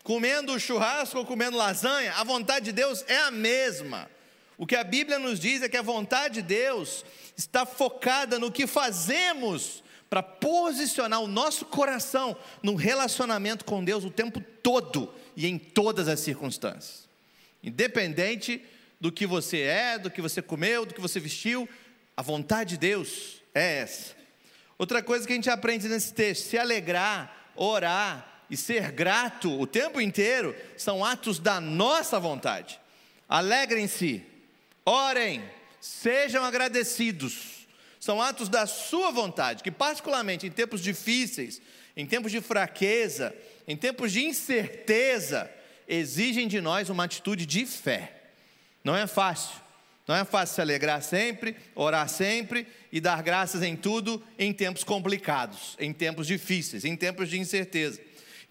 Comendo 0.03 0.59
churrasco 0.59 1.19
ou 1.19 1.25
comendo 1.25 1.57
lasanha, 1.57 2.13
a 2.13 2.23
vontade 2.23 2.65
de 2.65 2.71
Deus 2.71 3.03
é 3.07 3.17
a 3.17 3.31
mesma. 3.31 4.09
O 4.57 4.65
que 4.65 4.75
a 4.75 4.83
Bíblia 4.83 5.19
nos 5.19 5.39
diz 5.39 5.61
é 5.61 5.69
que 5.69 5.77
a 5.77 5.81
vontade 5.81 6.35
de 6.35 6.41
Deus 6.41 7.05
está 7.37 7.65
focada 7.65 8.39
no 8.39 8.51
que 8.51 8.65
fazemos 8.67 9.83
para 10.09 10.21
posicionar 10.21 11.21
o 11.21 11.27
nosso 11.27 11.65
coração 11.65 12.35
no 12.61 12.75
relacionamento 12.75 13.63
com 13.63 13.83
Deus 13.83 14.03
o 14.03 14.11
tempo 14.11 14.41
todo 14.61 15.13
e 15.35 15.47
em 15.47 15.57
todas 15.57 16.07
as 16.07 16.19
circunstâncias. 16.19 17.07
Independente 17.63 18.63
do 18.99 19.11
que 19.11 19.25
você 19.25 19.61
é, 19.61 19.97
do 19.97 20.11
que 20.11 20.21
você 20.21 20.41
comeu, 20.41 20.85
do 20.85 20.93
que 20.93 21.01
você 21.01 21.19
vestiu, 21.19 21.67
a 22.15 22.21
vontade 22.21 22.71
de 22.71 22.77
Deus 22.77 23.41
é 23.53 23.77
essa. 23.79 24.15
Outra 24.77 25.01
coisa 25.01 25.25
que 25.25 25.33
a 25.33 25.35
gente 25.35 25.49
aprende 25.49 25.87
nesse 25.87 26.13
texto: 26.13 26.49
se 26.49 26.57
alegrar, 26.57 27.51
orar 27.55 28.30
e 28.51 28.57
ser 28.57 28.91
grato 28.91 29.49
o 29.57 29.65
tempo 29.65 30.01
inteiro 30.01 30.53
são 30.77 31.05
atos 31.05 31.39
da 31.39 31.61
nossa 31.61 32.19
vontade. 32.19 32.77
Alegrem-se, 33.27 34.21
orem, 34.85 35.41
sejam 35.79 36.43
agradecidos. 36.43 37.65
São 37.97 38.21
atos 38.21 38.49
da 38.49 38.65
sua 38.65 39.09
vontade, 39.09 39.63
que, 39.63 39.71
particularmente 39.71 40.45
em 40.45 40.51
tempos 40.51 40.81
difíceis, 40.81 41.61
em 41.95 42.05
tempos 42.05 42.31
de 42.31 42.41
fraqueza, 42.41 43.33
em 43.65 43.77
tempos 43.77 44.11
de 44.11 44.25
incerteza, 44.25 45.49
exigem 45.87 46.47
de 46.47 46.59
nós 46.59 46.89
uma 46.89 47.05
atitude 47.05 47.45
de 47.45 47.65
fé. 47.65 48.11
Não 48.83 48.97
é 48.97 49.07
fácil. 49.07 49.61
Não 50.07 50.15
é 50.15 50.25
fácil 50.25 50.55
se 50.55 50.61
alegrar 50.61 51.01
sempre, 51.01 51.55
orar 51.73 52.09
sempre 52.09 52.67
e 52.91 52.99
dar 52.99 53.21
graças 53.23 53.61
em 53.61 53.77
tudo 53.77 54.21
em 54.37 54.51
tempos 54.51 54.83
complicados, 54.83 55.77
em 55.79 55.93
tempos 55.93 56.27
difíceis, 56.27 56.83
em 56.83 56.97
tempos 56.97 57.29
de 57.29 57.39
incerteza. 57.39 58.01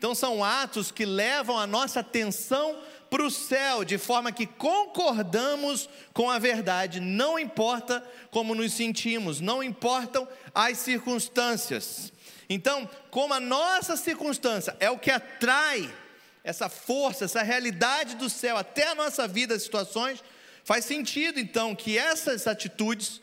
Então, 0.00 0.14
são 0.14 0.42
atos 0.42 0.90
que 0.90 1.04
levam 1.04 1.58
a 1.58 1.66
nossa 1.66 2.00
atenção 2.00 2.74
para 3.10 3.22
o 3.22 3.30
céu, 3.30 3.84
de 3.84 3.98
forma 3.98 4.32
que 4.32 4.46
concordamos 4.46 5.90
com 6.14 6.30
a 6.30 6.38
verdade, 6.38 7.00
não 7.00 7.38
importa 7.38 8.02
como 8.30 8.54
nos 8.54 8.72
sentimos, 8.72 9.42
não 9.42 9.62
importam 9.62 10.26
as 10.54 10.78
circunstâncias. 10.78 12.10
Então, 12.48 12.88
como 13.10 13.34
a 13.34 13.40
nossa 13.40 13.94
circunstância 13.94 14.74
é 14.80 14.88
o 14.88 14.98
que 14.98 15.10
atrai 15.10 15.94
essa 16.42 16.70
força, 16.70 17.26
essa 17.26 17.42
realidade 17.42 18.16
do 18.16 18.30
céu 18.30 18.56
até 18.56 18.88
a 18.88 18.94
nossa 18.94 19.28
vida, 19.28 19.54
as 19.54 19.64
situações, 19.64 20.24
faz 20.64 20.86
sentido 20.86 21.38
então 21.38 21.74
que 21.76 21.98
essas 21.98 22.46
atitudes, 22.46 23.20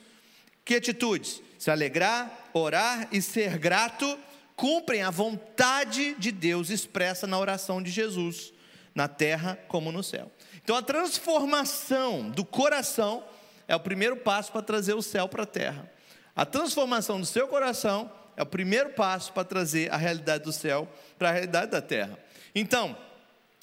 que 0.64 0.76
atitudes? 0.76 1.42
Se 1.58 1.72
alegrar, 1.72 2.30
orar 2.52 3.08
e 3.10 3.20
ser 3.20 3.58
grato, 3.58 4.16
cumprem 4.58 5.02
a 5.02 5.10
vontade 5.10 6.16
de 6.18 6.32
Deus 6.32 6.68
expressa 6.68 7.28
na 7.28 7.38
oração 7.38 7.80
de 7.80 7.92
Jesus, 7.92 8.52
na 8.92 9.06
terra 9.06 9.56
como 9.68 9.92
no 9.92 10.02
céu. 10.02 10.32
Então 10.64 10.74
a 10.74 10.82
transformação 10.82 12.28
do 12.28 12.44
coração 12.44 13.24
é 13.68 13.76
o 13.76 13.80
primeiro 13.80 14.16
passo 14.16 14.50
para 14.50 14.60
trazer 14.60 14.94
o 14.94 15.02
céu 15.02 15.28
para 15.28 15.44
a 15.44 15.46
terra. 15.46 15.88
A 16.34 16.44
transformação 16.44 17.20
do 17.20 17.24
seu 17.26 17.46
coração 17.46 18.10
é 18.36 18.42
o 18.42 18.46
primeiro 18.46 18.90
passo 18.90 19.32
para 19.32 19.44
trazer 19.44 19.92
a 19.92 19.96
realidade 19.96 20.42
do 20.42 20.52
céu 20.52 20.88
para 21.16 21.28
a 21.28 21.32
realidade 21.32 21.70
da 21.70 21.80
terra. 21.80 22.18
Então, 22.52 22.98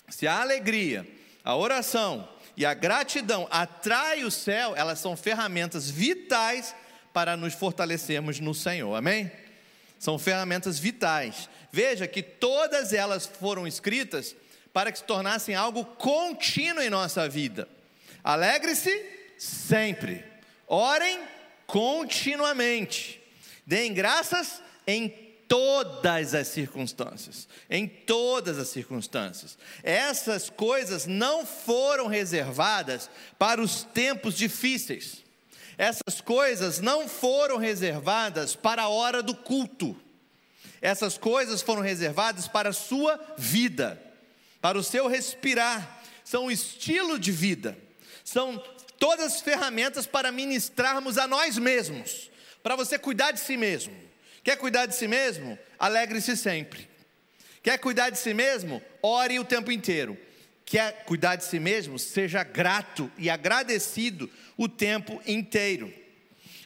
se 0.07 0.25
a 0.25 0.41
alegria, 0.41 1.05
a 1.43 1.57
oração 1.57 2.25
e 2.55 2.65
a 2.65 2.73
gratidão 2.73 3.49
atraem 3.51 4.23
o 4.23 4.31
céu, 4.31 4.73
elas 4.77 4.99
são 4.99 5.17
ferramentas 5.17 5.89
vitais 5.89 6.73
para 7.11 7.35
nos 7.35 7.53
fortalecermos 7.53 8.39
no 8.39 8.53
Senhor. 8.53 8.95
Amém? 8.95 9.29
São 9.99 10.19
ferramentas 10.19 10.77
vitais. 10.79 11.49
Veja 11.71 12.07
que 12.07 12.21
todas 12.21 12.93
elas 12.93 13.25
foram 13.25 13.67
escritas 13.67 14.35
para 14.71 14.91
que 14.91 14.99
se 14.99 15.03
tornassem 15.03 15.55
algo 15.55 15.85
contínuo 15.85 16.83
em 16.83 16.89
nossa 16.89 17.27
vida. 17.27 17.67
Alegre-se 18.23 19.05
sempre. 19.37 20.23
Orem 20.67 21.19
continuamente. 21.67 23.21
Deem 23.65 23.93
graças 23.93 24.61
em 24.85 25.09
todas 25.47 26.33
as 26.33 26.47
circunstâncias. 26.47 27.47
Em 27.69 27.87
todas 27.87 28.57
as 28.57 28.69
circunstâncias. 28.69 29.57
Essas 29.83 30.49
coisas 30.49 31.05
não 31.05 31.45
foram 31.45 32.07
reservadas 32.07 33.09
para 33.37 33.61
os 33.61 33.83
tempos 33.83 34.35
difíceis. 34.35 35.24
Essas 35.77 36.21
coisas 36.21 36.79
não 36.79 37.07
foram 37.07 37.57
reservadas 37.57 38.55
para 38.55 38.83
a 38.83 38.89
hora 38.89 39.21
do 39.21 39.35
culto. 39.35 39.99
Essas 40.81 41.17
coisas 41.17 41.61
foram 41.61 41.81
reservadas 41.81 42.47
para 42.47 42.69
a 42.69 42.73
sua 42.73 43.19
vida, 43.37 44.01
para 44.61 44.77
o 44.77 44.83
seu 44.83 45.07
respirar. 45.07 46.03
São 46.23 46.45
o 46.45 46.51
estilo 46.51 47.19
de 47.19 47.31
vida. 47.31 47.77
São 48.23 48.57
todas 48.97 49.33
as 49.33 49.41
ferramentas 49.41 50.05
para 50.05 50.31
ministrarmos 50.31 51.17
a 51.17 51.27
nós 51.27 51.57
mesmos, 51.57 52.31
para 52.63 52.75
você 52.75 52.97
cuidar 52.97 53.31
de 53.31 53.39
si 53.39 53.57
mesmo. 53.57 53.95
Quer 54.43 54.57
cuidar 54.57 54.85
de 54.85 54.95
si 54.95 55.07
mesmo? 55.07 55.57
Alegre-se 55.77 56.37
sempre. 56.37 56.89
Quer 57.61 57.79
cuidar 57.79 58.11
de 58.11 58.19
si 58.19 58.33
mesmo? 58.33 58.81
Ore 59.01 59.39
o 59.39 59.45
tempo 59.45 59.71
inteiro. 59.71 60.17
Quer 60.65 61.03
cuidar 61.05 61.35
de 61.35 61.45
si 61.45 61.59
mesmo? 61.59 61.99
Seja 61.99 62.43
grato 62.43 63.11
e 63.17 63.29
agradecido 63.29 64.29
o 64.57 64.67
tempo 64.67 65.21
inteiro. 65.27 65.93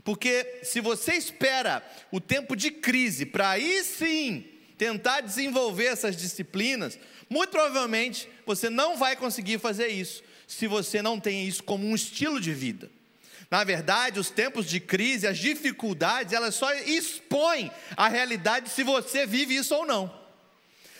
Porque 0.03 0.61
se 0.63 0.79
você 0.79 1.13
espera 1.13 1.85
o 2.09 2.21
tempo 2.21 2.55
de 2.55 2.71
crise 2.71 3.25
para 3.25 3.49
aí 3.49 3.83
sim 3.83 4.45
tentar 4.77 5.19
desenvolver 5.19 5.87
essas 5.87 6.15
disciplinas, 6.15 6.97
muito 7.29 7.51
provavelmente 7.51 8.29
você 8.45 8.69
não 8.69 8.97
vai 8.97 9.17
conseguir 9.17 9.59
fazer 9.59 9.87
isso 9.87 10.23
se 10.47 10.65
você 10.65 11.01
não 11.01 11.19
tem 11.19 11.45
isso 11.45 11.61
como 11.61 11.85
um 11.85 11.93
estilo 11.93 12.39
de 12.39 12.53
vida. 12.53 12.89
Na 13.51 13.63
verdade, 13.63 14.19
os 14.19 14.29
tempos 14.29 14.65
de 14.65 14.79
crise, 14.79 15.27
as 15.27 15.37
dificuldades, 15.37 16.33
elas 16.33 16.55
só 16.55 16.73
expõem 16.73 17.71
a 17.97 18.07
realidade 18.07 18.69
se 18.69 18.83
você 18.83 19.25
vive 19.25 19.55
isso 19.55 19.75
ou 19.75 19.85
não. 19.85 20.18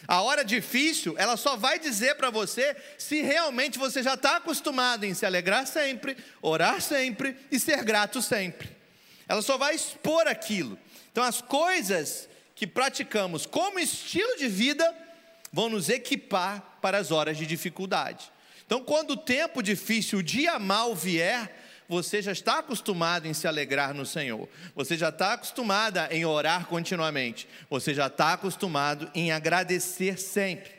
A 0.10 0.24
hora 0.24 0.44
difícil, 0.44 1.14
ela 1.20 1.38
só 1.38 1.56
vai 1.56 1.78
dizer 1.78 2.16
para 2.16 2.32
você 2.32 2.76
se 2.98 3.22
realmente 3.22 3.78
você 3.78 4.02
já 4.02 4.16
está 4.16 4.38
acostumado 4.38 5.04
em 5.04 5.14
se 5.14 5.24
alegrar 5.24 5.68
sempre, 5.68 6.18
orar 6.42 6.82
sempre 6.82 7.38
e 7.52 7.60
ser 7.60 7.84
grato 7.84 8.20
sempre. 8.20 8.76
Ela 9.28 9.44
só 9.44 9.56
vai 9.56 9.76
expor 9.76 10.28
aquilo. 10.28 10.80
Então, 11.12 11.24
as 11.24 11.44
coisas 11.44 12.28
que 12.56 12.66
praticamos 12.66 13.46
como 13.46 13.78
estilo 13.78 14.36
de 14.36 14.48
vida 14.48 14.84
vão 15.54 15.70
nos 15.70 15.90
equipar 15.90 16.80
para 16.82 16.98
as 16.98 17.12
horas 17.12 17.38
de 17.38 17.46
dificuldade. 17.46 18.32
Então, 18.66 18.84
quando 18.84 19.12
o 19.12 19.18
tempo 19.18 19.62
difícil, 19.62 20.18
o 20.18 20.24
dia 20.24 20.58
mal 20.58 20.96
vier, 20.96 21.56
você 21.90 22.22
já 22.22 22.32
está 22.32 22.60
acostumado 22.60 23.28
em 23.28 23.34
se 23.34 23.48
alegrar 23.48 23.96
no 23.96 24.06
Senhor. 24.06 24.48
Você 24.76 24.96
já 24.96 25.10
está 25.10 25.34
acostumada 25.34 26.08
em 26.12 26.24
orar 26.24 26.68
continuamente. 26.68 27.50
Você 27.68 27.96
já 27.96 28.06
está 28.06 28.34
acostumado 28.34 29.10
em 29.16 29.32
agradecer 29.32 30.20
sempre. 30.20 30.72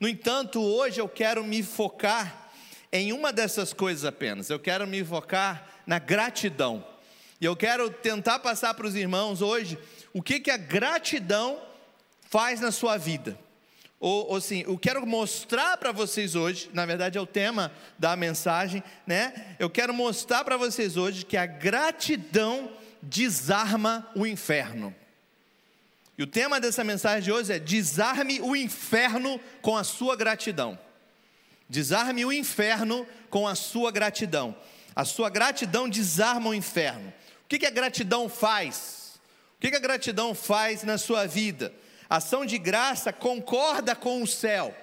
No 0.00 0.08
entanto, 0.08 0.58
hoje 0.58 1.02
eu 1.02 1.08
quero 1.08 1.44
me 1.44 1.62
focar 1.62 2.50
em 2.90 3.12
uma 3.12 3.30
dessas 3.30 3.74
coisas 3.74 4.06
apenas. 4.06 4.48
Eu 4.48 4.58
quero 4.58 4.86
me 4.86 5.04
focar 5.04 5.68
na 5.86 5.98
gratidão. 5.98 6.82
E 7.38 7.44
eu 7.44 7.54
quero 7.54 7.90
tentar 7.90 8.38
passar 8.38 8.72
para 8.72 8.86
os 8.86 8.96
irmãos 8.96 9.42
hoje 9.42 9.78
o 10.14 10.22
que, 10.22 10.40
que 10.40 10.50
a 10.50 10.56
gratidão 10.56 11.60
faz 12.22 12.58
na 12.58 12.72
sua 12.72 12.96
vida. 12.96 13.38
Ou, 14.00 14.28
ou 14.28 14.36
assim, 14.36 14.62
eu 14.66 14.78
quero 14.78 15.04
mostrar 15.04 15.76
para 15.76 15.90
vocês 15.90 16.34
hoje, 16.34 16.70
na 16.72 16.86
verdade 16.86 17.18
é 17.18 17.20
o 17.20 17.26
tema 17.26 17.72
da 17.98 18.14
mensagem, 18.14 18.82
né? 19.06 19.56
Eu 19.58 19.68
quero 19.68 19.92
mostrar 19.92 20.44
para 20.44 20.56
vocês 20.56 20.96
hoje 20.96 21.24
que 21.24 21.36
a 21.36 21.46
gratidão 21.46 22.70
desarma 23.02 24.08
o 24.14 24.24
inferno. 24.26 24.94
E 26.16 26.22
o 26.22 26.26
tema 26.26 26.60
dessa 26.60 26.84
mensagem 26.84 27.22
de 27.22 27.32
hoje 27.32 27.52
é: 27.52 27.58
desarme 27.58 28.40
o 28.40 28.54
inferno 28.54 29.40
com 29.60 29.76
a 29.76 29.82
sua 29.82 30.16
gratidão. 30.16 30.78
Desarme 31.68 32.24
o 32.24 32.32
inferno 32.32 33.06
com 33.28 33.46
a 33.46 33.54
sua 33.54 33.90
gratidão. 33.90 34.56
A 34.94 35.04
sua 35.04 35.28
gratidão 35.28 35.88
desarma 35.88 36.50
o 36.50 36.54
inferno. 36.54 37.12
O 37.44 37.48
que, 37.48 37.58
que 37.58 37.66
a 37.66 37.70
gratidão 37.70 38.28
faz? 38.28 39.20
O 39.56 39.60
que, 39.60 39.70
que 39.70 39.76
a 39.76 39.80
gratidão 39.80 40.34
faz 40.34 40.82
na 40.82 40.98
sua 40.98 41.26
vida? 41.26 41.72
Ação 42.08 42.46
de 42.46 42.56
graça 42.56 43.12
concorda 43.12 43.94
com 43.94 44.22
o 44.22 44.26
céu, 44.26 44.74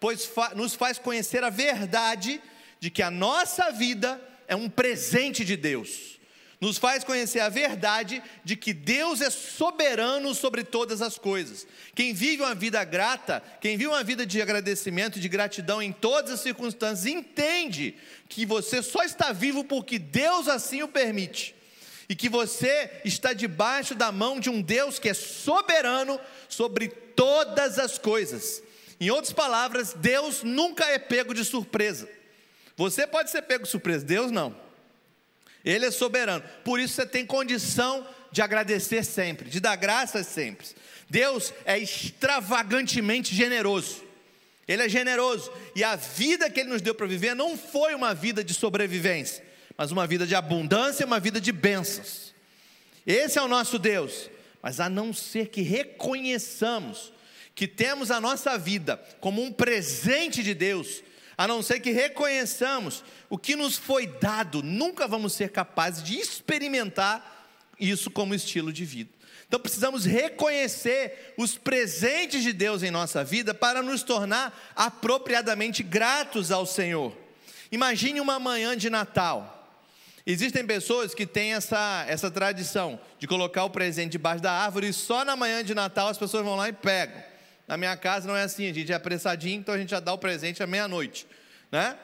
pois 0.00 0.24
fa 0.24 0.52
nos 0.54 0.74
faz 0.74 0.98
conhecer 0.98 1.44
a 1.44 1.50
verdade 1.50 2.40
de 2.80 2.90
que 2.90 3.02
a 3.02 3.10
nossa 3.10 3.70
vida 3.70 4.20
é 4.48 4.56
um 4.56 4.68
presente 4.68 5.44
de 5.44 5.56
Deus. 5.56 6.14
Nos 6.60 6.78
faz 6.78 7.04
conhecer 7.04 7.40
a 7.40 7.48
verdade 7.48 8.22
de 8.42 8.56
que 8.56 8.72
Deus 8.72 9.20
é 9.20 9.28
soberano 9.28 10.34
sobre 10.34 10.64
todas 10.64 11.02
as 11.02 11.18
coisas. 11.18 11.66
Quem 11.94 12.12
vive 12.12 12.42
uma 12.42 12.54
vida 12.54 12.82
grata, 12.84 13.42
quem 13.60 13.76
vive 13.76 13.88
uma 13.88 14.02
vida 14.02 14.24
de 14.24 14.40
agradecimento, 14.40 15.20
de 15.20 15.28
gratidão 15.28 15.82
em 15.82 15.92
todas 15.92 16.32
as 16.32 16.40
circunstâncias, 16.40 17.06
entende 17.06 17.96
que 18.28 18.46
você 18.46 18.82
só 18.82 19.04
está 19.04 19.30
vivo 19.30 19.62
porque 19.62 19.98
Deus 19.98 20.48
assim 20.48 20.82
o 20.82 20.88
permite 20.88 21.53
e 22.08 22.14
que 22.14 22.28
você 22.28 22.90
está 23.04 23.32
debaixo 23.32 23.94
da 23.94 24.12
mão 24.12 24.38
de 24.38 24.50
um 24.50 24.60
Deus 24.60 24.98
que 24.98 25.08
é 25.08 25.14
soberano 25.14 26.20
sobre 26.48 26.88
todas 26.88 27.78
as 27.78 27.98
coisas. 27.98 28.62
Em 29.00 29.10
outras 29.10 29.32
palavras, 29.32 29.94
Deus 29.94 30.42
nunca 30.42 30.84
é 30.86 30.98
pego 30.98 31.34
de 31.34 31.44
surpresa. 31.44 32.08
Você 32.76 33.06
pode 33.06 33.30
ser 33.30 33.42
pego 33.42 33.64
de 33.64 33.70
surpresa, 33.70 34.04
Deus 34.04 34.30
não. 34.30 34.54
Ele 35.64 35.86
é 35.86 35.90
soberano. 35.90 36.44
Por 36.62 36.78
isso 36.78 36.94
você 36.94 37.06
tem 37.06 37.24
condição 37.24 38.06
de 38.30 38.42
agradecer 38.42 39.04
sempre, 39.04 39.48
de 39.48 39.60
dar 39.60 39.76
graças 39.76 40.26
sempre. 40.26 40.66
Deus 41.08 41.54
é 41.64 41.78
extravagantemente 41.78 43.34
generoso. 43.34 44.02
Ele 44.66 44.82
é 44.82 44.88
generoso. 44.88 45.50
E 45.74 45.82
a 45.82 45.96
vida 45.96 46.50
que 46.50 46.60
Ele 46.60 46.70
nos 46.70 46.82
deu 46.82 46.94
para 46.94 47.06
viver 47.06 47.34
não 47.34 47.56
foi 47.56 47.94
uma 47.94 48.14
vida 48.14 48.44
de 48.44 48.52
sobrevivência 48.52 49.53
mas 49.76 49.90
uma 49.90 50.06
vida 50.06 50.26
de 50.26 50.34
abundância, 50.34 51.06
uma 51.06 51.20
vida 51.20 51.40
de 51.40 51.52
bênçãos. 51.52 52.34
Esse 53.06 53.38
é 53.38 53.42
o 53.42 53.48
nosso 53.48 53.78
Deus. 53.78 54.30
Mas 54.62 54.80
a 54.80 54.88
não 54.88 55.12
ser 55.12 55.48
que 55.48 55.60
reconheçamos 55.60 57.12
que 57.54 57.68
temos 57.68 58.10
a 58.10 58.20
nossa 58.20 58.58
vida 58.58 58.96
como 59.20 59.42
um 59.42 59.52
presente 59.52 60.42
de 60.42 60.54
Deus, 60.54 61.02
a 61.36 61.46
não 61.46 61.62
ser 61.62 61.80
que 61.80 61.90
reconheçamos 61.90 63.04
o 63.30 63.38
que 63.38 63.54
nos 63.54 63.76
foi 63.76 64.06
dado, 64.06 64.62
nunca 64.62 65.06
vamos 65.06 65.34
ser 65.34 65.50
capazes 65.50 66.02
de 66.02 66.16
experimentar 66.16 67.48
isso 67.78 68.10
como 68.10 68.34
estilo 68.34 68.72
de 68.72 68.84
vida. 68.84 69.10
Então 69.46 69.60
precisamos 69.60 70.04
reconhecer 70.04 71.34
os 71.36 71.56
presentes 71.56 72.42
de 72.42 72.52
Deus 72.52 72.82
em 72.82 72.90
nossa 72.90 73.22
vida 73.22 73.54
para 73.54 73.82
nos 73.82 74.02
tornar 74.02 74.72
apropriadamente 74.74 75.82
gratos 75.82 76.50
ao 76.50 76.66
Senhor. 76.66 77.16
Imagine 77.70 78.20
uma 78.20 78.38
manhã 78.38 78.76
de 78.76 78.88
Natal. 78.90 79.63
Existem 80.26 80.66
pessoas 80.66 81.14
que 81.14 81.26
têm 81.26 81.52
essa, 81.52 82.06
essa 82.08 82.30
tradição 82.30 82.98
de 83.18 83.26
colocar 83.26 83.64
o 83.64 83.70
presente 83.70 84.12
debaixo 84.12 84.42
da 84.42 84.52
árvore 84.52 84.88
e 84.88 84.92
só 84.92 85.22
na 85.22 85.36
manhã 85.36 85.62
de 85.62 85.74
Natal 85.74 86.08
as 86.08 86.16
pessoas 86.16 86.42
vão 86.44 86.56
lá 86.56 86.68
e 86.68 86.72
pegam. 86.72 87.22
Na 87.68 87.76
minha 87.76 87.94
casa 87.96 88.26
não 88.26 88.34
é 88.34 88.42
assim, 88.42 88.68
a 88.68 88.72
gente 88.72 88.90
é 88.90 88.94
apressadinho, 88.94 89.60
então 89.60 89.74
a 89.74 89.78
gente 89.78 89.90
já 89.90 90.00
dá 90.00 90.12
o 90.14 90.18
presente 90.18 90.62
à 90.62 90.66
meia-noite, 90.66 91.26
né? 91.70 91.96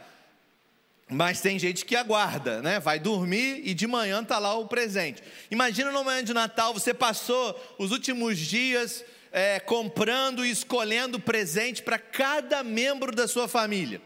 Mas 1.08 1.40
tem 1.40 1.58
gente 1.58 1.84
que 1.84 1.96
aguarda, 1.96 2.62
né? 2.62 2.78
Vai 2.78 2.98
dormir 2.98 3.62
e 3.64 3.74
de 3.74 3.86
manhã 3.86 4.22
tá 4.22 4.38
lá 4.38 4.54
o 4.54 4.68
presente. 4.68 5.22
Imagina 5.50 5.90
numa 5.90 6.04
manhã 6.04 6.22
de 6.22 6.32
Natal, 6.34 6.72
você 6.72 6.94
passou 6.94 7.58
os 7.78 7.90
últimos 7.90 8.38
dias 8.38 9.02
é, 9.32 9.58
comprando 9.58 10.44
e 10.44 10.50
escolhendo 10.50 11.18
presente 11.18 11.82
para 11.82 11.98
cada 11.98 12.62
membro 12.62 13.14
da 13.14 13.26
sua 13.26 13.48
família. 13.48 14.00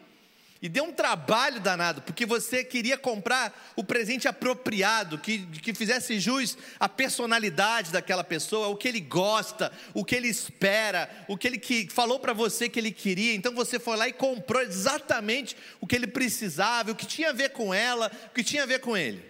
E 0.64 0.68
deu 0.70 0.84
um 0.84 0.92
trabalho 0.94 1.60
danado, 1.60 2.00
porque 2.00 2.24
você 2.24 2.64
queria 2.64 2.96
comprar 2.96 3.52
o 3.76 3.84
presente 3.84 4.26
apropriado, 4.26 5.18
que, 5.18 5.40
que 5.60 5.74
fizesse 5.74 6.18
jus 6.18 6.56
à 6.80 6.88
personalidade 6.88 7.92
daquela 7.92 8.24
pessoa, 8.24 8.68
o 8.68 8.76
que 8.76 8.88
ele 8.88 9.00
gosta, 9.00 9.70
o 9.92 10.02
que 10.02 10.14
ele 10.14 10.26
espera, 10.26 11.10
o 11.28 11.36
que 11.36 11.46
ele 11.46 11.58
que, 11.58 11.86
falou 11.90 12.18
para 12.18 12.32
você 12.32 12.66
que 12.66 12.80
ele 12.80 12.92
queria. 12.92 13.34
Então 13.34 13.54
você 13.54 13.78
foi 13.78 13.94
lá 13.98 14.08
e 14.08 14.12
comprou 14.14 14.62
exatamente 14.62 15.54
o 15.82 15.86
que 15.86 15.94
ele 15.94 16.06
precisava, 16.06 16.92
o 16.92 16.94
que 16.94 17.04
tinha 17.04 17.28
a 17.28 17.34
ver 17.34 17.50
com 17.50 17.74
ela, 17.74 18.10
o 18.28 18.30
que 18.30 18.42
tinha 18.42 18.62
a 18.62 18.66
ver 18.66 18.80
com 18.80 18.96
ele. 18.96 19.22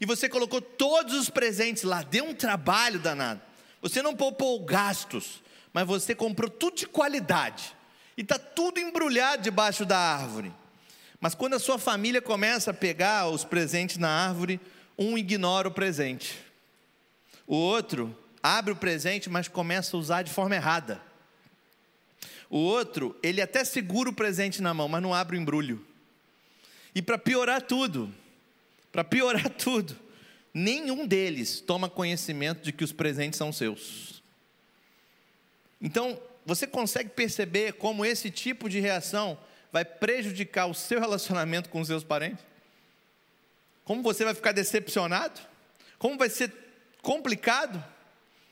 E 0.00 0.06
você 0.06 0.28
colocou 0.28 0.60
todos 0.60 1.12
os 1.18 1.28
presentes 1.28 1.82
lá, 1.82 2.02
deu 2.02 2.24
um 2.24 2.34
trabalho 2.34 3.00
danado. 3.00 3.40
Você 3.82 4.00
não 4.00 4.14
poupou 4.14 4.64
gastos, 4.64 5.42
mas 5.72 5.84
você 5.84 6.14
comprou 6.14 6.48
tudo 6.48 6.76
de 6.76 6.86
qualidade. 6.86 7.76
E 8.16 8.20
está 8.20 8.38
tudo 8.38 8.78
embrulhado 8.78 9.42
debaixo 9.42 9.84
da 9.84 9.98
árvore. 9.98 10.52
Mas 11.20 11.34
quando 11.34 11.54
a 11.54 11.58
sua 11.58 11.78
família 11.78 12.22
começa 12.22 12.70
a 12.70 12.74
pegar 12.74 13.28
os 13.28 13.44
presentes 13.44 13.96
na 13.96 14.08
árvore, 14.08 14.60
um 14.96 15.18
ignora 15.18 15.68
o 15.68 15.72
presente. 15.72 16.38
O 17.46 17.56
outro 17.56 18.16
abre 18.42 18.72
o 18.72 18.76
presente, 18.76 19.28
mas 19.28 19.48
começa 19.48 19.96
a 19.96 20.00
usar 20.00 20.22
de 20.22 20.30
forma 20.30 20.54
errada. 20.54 21.00
O 22.50 22.58
outro, 22.58 23.16
ele 23.22 23.40
até 23.40 23.64
segura 23.64 24.08
o 24.08 24.14
presente 24.14 24.62
na 24.62 24.72
mão, 24.72 24.88
mas 24.88 25.02
não 25.02 25.12
abre 25.12 25.36
o 25.36 25.40
embrulho. 25.40 25.84
E 26.94 27.02
para 27.02 27.18
piorar 27.18 27.62
tudo, 27.62 28.12
para 28.90 29.04
piorar 29.04 29.50
tudo, 29.50 29.96
nenhum 30.54 31.06
deles 31.06 31.60
toma 31.60 31.90
conhecimento 31.90 32.62
de 32.62 32.72
que 32.72 32.84
os 32.84 32.92
presentes 32.92 33.38
são 33.38 33.52
seus. 33.52 34.22
Então, 35.80 36.20
você 36.44 36.66
consegue 36.66 37.10
perceber 37.10 37.74
como 37.74 38.04
esse 38.04 38.30
tipo 38.30 38.68
de 38.68 38.80
reação 38.80 39.38
vai 39.72 39.84
prejudicar 39.84 40.66
o 40.66 40.74
seu 40.74 41.00
relacionamento 41.00 41.68
com 41.68 41.80
os 41.80 41.88
seus 41.88 42.04
parentes? 42.04 42.44
Como 43.84 44.02
você 44.02 44.24
vai 44.24 44.34
ficar 44.34 44.52
decepcionado? 44.52 45.40
Como 45.98 46.18
vai 46.18 46.28
ser 46.28 46.52
complicado? 47.02 47.82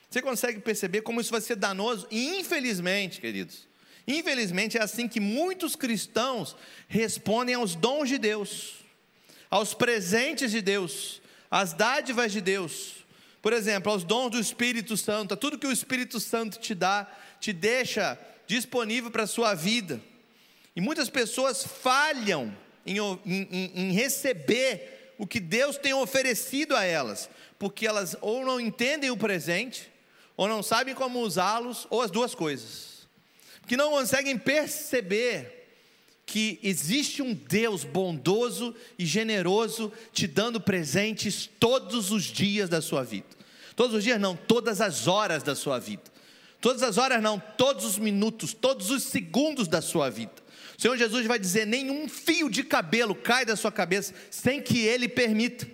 Você 0.09 0.22
consegue 0.22 0.60
perceber 0.60 1.02
como 1.02 1.20
isso 1.20 1.30
vai 1.30 1.40
ser 1.40 1.56
danoso? 1.56 2.06
E 2.10 2.38
infelizmente, 2.38 3.20
queridos, 3.20 3.68
infelizmente 4.06 4.78
é 4.78 4.82
assim 4.82 5.09
que 5.09 5.20
muitos 5.20 5.76
cristãos 5.76 6.56
respondem 6.88 7.55
aos 7.55 7.74
dons 7.74 8.09
de 8.09 8.18
Deus, 8.18 8.76
aos 9.51 9.74
presentes 9.74 10.51
de 10.51 10.62
Deus, 10.62 11.20
às 11.51 11.72
dádivas 11.72 12.32
de 12.32 12.40
Deus. 12.40 13.05
Por 13.43 13.52
exemplo, 13.52 13.93
aos 13.93 14.05
dons 14.05 14.30
do 14.30 14.40
Espírito 14.40 14.97
Santo, 14.97 15.34
a 15.34 15.36
tudo 15.36 15.59
que 15.59 15.66
o 15.66 15.72
Espírito 15.72 16.18
Santo 16.18 16.59
te 16.59 16.74
dá, 16.74 17.06
te 17.38 17.52
deixa 17.52 18.18
disponível 18.47 19.10
para 19.10 19.24
a 19.24 19.26
sua 19.26 19.55
vida. 19.55 20.01
E 20.77 20.81
muitas 20.81 21.09
pessoas 21.09 21.65
falham 21.65 22.55
em, 22.85 22.98
em, 22.98 23.73
em, 23.74 23.93
receber 23.93 25.15
o 25.16 25.27
que 25.27 25.40
Deus 25.40 25.78
tem 25.78 25.94
oferecido 25.94 26.77
a 26.77 26.85
elas, 26.85 27.31
porque 27.59 27.86
elas 27.86 28.15
ou 28.20 28.44
não 28.44 28.61
entendem 28.61 29.11
o 29.11 29.16
presente, 29.16 29.90
ou 30.36 30.47
não 30.47 30.62
sabem 30.62 30.94
como 30.94 31.20
usá-los, 31.20 31.86
ou 31.89 32.03
as 32.03 32.11
duas 32.11 32.35
coisas. 32.35 33.09
Que 33.66 33.74
não 33.74 33.90
conseguem 33.90 34.36
perceber 34.36 35.57
que 36.27 36.59
existe 36.62 37.23
um 37.23 37.32
Deus 37.32 37.82
bondoso 37.82 38.74
e 38.98 39.07
generoso 39.07 39.90
te 40.12 40.27
dando 40.27 40.61
presentes 40.61 41.48
todos 41.59 42.11
os 42.11 42.24
dias 42.24 42.69
da 42.69 42.82
sua 42.82 43.03
vida. 43.03 43.28
Todos 43.74 43.97
os 43.97 44.05
dias 44.05 44.20
não, 44.20 44.36
todas 44.36 44.82
as 44.82 45.07
horas 45.07 45.43
da 45.43 45.55
sua 45.55 45.78
vida. 45.78 46.03
Todas 46.61 46.82
as 46.82 46.98
horas 46.98 47.23
não, 47.23 47.40
todos 47.57 47.85
os 47.85 47.98
minutos, 47.98 48.53
todos 48.53 48.90
os 48.90 49.05
segundos 49.05 49.69
da 49.69 49.81
sua 49.81 50.11
vida. 50.11 50.45
O 50.77 50.81
Senhor 50.81 50.97
Jesus 50.97 51.27
vai 51.27 51.39
dizer: 51.39 51.66
nenhum 51.66 52.09
fio 52.09 52.51
de 52.51 52.62
cabelo 52.62 53.15
cai 53.15 53.44
da 53.44 53.57
sua 53.57 53.73
cabeça 53.73 54.15
sem 54.31 54.61
que 54.61 54.81
Ele 54.81 55.09
permita. 55.09 55.66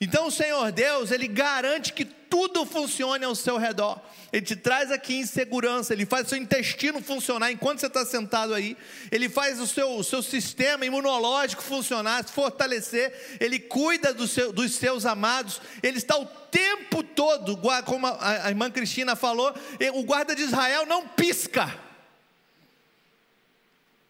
Então 0.00 0.26
o 0.26 0.32
Senhor 0.32 0.72
Deus, 0.72 1.12
Ele 1.12 1.28
garante 1.28 1.92
que 1.92 2.04
tudo 2.04 2.66
funcione 2.66 3.24
ao 3.24 3.36
seu 3.36 3.56
redor. 3.56 4.00
Ele 4.32 4.44
te 4.44 4.56
traz 4.56 4.90
aqui 4.90 5.14
em 5.16 5.26
segurança, 5.26 5.92
Ele 5.92 6.04
faz 6.04 6.26
o 6.26 6.30
seu 6.30 6.38
intestino 6.38 7.00
funcionar 7.00 7.52
enquanto 7.52 7.78
você 7.78 7.86
está 7.86 8.04
sentado 8.04 8.52
aí. 8.52 8.76
Ele 9.12 9.28
faz 9.28 9.60
o 9.60 9.66
seu, 9.66 9.90
o 9.96 10.02
seu 10.02 10.20
sistema 10.20 10.84
imunológico 10.84 11.62
funcionar, 11.62 12.26
se 12.26 12.32
fortalecer. 12.32 13.36
Ele 13.38 13.60
cuida 13.60 14.12
do 14.12 14.26
seu, 14.26 14.52
dos 14.52 14.72
seus 14.74 15.06
amados. 15.06 15.60
Ele 15.82 15.98
está 15.98 16.16
o 16.16 16.26
tempo 16.26 17.04
todo, 17.04 17.56
como 17.84 18.06
a, 18.06 18.46
a 18.46 18.48
irmã 18.48 18.70
Cristina 18.70 19.14
falou, 19.14 19.54
o 19.94 20.02
guarda 20.02 20.34
de 20.34 20.42
Israel 20.42 20.84
não 20.84 21.06
pisca. 21.06 21.91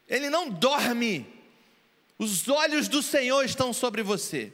Ele 0.09 0.31
não 0.31 0.51
dorme. 0.51 1.27
Os 2.19 2.49
olhos 2.49 2.89
do 2.89 3.03
Senhor 3.03 3.45
estão 3.45 3.73
sobre 3.73 4.03
você. 4.03 4.53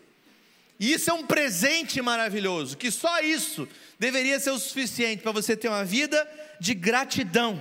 E 0.80 0.92
isso 0.92 1.10
é 1.10 1.12
um 1.12 1.26
presente 1.26 2.00
maravilhoso, 2.00 2.76
que 2.76 2.90
só 2.90 3.20
isso 3.20 3.68
deveria 3.98 4.38
ser 4.38 4.50
o 4.50 4.58
suficiente 4.58 5.22
para 5.22 5.32
você 5.32 5.56
ter 5.56 5.68
uma 5.68 5.84
vida 5.84 6.28
de 6.60 6.72
gratidão. 6.72 7.60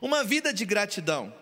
Uma 0.00 0.22
vida 0.22 0.52
de 0.52 0.64
gratidão. 0.64 1.34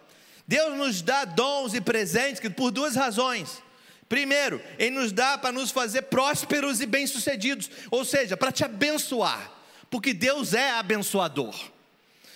Deus 0.46 0.76
nos 0.76 1.02
dá 1.02 1.26
dons 1.26 1.74
e 1.74 1.80
presentes 1.80 2.40
por 2.56 2.70
duas 2.70 2.96
razões. 2.96 3.62
Primeiro, 4.08 4.62
Ele 4.78 4.96
nos 4.96 5.12
dá 5.12 5.36
para 5.36 5.52
nos 5.52 5.70
fazer 5.70 6.02
prósperos 6.02 6.80
e 6.80 6.86
bem-sucedidos, 6.86 7.70
ou 7.90 8.04
seja, 8.04 8.36
para 8.36 8.50
te 8.50 8.64
abençoar, 8.64 9.52
porque 9.90 10.14
Deus 10.14 10.54
é 10.54 10.70
abençoador. 10.70 11.54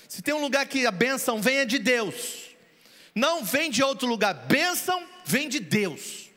Se 0.06 0.20
tem 0.20 0.34
um 0.34 0.42
lugar 0.42 0.66
que 0.66 0.86
a 0.86 0.90
bênção 0.90 1.40
venha 1.40 1.64
de 1.64 1.78
Deus, 1.78 2.41
não 3.14 3.44
vem 3.44 3.70
de 3.70 3.82
outro 3.82 4.08
lugar, 4.08 4.34
bênção 4.34 5.06
vem 5.24 5.48
de 5.48 5.60
Deus. 5.60 6.30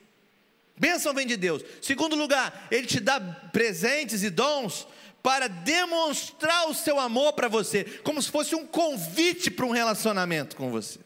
Bênção 0.78 1.14
vem 1.14 1.26
de 1.26 1.38
Deus. 1.38 1.64
Segundo 1.82 2.16
lugar, 2.16 2.68
Ele 2.70 2.86
te 2.86 3.00
dá 3.00 3.20
presentes 3.20 4.24
e 4.24 4.30
dons 4.30 4.88
para 5.24 5.48
demonstrar 5.48 6.70
o 6.70 6.74
seu 6.74 7.00
amor 7.00 7.34
para 7.34 7.48
você, 7.48 7.84
como 8.04 8.22
se 8.22 8.30
fosse 8.30 8.54
um 8.54 8.66
convite 8.66 9.50
para 9.50 9.66
um 9.66 9.72
relacionamento 9.72 10.56
com 10.56 10.70
você. 10.70 11.00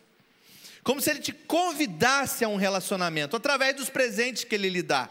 Como 0.83 0.99
se 0.99 1.09
Ele 1.09 1.19
te 1.19 1.31
convidasse 1.31 2.43
a 2.43 2.49
um 2.49 2.55
relacionamento, 2.55 3.35
através 3.35 3.75
dos 3.75 3.89
presentes 3.89 4.43
que 4.43 4.55
Ele 4.55 4.69
lhe 4.69 4.81
dá. 4.81 5.09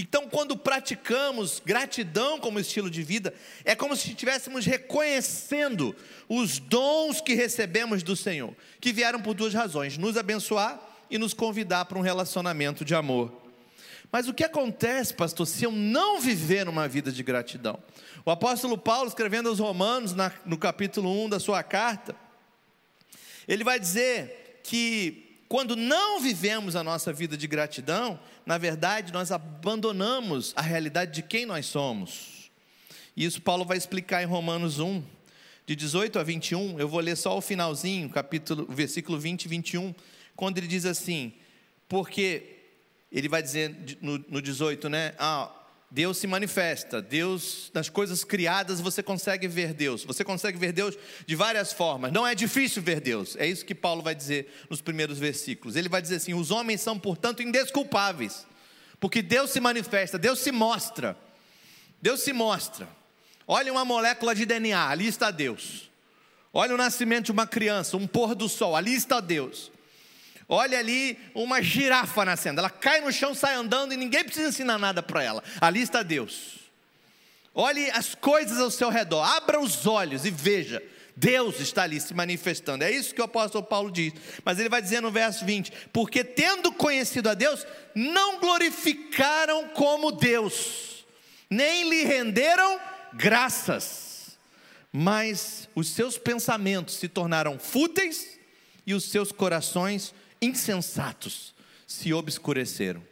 Então, 0.00 0.28
quando 0.28 0.56
praticamos 0.56 1.60
gratidão 1.66 2.38
como 2.38 2.60
estilo 2.60 2.88
de 2.88 3.02
vida, 3.02 3.34
é 3.64 3.74
como 3.74 3.96
se 3.96 4.10
estivéssemos 4.10 4.64
reconhecendo 4.64 5.92
os 6.28 6.60
dons 6.60 7.20
que 7.20 7.34
recebemos 7.34 8.04
do 8.04 8.14
Senhor, 8.14 8.54
que 8.80 8.92
vieram 8.92 9.20
por 9.20 9.34
duas 9.34 9.52
razões: 9.52 9.98
nos 9.98 10.16
abençoar 10.16 10.80
e 11.10 11.18
nos 11.18 11.34
convidar 11.34 11.86
para 11.86 11.98
um 11.98 12.00
relacionamento 12.00 12.84
de 12.84 12.94
amor. 12.94 13.42
Mas 14.12 14.28
o 14.28 14.32
que 14.32 14.44
acontece, 14.44 15.12
pastor, 15.12 15.48
se 15.48 15.64
eu 15.64 15.72
não 15.72 16.20
viver 16.20 16.68
uma 16.68 16.86
vida 16.86 17.10
de 17.10 17.24
gratidão? 17.24 17.82
O 18.24 18.30
apóstolo 18.30 18.78
Paulo, 18.78 19.08
escrevendo 19.08 19.48
aos 19.48 19.58
Romanos, 19.58 20.14
no 20.46 20.56
capítulo 20.56 21.10
1 21.24 21.30
da 21.30 21.40
sua 21.40 21.64
carta, 21.64 22.14
ele 23.48 23.64
vai 23.64 23.80
dizer 23.80 24.60
que 24.62 25.27
quando 25.48 25.74
não 25.74 26.20
vivemos 26.20 26.76
a 26.76 26.84
nossa 26.84 27.12
vida 27.12 27.36
de 27.36 27.46
gratidão, 27.46 28.20
na 28.44 28.58
verdade 28.58 29.12
nós 29.12 29.32
abandonamos 29.32 30.52
a 30.54 30.60
realidade 30.60 31.12
de 31.12 31.22
quem 31.22 31.46
nós 31.46 31.66
somos. 31.66 32.50
Isso 33.16 33.40
Paulo 33.40 33.64
vai 33.64 33.76
explicar 33.76 34.22
em 34.22 34.26
Romanos 34.26 34.78
1, 34.78 35.02
de 35.66 35.74
18 35.74 36.18
a 36.18 36.22
21. 36.22 36.78
Eu 36.78 36.88
vou 36.88 37.00
ler 37.00 37.16
só 37.16 37.36
o 37.36 37.40
finalzinho, 37.40 38.08
capítulo, 38.10 38.66
versículo 38.68 39.18
20 39.18 39.44
e 39.44 39.48
21, 39.48 39.94
quando 40.36 40.58
ele 40.58 40.66
diz 40.66 40.84
assim: 40.84 41.32
Porque 41.88 42.58
ele 43.10 43.28
vai 43.28 43.42
dizer 43.42 43.74
no, 44.00 44.18
no 44.28 44.42
18, 44.42 44.88
né? 44.88 45.14
Ah, 45.18 45.50
Deus 45.90 46.18
se 46.18 46.26
manifesta, 46.26 47.00
Deus, 47.00 47.70
nas 47.72 47.88
coisas 47.88 48.22
criadas 48.22 48.78
você 48.78 49.02
consegue 49.02 49.48
ver 49.48 49.72
Deus, 49.72 50.04
você 50.04 50.22
consegue 50.22 50.58
ver 50.58 50.70
Deus 50.70 50.94
de 51.26 51.34
várias 51.34 51.72
formas, 51.72 52.12
não 52.12 52.26
é 52.26 52.34
difícil 52.34 52.82
ver 52.82 53.00
Deus, 53.00 53.36
é 53.36 53.46
isso 53.46 53.64
que 53.64 53.74
Paulo 53.74 54.02
vai 54.02 54.14
dizer 54.14 54.52
nos 54.68 54.82
primeiros 54.82 55.18
versículos. 55.18 55.76
Ele 55.76 55.88
vai 55.88 56.02
dizer 56.02 56.16
assim: 56.16 56.34
os 56.34 56.50
homens 56.50 56.82
são, 56.82 56.98
portanto, 56.98 57.42
indesculpáveis, 57.42 58.46
porque 59.00 59.22
Deus 59.22 59.50
se 59.50 59.60
manifesta, 59.60 60.18
Deus 60.18 60.40
se 60.40 60.52
mostra, 60.52 61.16
Deus 62.02 62.20
se 62.20 62.34
mostra. 62.34 62.86
Olha 63.46 63.72
uma 63.72 63.84
molécula 63.84 64.34
de 64.34 64.44
DNA, 64.44 64.88
ali 64.88 65.06
está 65.06 65.30
Deus. 65.30 65.90
Olha 66.52 66.74
o 66.74 66.78
nascimento 66.78 67.26
de 67.26 67.32
uma 67.32 67.46
criança, 67.46 67.96
um 67.96 68.06
pôr 68.06 68.34
do 68.34 68.46
sol, 68.46 68.76
ali 68.76 68.94
está 68.94 69.20
Deus. 69.20 69.72
Olha 70.48 70.78
ali 70.78 71.18
uma 71.34 71.62
girafa 71.62 72.24
nascendo. 72.24 72.60
Ela 72.60 72.70
cai 72.70 73.02
no 73.02 73.12
chão, 73.12 73.34
sai 73.34 73.54
andando 73.54 73.92
e 73.92 73.96
ninguém 73.96 74.24
precisa 74.24 74.48
ensinar 74.48 74.78
nada 74.78 75.02
para 75.02 75.22
ela. 75.22 75.44
Ali 75.60 75.82
está 75.82 76.02
Deus. 76.02 76.58
Olhe 77.54 77.90
as 77.90 78.14
coisas 78.14 78.58
ao 78.58 78.70
seu 78.70 78.88
redor. 78.88 79.22
Abra 79.22 79.60
os 79.60 79.86
olhos 79.86 80.24
e 80.24 80.30
veja. 80.30 80.82
Deus 81.14 81.58
está 81.58 81.82
ali 81.82 82.00
se 82.00 82.14
manifestando. 82.14 82.84
É 82.84 82.90
isso 82.90 83.12
que 83.14 83.20
o 83.20 83.24
apóstolo 83.24 83.64
Paulo 83.64 83.90
diz. 83.90 84.14
Mas 84.44 84.58
ele 84.58 84.68
vai 84.68 84.80
dizer 84.80 85.02
no 85.02 85.10
verso 85.10 85.44
20: 85.44 85.72
Porque 85.92 86.22
tendo 86.22 86.72
conhecido 86.72 87.28
a 87.28 87.34
Deus, 87.34 87.66
não 87.94 88.38
glorificaram 88.38 89.68
como 89.70 90.12
Deus, 90.12 91.04
nem 91.50 91.90
lhe 91.90 92.04
renderam 92.04 92.80
graças, 93.12 94.38
mas 94.92 95.68
os 95.74 95.88
seus 95.88 96.16
pensamentos 96.16 96.94
se 96.94 97.08
tornaram 97.08 97.58
fúteis 97.58 98.38
e 98.86 98.94
os 98.94 99.04
seus 99.04 99.32
corações 99.32 100.14
insensatos 100.40 101.54
se 101.86 102.12
obscureceram. 102.12 103.02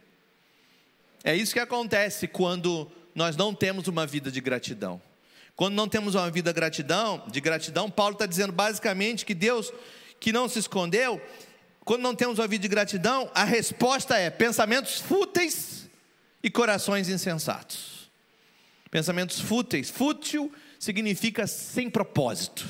É 1.23 1.35
isso 1.35 1.53
que 1.53 1.59
acontece 1.59 2.27
quando 2.27 2.89
nós 3.13 3.35
não 3.35 3.53
temos 3.53 3.87
uma 3.87 4.05
vida 4.05 4.31
de 4.31 4.39
gratidão. 4.39 5.01
Quando 5.55 5.73
não 5.73 5.89
temos 5.89 6.13
uma 6.13 6.29
vida 6.29 6.53
gratidão, 6.53 7.23
de 7.31 7.41
gratidão, 7.41 7.89
Paulo 7.89 8.13
está 8.13 8.25
dizendo 8.27 8.53
basicamente 8.53 9.25
que 9.25 9.33
Deus, 9.33 9.73
que 10.19 10.31
não 10.31 10.47
se 10.47 10.59
escondeu, 10.59 11.19
quando 11.83 12.03
não 12.03 12.13
temos 12.13 12.37
uma 12.37 12.47
vida 12.47 12.61
de 12.61 12.67
gratidão, 12.67 13.31
a 13.33 13.43
resposta 13.43 14.15
é 14.17 14.29
pensamentos 14.29 14.99
fúteis 14.99 15.89
e 16.43 16.49
corações 16.49 17.09
insensatos. 17.09 18.11
Pensamentos 18.91 19.39
fúteis, 19.39 19.89
fútil 19.89 20.53
significa 20.79 21.47
sem 21.47 21.89
propósito. 21.89 22.67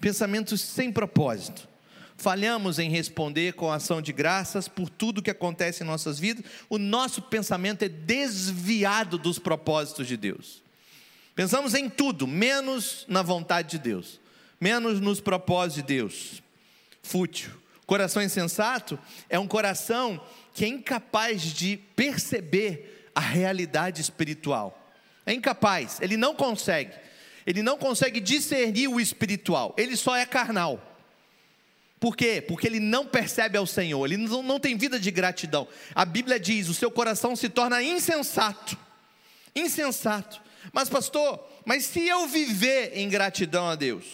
Pensamentos 0.00 0.60
sem 0.60 0.92
propósito 0.92 1.68
falhamos 2.16 2.78
em 2.78 2.90
responder 2.90 3.52
com 3.54 3.70
ação 3.70 4.00
de 4.00 4.12
graças 4.12 4.68
por 4.68 4.88
tudo 4.88 5.22
que 5.22 5.30
acontece 5.30 5.82
em 5.82 5.86
nossas 5.86 6.18
vidas, 6.18 6.44
o 6.68 6.78
nosso 6.78 7.22
pensamento 7.22 7.82
é 7.82 7.88
desviado 7.88 9.18
dos 9.18 9.38
propósitos 9.38 10.06
de 10.06 10.16
Deus. 10.16 10.62
Pensamos 11.34 11.74
em 11.74 11.88
tudo, 11.88 12.26
menos 12.26 13.04
na 13.08 13.22
vontade 13.22 13.72
de 13.72 13.78
Deus, 13.78 14.20
menos 14.60 15.00
nos 15.00 15.20
propósitos 15.20 15.76
de 15.76 15.82
Deus. 15.82 16.42
Fútil. 17.02 17.50
Coração 17.86 18.22
insensato 18.22 18.98
é 19.28 19.38
um 19.38 19.46
coração 19.46 20.20
que 20.52 20.64
é 20.64 20.68
incapaz 20.68 21.42
de 21.42 21.76
perceber 21.94 23.10
a 23.14 23.20
realidade 23.20 24.00
espiritual. 24.00 24.92
É 25.24 25.32
incapaz, 25.32 25.98
ele 26.00 26.16
não 26.16 26.34
consegue. 26.34 26.92
Ele 27.46 27.62
não 27.62 27.78
consegue 27.78 28.18
discernir 28.18 28.88
o 28.88 28.98
espiritual, 28.98 29.74
ele 29.76 29.96
só 29.96 30.16
é 30.16 30.26
carnal. 30.26 30.85
Por 31.98 32.16
quê? 32.16 32.42
Porque 32.46 32.66
ele 32.66 32.80
não 32.80 33.06
percebe 33.06 33.56
ao 33.56 33.66
Senhor, 33.66 34.04
ele 34.04 34.16
não, 34.16 34.42
não 34.42 34.60
tem 34.60 34.76
vida 34.76 35.00
de 35.00 35.10
gratidão. 35.10 35.66
A 35.94 36.04
Bíblia 36.04 36.38
diz: 36.38 36.68
o 36.68 36.74
seu 36.74 36.90
coração 36.90 37.34
se 37.34 37.48
torna 37.48 37.82
insensato. 37.82 38.76
Insensato. 39.54 40.42
Mas, 40.72 40.88
pastor, 40.88 41.42
mas 41.64 41.84
se 41.86 42.06
eu 42.06 42.28
viver 42.28 42.92
em 42.94 43.08
gratidão 43.08 43.68
a 43.68 43.74
Deus? 43.74 44.04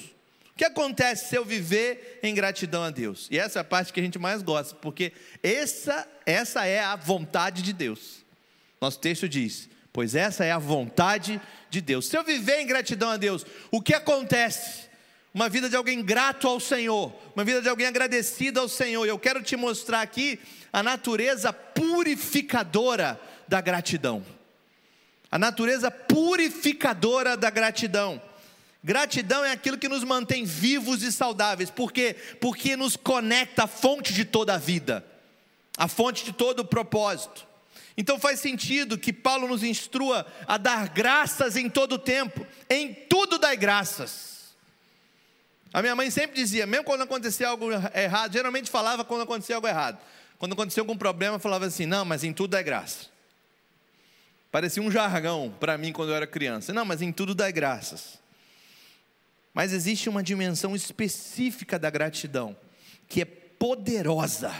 O 0.55 0.57
que 0.57 0.65
acontece 0.65 1.31
se 1.31 1.37
eu 1.37 1.45
viver 1.45 2.21
em 2.23 2.35
gratidão 2.35 2.85
a 2.85 2.91
Deus? 2.91 3.27
E 3.31 3.39
essa 3.39 3.59
é 3.59 3.63
a 3.63 3.65
parte 3.65 3.93
que 3.93 3.99
a 3.99 4.03
gente 4.03 4.19
mais 4.19 4.43
gosta, 4.43 4.75
porque 4.77 5.13
essa, 5.43 6.07
essa 6.27 6.67
é 6.67 6.79
a 6.79 6.95
vontade 6.95 7.63
de 7.63 7.73
Deus. 7.73 8.25
Nosso 8.81 9.01
texto 9.01 9.29
diz: 9.29 9.69
Pois 9.93 10.15
essa 10.15 10.45
é 10.45 10.53
a 10.53 10.59
vontade 10.59 11.41
de 11.69 11.81
Deus. 11.81 12.07
Se 12.07 12.17
eu 12.17 12.23
viver 12.23 12.61
em 12.61 12.67
gratidão 12.67 13.11
a 13.11 13.17
Deus, 13.17 13.45
o 13.71 13.81
que 13.81 13.95
acontece? 13.95 14.92
Uma 15.35 15.49
vida 15.49 15.69
de 15.69 15.77
alguém 15.77 16.03
grato 16.03 16.47
ao 16.47 16.61
Senhor, 16.61 17.13
uma 17.35 17.45
vida 17.45 17.63
de 17.63 17.69
alguém 17.69 17.87
agradecido 17.87 18.61
ao 18.61 18.69
Senhor. 18.69 19.07
E 19.07 19.09
eu 19.09 19.19
quero 19.19 19.43
te 19.43 19.57
mostrar 19.57 20.03
aqui 20.03 20.39
a 20.73 20.83
natureza 20.83 21.53
purificadora 21.53 23.19
da 23.49 23.61
gratidão. 23.61 24.25
A 25.31 25.39
natureza 25.39 25.91
purificadora 25.91 27.37
da 27.37 27.49
gratidão. 27.49 28.21
Gratidão 28.85 29.45
é 29.45 29.53
aquilo 29.53 29.79
que 29.79 29.89
nos 29.89 30.05
mantém 30.05 30.45
vivos 30.45 31.03
e 31.03 31.11
saudáveis. 31.11 31.71
Por 31.71 31.93
quê? 31.93 32.15
Porque 32.41 32.77
nos 32.77 32.97
conecta 32.97 33.65
à 33.65 33.67
fonte 33.67 34.13
de 34.13 34.25
toda 34.25 34.55
a 34.55 34.59
vida, 34.59 35.05
à 35.79 35.89
fonte 35.89 36.25
de 36.25 36.33
todo 36.33 36.61
o 36.61 36.65
propósito. 36.65 37.47
Então 37.97 38.19
faz 38.19 38.41
sentido 38.41 38.99
que 38.99 39.13
Paulo 39.13 39.47
nos 39.49 39.63
instrua 39.63 40.27
a 40.47 40.59
dar 40.59 40.89
graças 40.89 41.57
em 41.57 41.71
todo 41.71 41.93
o 41.95 41.99
tempo, 41.99 42.47
em 42.69 42.93
tudo 42.93 43.39
dai 43.39 43.57
graças. 43.57 44.32
A 45.73 45.81
minha 45.81 45.97
mãe 45.97 46.11
sempre 46.11 46.37
dizia, 46.37 46.67
mesmo 46.67 46.85
quando 46.85 47.03
acontecia 47.03 47.49
algo 47.49 47.71
errado, 47.95 48.33
geralmente 48.33 48.71
falava 48.71 49.05
quando 49.05 49.23
acontecia 49.23 49.57
algo 49.57 49.67
errado. 49.67 49.99
Quando 50.39 50.53
acontecia 50.53 50.81
algum 50.83 50.97
problema, 50.97 51.39
falava 51.39 51.67
assim: 51.67 51.87
não, 51.87 52.05
mas 52.05 52.25
em 52.25 52.33
tudo 52.33 52.57
é 52.57 52.63
graça. 52.63 53.07
Parecia 54.51 54.83
um 54.83 54.91
jargão 54.91 55.55
para 55.59 55.79
mim 55.79 55.93
quando 55.93 56.11
eu 56.11 56.15
era 56.15 56.27
criança. 56.27 56.75
Não, 56.75 56.85
mas 56.85 57.01
em 57.01 57.11
tudo 57.11 57.35
dá 57.35 57.51
graças. 57.51 58.19
Mas 59.55 59.73
existe 59.73 60.09
uma 60.09 60.23
dimensão 60.23 60.77
específica 60.77 61.79
da 61.79 61.89
gratidão, 61.89 62.57
que 63.09 63.23
é 63.23 63.25
poderosa 63.25 64.53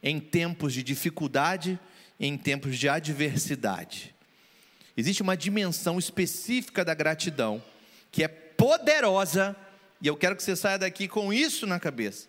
em 0.00 0.20
tempos 0.20 0.72
de 0.72 0.82
dificuldade, 0.82 1.78
em 2.18 2.36
tempos 2.36 2.78
de 2.78 2.88
adversidade. 2.88 4.14
Existe 4.96 5.22
uma 5.22 5.36
dimensão 5.36 5.98
específica 5.98 6.84
da 6.84 6.94
gratidão, 6.94 7.62
que 8.12 8.22
é 8.22 8.28
poderosa, 8.28 9.56
e 10.00 10.06
eu 10.06 10.16
quero 10.16 10.36
que 10.36 10.42
você 10.42 10.54
saia 10.54 10.78
daqui 10.78 11.08
com 11.08 11.32
isso 11.32 11.66
na 11.66 11.80
cabeça. 11.80 12.28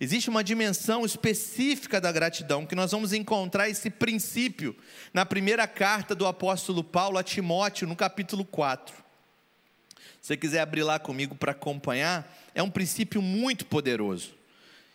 Existe 0.00 0.30
uma 0.30 0.42
dimensão 0.42 1.04
específica 1.04 2.00
da 2.00 2.10
gratidão, 2.10 2.64
que 2.64 2.74
nós 2.74 2.90
vamos 2.90 3.12
encontrar 3.12 3.68
esse 3.68 3.90
princípio 3.90 4.74
na 5.12 5.26
primeira 5.26 5.66
carta 5.68 6.14
do 6.14 6.26
apóstolo 6.26 6.82
Paulo 6.82 7.18
a 7.18 7.22
Timóteo, 7.22 7.86
no 7.86 7.94
capítulo 7.94 8.44
4. 8.44 8.94
Se 10.22 10.28
você 10.28 10.36
quiser 10.36 10.60
abrir 10.60 10.84
lá 10.84 10.98
comigo 10.98 11.34
para 11.34 11.52
acompanhar, 11.52 12.34
é 12.54 12.62
um 12.62 12.70
princípio 12.70 13.20
muito 13.20 13.66
poderoso. 13.66 14.34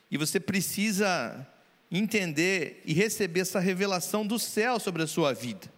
E 0.09 0.17
você 0.17 0.39
precisa 0.39 1.47
entender 1.91 2.81
e 2.83 2.93
receber 2.93 3.41
essa 3.41 3.59
revelação 3.59 4.25
do 4.25 4.39
céu 4.39 4.79
sobre 4.79 5.03
a 5.03 5.07
sua 5.07 5.33
vida. 5.33 5.71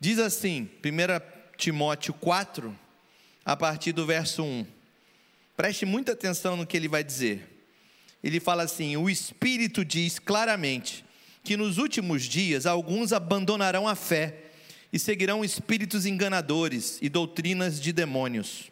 Diz 0.00 0.18
assim, 0.18 0.70
1 0.82 1.56
Timóteo 1.56 2.14
4, 2.14 2.76
a 3.44 3.56
partir 3.56 3.92
do 3.92 4.06
verso 4.06 4.42
1. 4.42 4.66
Preste 5.56 5.84
muita 5.84 6.12
atenção 6.12 6.56
no 6.56 6.66
que 6.66 6.76
ele 6.76 6.88
vai 6.88 7.04
dizer. 7.04 7.48
Ele 8.22 8.40
fala 8.40 8.62
assim: 8.62 8.96
O 8.96 9.10
Espírito 9.10 9.84
diz 9.84 10.18
claramente 10.18 11.04
que 11.44 11.56
nos 11.56 11.78
últimos 11.78 12.22
dias 12.24 12.66
alguns 12.66 13.12
abandonarão 13.12 13.86
a 13.86 13.94
fé 13.94 14.36
e 14.92 14.98
seguirão 14.98 15.44
espíritos 15.44 16.06
enganadores 16.06 16.98
e 17.02 17.08
doutrinas 17.08 17.80
de 17.80 17.92
demônios. 17.92 18.70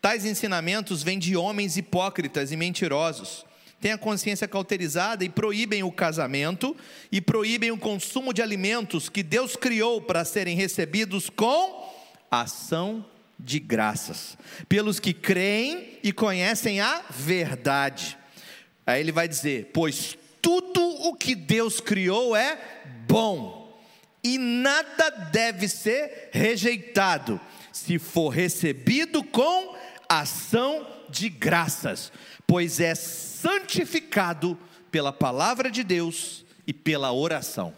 Tais 0.00 0.24
ensinamentos 0.24 1.02
vêm 1.02 1.18
de 1.18 1.36
homens 1.36 1.76
hipócritas 1.76 2.50
e 2.50 2.56
mentirosos. 2.56 3.44
Têm 3.80 3.92
a 3.92 3.98
consciência 3.98 4.48
cauterizada 4.48 5.24
e 5.24 5.28
proíbem 5.28 5.82
o 5.82 5.92
casamento 5.92 6.76
e 7.10 7.20
proíbem 7.20 7.70
o 7.70 7.78
consumo 7.78 8.32
de 8.32 8.42
alimentos 8.42 9.08
que 9.08 9.22
Deus 9.22 9.56
criou 9.56 10.02
para 10.02 10.24
serem 10.24 10.54
recebidos 10.54 11.30
com 11.30 11.90
ação 12.30 13.04
de 13.44 13.58
graças, 13.58 14.36
pelos 14.68 15.00
que 15.00 15.12
creem 15.12 15.98
e 16.02 16.12
conhecem 16.12 16.80
a 16.80 17.02
verdade. 17.10 18.16
Aí 18.86 19.00
ele 19.00 19.12
vai 19.12 19.26
dizer: 19.26 19.70
Pois 19.72 20.16
tudo 20.40 20.80
o 20.80 21.14
que 21.14 21.34
Deus 21.34 21.80
criou 21.80 22.34
é 22.34 22.58
bom, 23.06 23.78
e 24.22 24.38
nada 24.38 25.10
deve 25.32 25.68
ser 25.68 26.30
rejeitado, 26.32 27.40
se 27.72 27.98
for 27.98 28.28
recebido 28.28 29.22
com 29.22 29.76
ação 30.08 30.86
de 31.08 31.28
graças, 31.28 32.12
pois 32.46 32.80
é 32.80 32.94
santificado 32.94 34.58
pela 34.90 35.12
palavra 35.12 35.70
de 35.70 35.82
Deus 35.82 36.44
e 36.66 36.72
pela 36.72 37.12
oração. 37.12 37.74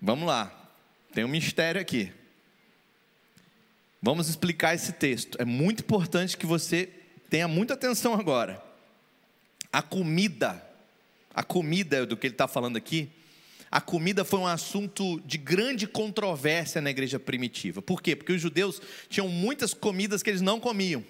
Vamos 0.00 0.26
lá, 0.26 0.52
tem 1.14 1.24
um 1.24 1.28
mistério 1.28 1.80
aqui. 1.80 2.12
Vamos 4.04 4.28
explicar 4.28 4.74
esse 4.74 4.92
texto. 4.92 5.38
É 5.40 5.46
muito 5.46 5.80
importante 5.80 6.36
que 6.36 6.44
você 6.44 6.90
tenha 7.30 7.48
muita 7.48 7.72
atenção 7.72 8.12
agora. 8.12 8.62
A 9.72 9.80
comida, 9.80 10.62
a 11.34 11.42
comida 11.42 12.04
do 12.04 12.14
que 12.14 12.26
ele 12.26 12.34
está 12.34 12.46
falando 12.46 12.76
aqui, 12.76 13.08
a 13.70 13.80
comida 13.80 14.22
foi 14.22 14.40
um 14.40 14.46
assunto 14.46 15.18
de 15.20 15.38
grande 15.38 15.86
controvérsia 15.86 16.82
na 16.82 16.90
igreja 16.90 17.18
primitiva. 17.18 17.80
Por 17.80 18.02
quê? 18.02 18.14
Porque 18.14 18.34
os 18.34 18.42
judeus 18.42 18.78
tinham 19.08 19.26
muitas 19.26 19.72
comidas 19.72 20.22
que 20.22 20.28
eles 20.28 20.42
não 20.42 20.60
comiam. 20.60 21.02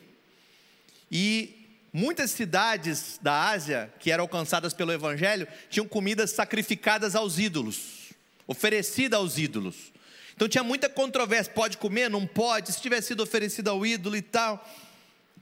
E 1.11 1.66
muitas 1.93 2.31
cidades 2.31 3.19
da 3.21 3.49
Ásia, 3.51 3.93
que 3.99 4.12
eram 4.12 4.23
alcançadas 4.23 4.73
pelo 4.73 4.93
Evangelho, 4.93 5.49
tinham 5.69 5.89
comidas 5.89 6.31
sacrificadas 6.31 7.16
aos 7.16 7.41
ídolos, 7.41 8.12
oferecidas 8.47 9.19
aos 9.19 9.37
ídolos. 9.37 9.93
Então 10.35 10.48
tinha 10.48 10.65
muita 10.65 10.89
controvérsia: 10.89 11.52
pode 11.52 11.77
comer, 11.78 12.11
não 12.11 12.27
pode, 12.27 12.73
se 12.73 12.81
tiver 12.81 13.01
sido 13.01 13.23
oferecido 13.23 13.69
ao 13.69 13.85
ídolo 13.85 14.16
e 14.16 14.23
tal. 14.23 14.66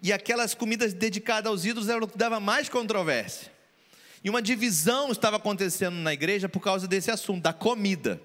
E 0.03 0.13
aquelas 0.13 0.55
comidas 0.55 0.93
dedicadas 0.93 1.51
aos 1.51 1.65
ídolos 1.65 1.89
era 1.89 2.05
o 2.05 2.09
que 2.09 2.19
dava 2.19 2.41
mais 2.41 2.69
controvérsia. 2.69 3.53
E 4.25 4.31
uma 4.31 4.43
divisão 4.43 5.11
estava 5.11 5.37
acontecendo 5.37 5.95
na 5.95 6.13
igreja 6.13 6.49
por 6.49 6.61
causa 6.61 6.87
desse 6.87 7.11
assunto, 7.11 7.43
da 7.43 7.53
comida. 7.53 8.21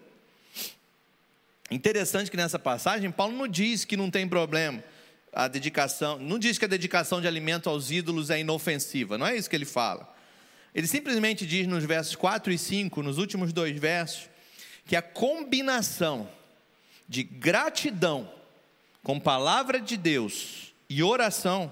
Interessante 1.70 2.32
que 2.32 2.38
nessa 2.38 2.58
passagem, 2.58 3.12
Paulo 3.12 3.36
não 3.36 3.48
diz 3.48 3.84
que 3.84 3.98
não 3.98 4.10
tem 4.10 4.28
problema 4.28 4.84
a 5.34 5.48
dedicação, 5.48 6.18
não 6.18 6.40
diz 6.40 6.58
que 6.58 6.66
a 6.66 6.68
dedicação 6.68 7.22
de 7.22 7.28
alimento 7.28 7.70
aos 7.70 7.92
ídolos 7.92 8.30
é 8.30 8.40
inofensiva, 8.40 9.18
não 9.18 9.28
é 9.28 9.36
isso 9.36 9.50
que 9.50 9.56
ele 9.56 9.66
fala. 9.66 10.12
Ele 10.74 10.88
simplesmente 10.88 11.46
diz 11.46 11.68
nos 11.68 11.84
versos 11.84 12.16
4 12.16 12.52
e 12.52 12.58
5, 12.58 13.04
nos 13.04 13.18
últimos 13.18 13.52
dois 13.52 13.78
versos, 13.78 14.30
que 14.86 14.96
a 14.96 15.02
combinação 15.02 16.30
de 17.08 17.24
gratidão 17.24 18.32
com 19.04 19.20
palavra 19.20 19.80
de 19.80 19.96
Deus 19.96 20.74
e 20.90 21.02
oração 21.02 21.72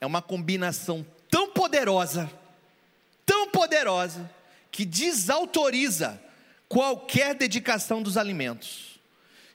é 0.00 0.06
uma 0.06 0.22
combinação 0.22 1.04
tão 1.28 1.50
poderosa, 1.52 2.30
tão 3.26 3.48
poderosa, 3.50 4.30
que 4.70 4.84
desautoriza 4.84 6.20
qualquer 6.68 7.34
dedicação 7.34 8.02
dos 8.02 8.16
alimentos 8.16 9.00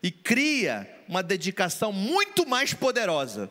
e 0.03 0.11
cria 0.11 0.87
uma 1.07 1.23
dedicação 1.23 1.91
muito 1.91 2.45
mais 2.45 2.73
poderosa, 2.73 3.49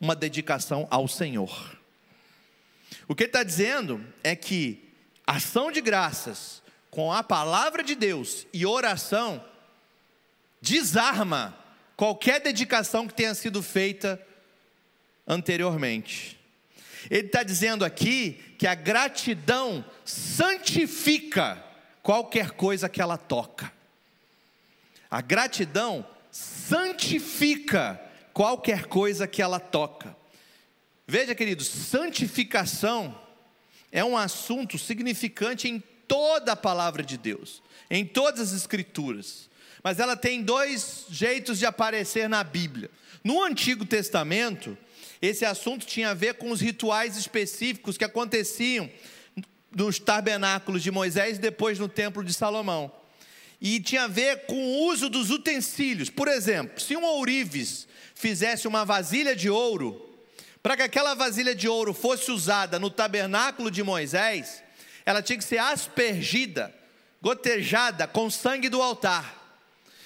uma 0.00 0.16
dedicação 0.16 0.86
ao 0.90 1.06
Senhor. 1.06 1.78
O 3.06 3.14
que 3.14 3.24
ele 3.24 3.28
está 3.28 3.42
dizendo 3.42 4.04
é 4.24 4.34
que 4.34 4.88
ação 5.26 5.70
de 5.70 5.80
graças 5.80 6.62
com 6.90 7.12
a 7.12 7.22
palavra 7.22 7.82
de 7.82 7.94
Deus 7.94 8.46
e 8.52 8.66
oração 8.66 9.44
desarma 10.62 11.58
qualquer 11.96 12.40
dedicação 12.40 13.08
que 13.08 13.14
tenha 13.14 13.34
sido 13.34 13.60
feita 13.60 14.24
anteriormente. 15.26 16.38
Ele 17.10 17.26
está 17.26 17.42
dizendo 17.42 17.84
aqui 17.84 18.40
que 18.56 18.66
a 18.66 18.76
gratidão 18.76 19.84
santifica 20.04 21.62
qualquer 22.00 22.52
coisa 22.52 22.88
que 22.88 23.02
ela 23.02 23.18
toca. 23.18 23.72
A 25.10 25.20
gratidão 25.20 26.06
santifica 26.30 28.00
qualquer 28.32 28.86
coisa 28.86 29.26
que 29.26 29.42
ela 29.42 29.58
toca. 29.58 30.16
Veja, 31.06 31.34
queridos, 31.34 31.66
santificação 31.66 33.20
é 33.90 34.04
um 34.04 34.16
assunto 34.16 34.78
significante 34.78 35.68
em 35.68 35.82
toda 36.06 36.52
a 36.52 36.56
palavra 36.56 37.02
de 37.02 37.18
Deus, 37.18 37.62
em 37.90 38.06
todas 38.06 38.40
as 38.40 38.52
escrituras 38.52 39.50
mas 39.82 39.98
ela 39.98 40.16
tem 40.16 40.42
dois 40.42 41.06
jeitos 41.10 41.58
de 41.58 41.66
aparecer 41.66 42.28
na 42.28 42.44
Bíblia. 42.44 42.90
No 43.24 43.42
Antigo 43.42 43.84
Testamento, 43.84 44.76
esse 45.20 45.44
assunto 45.44 45.86
tinha 45.86 46.10
a 46.10 46.14
ver 46.14 46.34
com 46.34 46.50
os 46.50 46.60
rituais 46.60 47.16
específicos 47.16 47.96
que 47.96 48.04
aconteciam 48.04 48.90
nos 49.74 49.98
tabernáculos 49.98 50.82
de 50.82 50.90
Moisés 50.90 51.36
e 51.36 51.40
depois 51.40 51.78
no 51.78 51.88
templo 51.88 52.22
de 52.24 52.32
Salomão. 52.32 52.92
E 53.60 53.80
tinha 53.80 54.04
a 54.04 54.08
ver 54.08 54.46
com 54.46 54.56
o 54.56 54.88
uso 54.88 55.08
dos 55.08 55.30
utensílios. 55.30 56.10
Por 56.10 56.28
exemplo, 56.28 56.80
se 56.80 56.96
um 56.96 57.04
ourives 57.04 57.86
fizesse 58.14 58.66
uma 58.66 58.84
vasilha 58.84 59.34
de 59.34 59.48
ouro, 59.48 60.10
para 60.62 60.76
que 60.76 60.82
aquela 60.82 61.14
vasilha 61.14 61.54
de 61.54 61.68
ouro 61.68 61.94
fosse 61.94 62.30
usada 62.30 62.78
no 62.78 62.90
tabernáculo 62.90 63.70
de 63.70 63.82
Moisés, 63.82 64.62
ela 65.04 65.22
tinha 65.22 65.38
que 65.38 65.44
ser 65.44 65.58
aspergida, 65.58 66.74
gotejada 67.20 68.06
com 68.06 68.30
sangue 68.30 68.68
do 68.68 68.82
altar. 68.82 69.41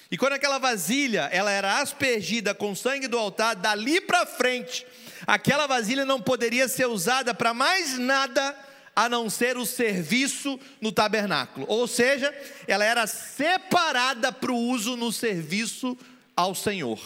E 0.09 0.17
quando 0.17 0.33
aquela 0.33 0.57
vasilha 0.57 1.29
ela 1.31 1.51
era 1.51 1.79
aspergida 1.79 2.53
com 2.53 2.75
sangue 2.75 3.07
do 3.07 3.17
altar, 3.17 3.55
dali 3.55 3.99
para 3.99 4.25
frente, 4.25 4.85
aquela 5.25 5.67
vasilha 5.67 6.05
não 6.05 6.21
poderia 6.21 6.67
ser 6.67 6.87
usada 6.87 7.33
para 7.33 7.53
mais 7.53 7.97
nada 7.97 8.55
a 8.95 9.07
não 9.07 9.29
ser 9.29 9.57
o 9.57 9.65
serviço 9.65 10.59
no 10.81 10.91
tabernáculo. 10.91 11.65
Ou 11.69 11.87
seja, 11.87 12.33
ela 12.67 12.83
era 12.83 13.05
separada 13.05 14.31
para 14.31 14.51
o 14.51 14.57
uso 14.57 14.95
no 14.95 15.11
serviço 15.11 15.95
ao 16.35 16.55
Senhor. 16.55 16.99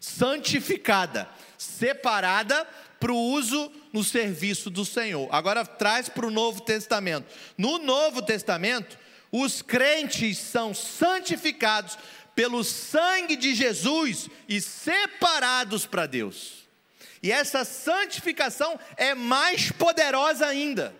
Santificada, 0.00 1.28
separada 1.56 2.66
para 3.00 3.12
o 3.12 3.16
uso 3.16 3.72
no 3.92 4.04
serviço 4.04 4.68
do 4.68 4.84
Senhor. 4.84 5.28
Agora 5.32 5.64
traz 5.64 6.08
para 6.08 6.26
o 6.26 6.30
Novo 6.30 6.60
Testamento. 6.60 7.26
No 7.56 7.78
Novo 7.78 8.20
Testamento, 8.20 8.98
os 9.30 9.62
crentes 9.62 10.38
são 10.38 10.72
santificados 10.72 11.98
pelo 12.34 12.62
sangue 12.62 13.36
de 13.36 13.54
Jesus 13.54 14.28
e 14.48 14.60
separados 14.60 15.86
para 15.86 16.06
Deus. 16.06 16.66
E 17.22 17.32
essa 17.32 17.64
santificação 17.64 18.78
é 18.96 19.14
mais 19.14 19.72
poderosa 19.72 20.46
ainda. 20.46 20.94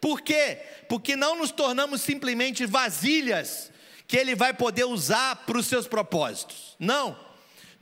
Por 0.00 0.20
quê? 0.20 0.58
Porque 0.88 1.16
não 1.16 1.36
nos 1.36 1.50
tornamos 1.50 2.00
simplesmente 2.00 2.64
vasilhas 2.66 3.72
que 4.06 4.16
ele 4.16 4.34
vai 4.34 4.52
poder 4.52 4.84
usar 4.84 5.36
para 5.46 5.58
os 5.58 5.66
seus 5.66 5.88
propósitos. 5.88 6.76
Não. 6.78 7.18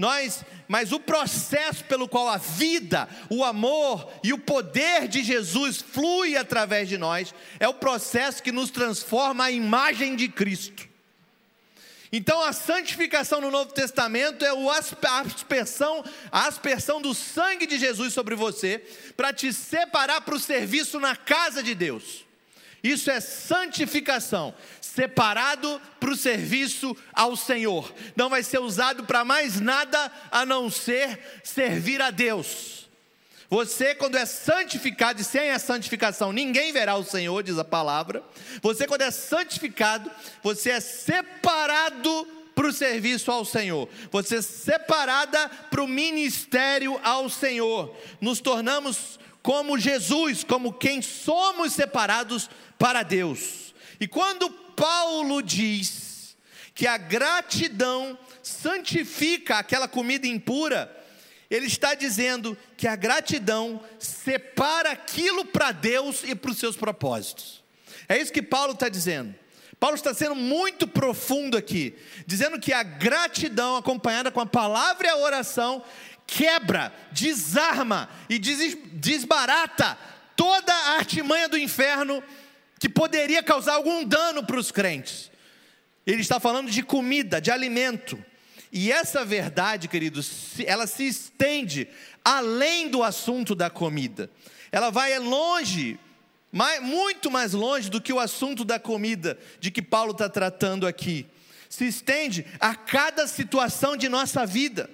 Nós, 0.02 0.44
mas 0.66 0.90
o 0.90 0.98
processo 0.98 1.84
pelo 1.84 2.08
qual 2.08 2.28
a 2.28 2.36
vida, 2.36 3.08
o 3.30 3.44
amor 3.44 4.12
e 4.24 4.32
o 4.32 4.38
poder 4.38 5.06
de 5.06 5.22
Jesus 5.22 5.76
flui 5.80 6.36
através 6.36 6.88
de 6.88 6.98
nós 6.98 7.32
é 7.60 7.68
o 7.68 7.74
processo 7.74 8.42
que 8.42 8.50
nos 8.50 8.68
transforma 8.68 9.44
à 9.44 9.50
imagem 9.52 10.16
de 10.16 10.26
Cristo. 10.28 10.88
Então 12.12 12.42
a 12.42 12.52
santificação 12.52 13.40
no 13.40 13.48
Novo 13.48 13.72
Testamento 13.72 14.44
é 14.44 14.48
a 14.48 15.20
aspersão, 15.20 16.04
a 16.32 16.48
aspersão 16.48 17.00
do 17.00 17.14
sangue 17.14 17.64
de 17.64 17.78
Jesus 17.78 18.12
sobre 18.12 18.34
você 18.34 18.84
para 19.16 19.32
te 19.32 19.52
separar 19.52 20.22
para 20.22 20.34
o 20.34 20.40
serviço 20.40 20.98
na 20.98 21.14
casa 21.14 21.62
de 21.62 21.76
Deus. 21.76 22.24
Isso 22.82 23.08
é 23.08 23.20
santificação, 23.20 24.52
separado 24.94 25.80
para 25.98 26.10
o 26.10 26.16
serviço 26.16 26.96
ao 27.12 27.36
Senhor. 27.36 27.92
Não 28.14 28.28
vai 28.28 28.42
ser 28.42 28.58
usado 28.58 29.04
para 29.04 29.24
mais 29.24 29.60
nada 29.60 30.12
a 30.30 30.44
não 30.44 30.70
ser 30.70 31.18
servir 31.42 32.00
a 32.02 32.10
Deus. 32.10 32.88
Você, 33.48 33.94
quando 33.94 34.16
é 34.16 34.24
santificado, 34.24 35.20
e 35.20 35.24
sem 35.24 35.50
a 35.50 35.58
santificação 35.58 36.32
ninguém 36.32 36.72
verá 36.72 36.96
o 36.96 37.04
Senhor, 37.04 37.42
diz 37.42 37.58
a 37.58 37.64
palavra. 37.64 38.22
Você, 38.62 38.86
quando 38.86 39.02
é 39.02 39.10
santificado, 39.10 40.10
você 40.42 40.70
é 40.70 40.80
separado 40.80 42.26
para 42.54 42.66
o 42.66 42.72
serviço 42.72 43.30
ao 43.30 43.44
Senhor. 43.44 43.88
Você 44.10 44.36
é 44.36 44.42
separada 44.42 45.48
para 45.70 45.82
o 45.82 45.88
ministério 45.88 46.98
ao 47.02 47.28
Senhor. 47.28 47.94
Nos 48.20 48.40
tornamos 48.40 49.18
como 49.42 49.78
Jesus, 49.78 50.44
como 50.44 50.72
quem 50.72 51.02
somos 51.02 51.72
separados 51.72 52.48
para 52.78 53.02
Deus. 53.02 53.61
E 54.02 54.08
quando 54.08 54.50
Paulo 54.50 55.40
diz 55.40 56.36
que 56.74 56.88
a 56.88 56.96
gratidão 56.96 58.18
santifica 58.42 59.58
aquela 59.58 59.86
comida 59.86 60.26
impura, 60.26 60.90
ele 61.48 61.66
está 61.66 61.94
dizendo 61.94 62.58
que 62.76 62.88
a 62.88 62.96
gratidão 62.96 63.80
separa 64.00 64.90
aquilo 64.90 65.44
para 65.44 65.70
Deus 65.70 66.24
e 66.24 66.34
para 66.34 66.50
os 66.50 66.58
seus 66.58 66.74
propósitos. 66.76 67.62
É 68.08 68.18
isso 68.20 68.32
que 68.32 68.42
Paulo 68.42 68.72
está 68.72 68.88
dizendo. 68.88 69.32
Paulo 69.78 69.94
está 69.94 70.12
sendo 70.12 70.34
muito 70.34 70.88
profundo 70.88 71.56
aqui, 71.56 71.94
dizendo 72.26 72.58
que 72.58 72.72
a 72.72 72.82
gratidão 72.82 73.76
acompanhada 73.76 74.32
com 74.32 74.40
a 74.40 74.46
palavra 74.46 75.06
e 75.06 75.10
a 75.10 75.16
oração 75.16 75.80
quebra, 76.26 76.92
desarma 77.12 78.10
e 78.28 78.36
des- 78.36 78.76
desbarata 78.94 79.96
toda 80.34 80.74
a 80.74 80.96
artimanha 80.96 81.48
do 81.48 81.56
inferno 81.56 82.20
que 82.82 82.88
poderia 82.88 83.44
causar 83.44 83.74
algum 83.74 84.02
dano 84.02 84.44
para 84.44 84.58
os 84.58 84.72
crentes. 84.72 85.30
Ele 86.04 86.20
está 86.20 86.40
falando 86.40 86.68
de 86.68 86.82
comida, 86.82 87.40
de 87.40 87.48
alimento. 87.48 88.18
E 88.72 88.90
essa 88.90 89.24
verdade, 89.24 89.86
queridos, 89.86 90.58
ela 90.66 90.84
se 90.88 91.06
estende 91.06 91.86
além 92.24 92.88
do 92.88 93.04
assunto 93.04 93.54
da 93.54 93.70
comida. 93.70 94.28
Ela 94.72 94.90
vai 94.90 95.16
longe, 95.20 95.96
muito 96.80 97.30
mais 97.30 97.52
longe 97.52 97.88
do 97.88 98.00
que 98.00 98.12
o 98.12 98.18
assunto 98.18 98.64
da 98.64 98.80
comida 98.80 99.38
de 99.60 99.70
que 99.70 99.80
Paulo 99.80 100.10
está 100.10 100.28
tratando 100.28 100.84
aqui. 100.84 101.24
Se 101.68 101.86
estende 101.86 102.44
a 102.58 102.74
cada 102.74 103.28
situação 103.28 103.96
de 103.96 104.08
nossa 104.08 104.44
vida, 104.44 104.90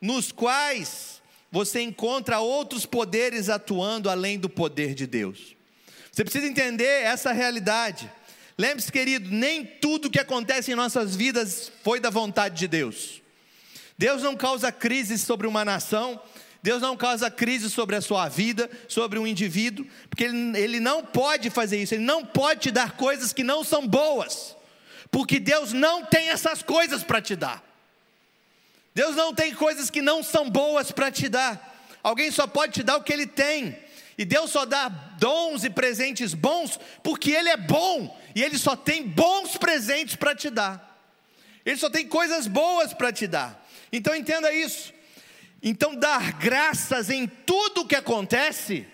nos 0.00 0.30
quais 0.30 1.20
você 1.50 1.80
encontra 1.80 2.38
outros 2.38 2.86
poderes 2.86 3.48
atuando 3.48 4.08
além 4.08 4.38
do 4.38 4.48
poder 4.48 4.94
de 4.94 5.08
Deus. 5.08 5.55
Você 6.16 6.24
precisa 6.24 6.46
entender 6.46 7.02
essa 7.02 7.30
realidade. 7.30 8.10
Lembre-se, 8.56 8.90
querido, 8.90 9.28
nem 9.30 9.66
tudo 9.66 10.08
que 10.08 10.18
acontece 10.18 10.72
em 10.72 10.74
nossas 10.74 11.14
vidas 11.14 11.70
foi 11.84 12.00
da 12.00 12.08
vontade 12.08 12.56
de 12.56 12.66
Deus. 12.66 13.20
Deus 13.98 14.22
não 14.22 14.34
causa 14.34 14.72
crise 14.72 15.18
sobre 15.18 15.46
uma 15.46 15.62
nação, 15.62 16.18
Deus 16.62 16.80
não 16.80 16.96
causa 16.96 17.30
crise 17.30 17.68
sobre 17.68 17.96
a 17.96 18.00
sua 18.00 18.30
vida, 18.30 18.70
sobre 18.88 19.18
um 19.18 19.26
indivíduo, 19.26 19.86
porque 20.08 20.24
ele, 20.24 20.58
ele 20.58 20.80
não 20.80 21.04
pode 21.04 21.50
fazer 21.50 21.82
isso, 21.82 21.92
Ele 21.92 22.04
não 22.04 22.24
pode 22.24 22.60
te 22.60 22.70
dar 22.70 22.92
coisas 22.92 23.34
que 23.34 23.44
não 23.44 23.62
são 23.62 23.86
boas, 23.86 24.56
porque 25.10 25.38
Deus 25.38 25.74
não 25.74 26.02
tem 26.02 26.30
essas 26.30 26.62
coisas 26.62 27.02
para 27.04 27.20
te 27.20 27.36
dar. 27.36 27.62
Deus 28.94 29.14
não 29.14 29.34
tem 29.34 29.54
coisas 29.54 29.90
que 29.90 30.00
não 30.00 30.22
são 30.22 30.48
boas 30.48 30.90
para 30.90 31.10
te 31.10 31.28
dar. 31.28 31.76
Alguém 32.02 32.30
só 32.30 32.46
pode 32.46 32.72
te 32.72 32.82
dar 32.82 32.96
o 32.96 33.02
que 33.02 33.12
Ele 33.12 33.26
tem. 33.26 33.84
E 34.18 34.24
Deus 34.24 34.50
só 34.50 34.64
dá 34.64 34.88
dons 34.88 35.64
e 35.64 35.70
presentes 35.70 36.32
bons 36.32 36.78
porque 37.02 37.30
Ele 37.32 37.48
é 37.48 37.56
bom 37.56 38.18
e 38.34 38.42
Ele 38.42 38.58
só 38.58 38.74
tem 38.74 39.06
bons 39.06 39.56
presentes 39.56 40.16
para 40.16 40.34
te 40.34 40.50
dar. 40.50 40.86
Ele 41.64 41.76
só 41.76 41.90
tem 41.90 42.06
coisas 42.06 42.46
boas 42.46 42.94
para 42.94 43.12
te 43.12 43.26
dar. 43.26 43.66
Então 43.92 44.14
entenda 44.14 44.52
isso. 44.52 44.94
Então 45.62 45.94
dar 45.94 46.32
graças 46.34 47.10
em 47.10 47.26
tudo 47.26 47.82
o 47.82 47.86
que 47.86 47.96
acontece 47.96 48.86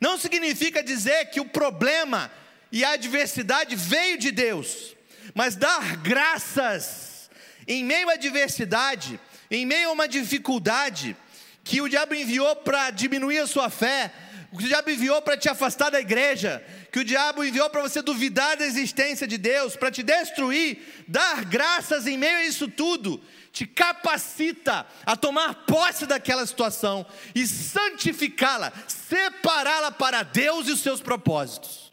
não 0.00 0.16
significa 0.16 0.82
dizer 0.82 1.26
que 1.26 1.40
o 1.40 1.44
problema 1.44 2.30
e 2.72 2.84
a 2.84 2.92
adversidade 2.92 3.76
veio 3.76 4.16
de 4.16 4.30
Deus, 4.30 4.96
mas 5.34 5.56
dar 5.56 5.96
graças 5.96 7.28
em 7.66 7.84
meio 7.84 8.08
à 8.08 8.14
adversidade, 8.14 9.20
em 9.50 9.66
meio 9.66 9.90
a 9.90 9.92
uma 9.92 10.08
dificuldade 10.08 11.16
que 11.62 11.80
o 11.80 11.88
diabo 11.88 12.14
enviou 12.14 12.56
para 12.56 12.90
diminuir 12.90 13.38
a 13.38 13.46
sua 13.46 13.68
fé, 13.68 14.12
o 14.52 14.58
que 14.58 14.64
o 14.64 14.68
diabo 14.68 14.90
enviou 14.90 15.22
para 15.22 15.36
te 15.36 15.48
afastar 15.48 15.90
da 15.90 16.00
igreja, 16.00 16.64
que 16.90 16.98
o 16.98 17.04
diabo 17.04 17.44
enviou 17.44 17.70
para 17.70 17.82
você 17.82 18.02
duvidar 18.02 18.56
da 18.56 18.66
existência 18.66 19.26
de 19.26 19.38
Deus, 19.38 19.76
para 19.76 19.92
te 19.92 20.02
destruir, 20.02 21.04
dar 21.06 21.44
graças 21.44 22.06
em 22.06 22.18
meio 22.18 22.38
a 22.38 22.44
isso 22.44 22.66
tudo, 22.66 23.22
te 23.52 23.64
capacita 23.64 24.86
a 25.06 25.16
tomar 25.16 25.66
posse 25.66 26.04
daquela 26.04 26.44
situação 26.44 27.06
e 27.32 27.46
santificá-la, 27.46 28.72
separá-la 28.88 29.92
para 29.92 30.24
Deus 30.24 30.66
e 30.66 30.72
os 30.72 30.80
seus 30.80 31.00
propósitos. 31.00 31.92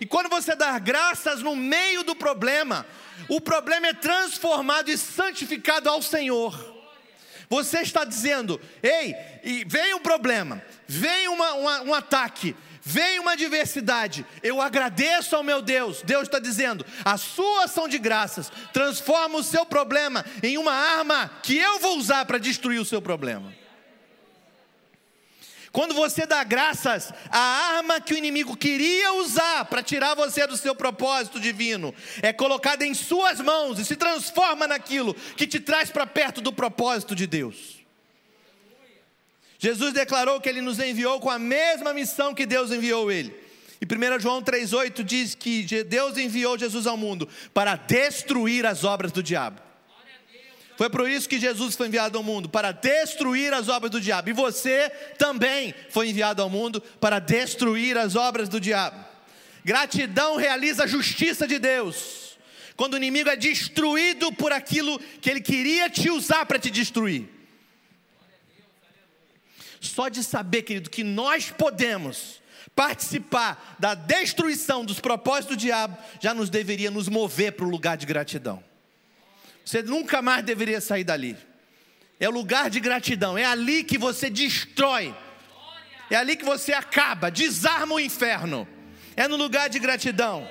E 0.00 0.06
quando 0.06 0.28
você 0.28 0.56
dá 0.56 0.76
graças 0.80 1.42
no 1.42 1.54
meio 1.54 2.02
do 2.02 2.16
problema, 2.16 2.84
o 3.28 3.40
problema 3.40 3.86
é 3.86 3.94
transformado 3.94 4.90
e 4.90 4.98
santificado 4.98 5.88
ao 5.88 6.02
Senhor. 6.02 6.73
Você 7.54 7.82
está 7.82 8.04
dizendo, 8.04 8.60
ei, 8.82 9.14
vem 9.64 9.94
um 9.94 10.00
problema, 10.00 10.60
vem 10.88 11.28
uma- 11.28 11.52
uma- 11.52 11.82
um 11.82 11.94
ataque, 11.94 12.56
vem 12.82 13.20
uma 13.20 13.34
adversidade, 13.34 14.26
eu 14.42 14.60
agradeço 14.60 15.36
ao 15.36 15.44
meu 15.44 15.62
Deus. 15.62 16.02
Deus 16.02 16.24
está 16.24 16.40
dizendo, 16.40 16.84
a 17.04 17.16
sua 17.16 17.62
ação 17.62 17.86
de 17.86 17.96
graças 17.96 18.50
transforma 18.72 19.38
o 19.38 19.44
seu 19.44 19.64
problema 19.64 20.24
em 20.42 20.58
uma 20.58 20.72
arma 20.72 21.30
que 21.44 21.56
eu 21.56 21.78
vou 21.78 21.96
usar 21.96 22.24
para 22.24 22.38
destruir 22.38 22.80
o 22.80 22.84
seu 22.84 23.00
problema. 23.00 23.54
Quando 25.74 25.92
você 25.92 26.24
dá 26.24 26.44
graças, 26.44 27.12
a 27.28 27.76
arma 27.76 28.00
que 28.00 28.14
o 28.14 28.16
inimigo 28.16 28.56
queria 28.56 29.14
usar 29.14 29.64
para 29.64 29.82
tirar 29.82 30.14
você 30.14 30.46
do 30.46 30.56
seu 30.56 30.72
propósito 30.72 31.40
divino 31.40 31.92
é 32.22 32.32
colocada 32.32 32.86
em 32.86 32.94
suas 32.94 33.40
mãos 33.40 33.80
e 33.80 33.84
se 33.84 33.96
transforma 33.96 34.68
naquilo 34.68 35.12
que 35.36 35.48
te 35.48 35.58
traz 35.58 35.90
para 35.90 36.06
perto 36.06 36.40
do 36.40 36.52
propósito 36.52 37.12
de 37.12 37.26
Deus. 37.26 37.80
Jesus 39.58 39.92
declarou 39.92 40.40
que 40.40 40.48
ele 40.48 40.60
nos 40.60 40.78
enviou 40.78 41.18
com 41.18 41.28
a 41.28 41.40
mesma 41.40 41.92
missão 41.92 42.32
que 42.32 42.46
Deus 42.46 42.70
enviou 42.70 43.10
ele. 43.10 43.34
E 43.80 43.84
1 43.84 44.20
João 44.20 44.40
3,8 44.40 45.02
diz 45.02 45.34
que 45.34 45.64
Deus 45.82 46.16
enviou 46.16 46.56
Jesus 46.56 46.86
ao 46.86 46.96
mundo 46.96 47.28
para 47.52 47.74
destruir 47.74 48.64
as 48.64 48.84
obras 48.84 49.10
do 49.10 49.24
diabo. 49.24 49.60
Foi 50.76 50.90
por 50.90 51.08
isso 51.08 51.28
que 51.28 51.38
Jesus 51.38 51.76
foi 51.76 51.86
enviado 51.86 52.18
ao 52.18 52.24
mundo 52.24 52.48
para 52.48 52.72
destruir 52.72 53.52
as 53.52 53.68
obras 53.68 53.90
do 53.90 54.00
diabo. 54.00 54.30
E 54.30 54.32
você 54.32 54.90
também 55.16 55.74
foi 55.90 56.08
enviado 56.08 56.42
ao 56.42 56.50
mundo 56.50 56.80
para 57.00 57.18
destruir 57.18 57.96
as 57.96 58.16
obras 58.16 58.48
do 58.48 58.60
diabo. 58.60 59.04
Gratidão 59.64 60.36
realiza 60.36 60.84
a 60.84 60.86
justiça 60.86 61.46
de 61.46 61.58
Deus. 61.58 62.36
Quando 62.76 62.94
o 62.94 62.96
inimigo 62.96 63.30
é 63.30 63.36
destruído 63.36 64.32
por 64.32 64.52
aquilo 64.52 64.98
que 65.20 65.30
ele 65.30 65.40
queria 65.40 65.88
te 65.88 66.10
usar 66.10 66.44
para 66.44 66.58
te 66.58 66.70
destruir. 66.70 67.28
Só 69.80 70.08
de 70.08 70.24
saber, 70.24 70.62
querido, 70.62 70.90
que 70.90 71.04
nós 71.04 71.50
podemos 71.50 72.42
participar 72.74 73.76
da 73.78 73.94
destruição 73.94 74.84
dos 74.84 74.98
propósitos 74.98 75.56
do 75.56 75.60
diabo, 75.60 75.96
já 76.20 76.34
nos 76.34 76.50
deveria 76.50 76.90
nos 76.90 77.08
mover 77.08 77.52
para 77.52 77.64
o 77.64 77.70
lugar 77.70 77.96
de 77.96 78.06
gratidão. 78.06 78.62
Você 79.64 79.82
nunca 79.82 80.20
mais 80.20 80.44
deveria 80.44 80.80
sair 80.80 81.04
dali. 81.04 81.36
É 82.20 82.28
o 82.28 82.32
lugar 82.32 82.70
de 82.70 82.78
gratidão, 82.80 83.36
é 83.36 83.44
ali 83.44 83.82
que 83.82 83.98
você 83.98 84.30
destrói, 84.30 85.14
é 86.10 86.16
ali 86.16 86.36
que 86.36 86.44
você 86.44 86.72
acaba, 86.72 87.30
desarma 87.30 87.94
o 87.94 88.00
inferno. 88.00 88.68
É 89.16 89.26
no 89.28 89.36
lugar 89.36 89.68
de 89.68 89.78
gratidão. 89.78 90.48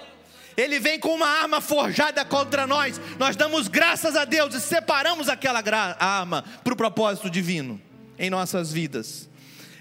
Ele 0.56 0.80
vem 0.80 0.99
com 0.99 1.14
uma 1.15 1.27
arma 1.27 1.60
forjada 1.61 2.23
contra 2.23 2.68
nós, 2.68 2.99
nós 3.18 3.35
damos 3.35 3.68
graças 3.68 4.15
a 4.15 4.26
Deus 4.26 4.53
e 4.53 4.61
separamos 4.61 5.30
aquela 5.30 5.64
arma 5.99 6.44
para 6.64 6.73
o 6.73 6.77
propósito 6.77 7.30
divino 7.30 7.81
em 8.19 8.30
nossas 8.30 8.72
vidas. 8.72 9.30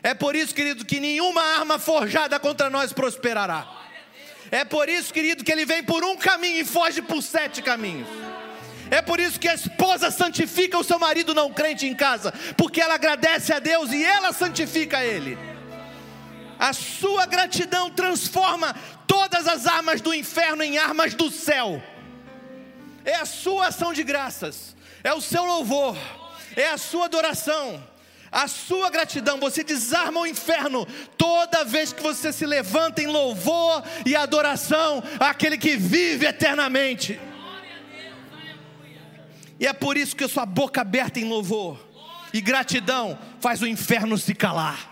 É 0.03 0.15
por 0.15 0.35
isso, 0.35 0.55
querido, 0.55 0.85
que 0.85 0.99
nenhuma 0.99 1.43
arma 1.43 1.79
forjada 1.79 2.39
contra 2.41 2.71
nós 2.71 2.93
prosperará. 2.93 3.69
É 4.51 4.65
por 4.65 4.89
isso, 4.89 5.13
querido, 5.13 5.45
que 5.45 5.53
ele 5.53 5.65
vem 5.65 5.83
por 5.83 6.03
um 6.05 6.17
caminho 6.17 6.61
e 6.61 6.65
foge 6.65 7.01
por 7.01 7.23
sete 7.23 7.63
caminhos. 7.63 8.09
É 8.93 9.01
por 9.01 9.19
isso 9.19 9.41
que 9.41 9.49
a 9.49 9.55
esposa 9.55 10.11
santifica 10.11 10.77
o 10.77 10.85
seu 10.85 10.99
marido 10.99 11.33
não 11.33 11.51
crente 11.51 11.87
em 11.87 11.95
casa, 11.95 12.31
porque 12.59 12.79
ela 12.79 12.97
agradece 12.97 13.51
a 13.51 13.59
Deus 13.59 13.91
e 13.91 14.05
ela 14.05 14.35
santifica 14.35 15.03
ele. 15.03 15.39
A 16.59 16.75
sua 16.75 17.25
gratidão 17.25 17.89
transforma 17.89 18.77
todas 19.07 19.49
as 19.49 19.67
armas 19.67 20.03
do 20.03 20.13
inferno 20.13 20.63
em 20.63 20.77
armas 20.77 21.15
do 21.15 21.31
céu. 21.31 21.83
É 23.03 23.15
a 23.15 23.25
sua 23.25 23.69
ação 23.69 23.95
de 23.95 24.03
graças, 24.03 24.77
é 25.03 25.15
o 25.15 25.23
seu 25.23 25.43
louvor, 25.43 25.97
é 26.55 26.69
a 26.69 26.77
sua 26.77 27.07
adoração, 27.07 27.83
a 28.31 28.47
sua 28.47 28.91
gratidão. 28.91 29.41
Você 29.41 29.65
desarma 29.65 30.21
o 30.21 30.27
inferno 30.27 30.87
toda 31.17 31.65
vez 31.65 31.95
que 31.95 32.03
você 32.03 32.31
se 32.31 32.45
levanta 32.45 33.03
em 33.03 33.07
louvor 33.07 33.83
e 34.05 34.15
adoração 34.15 35.03
àquele 35.19 35.57
que 35.57 35.79
vive 35.79 36.27
eternamente. 36.27 37.19
E 39.63 39.67
é 39.69 39.73
por 39.73 39.97
isso 39.97 40.17
que 40.17 40.25
a 40.25 40.29
sua 40.29 40.45
boca 40.45 40.81
aberta 40.81 41.21
em 41.21 41.25
louvor 41.25 41.79
e 42.35 42.41
gratidão 42.41 43.17
faz 43.41 43.63
o 43.63 43.67
inferno 43.67 44.19
se 44.19 44.35
calar. 44.35 44.91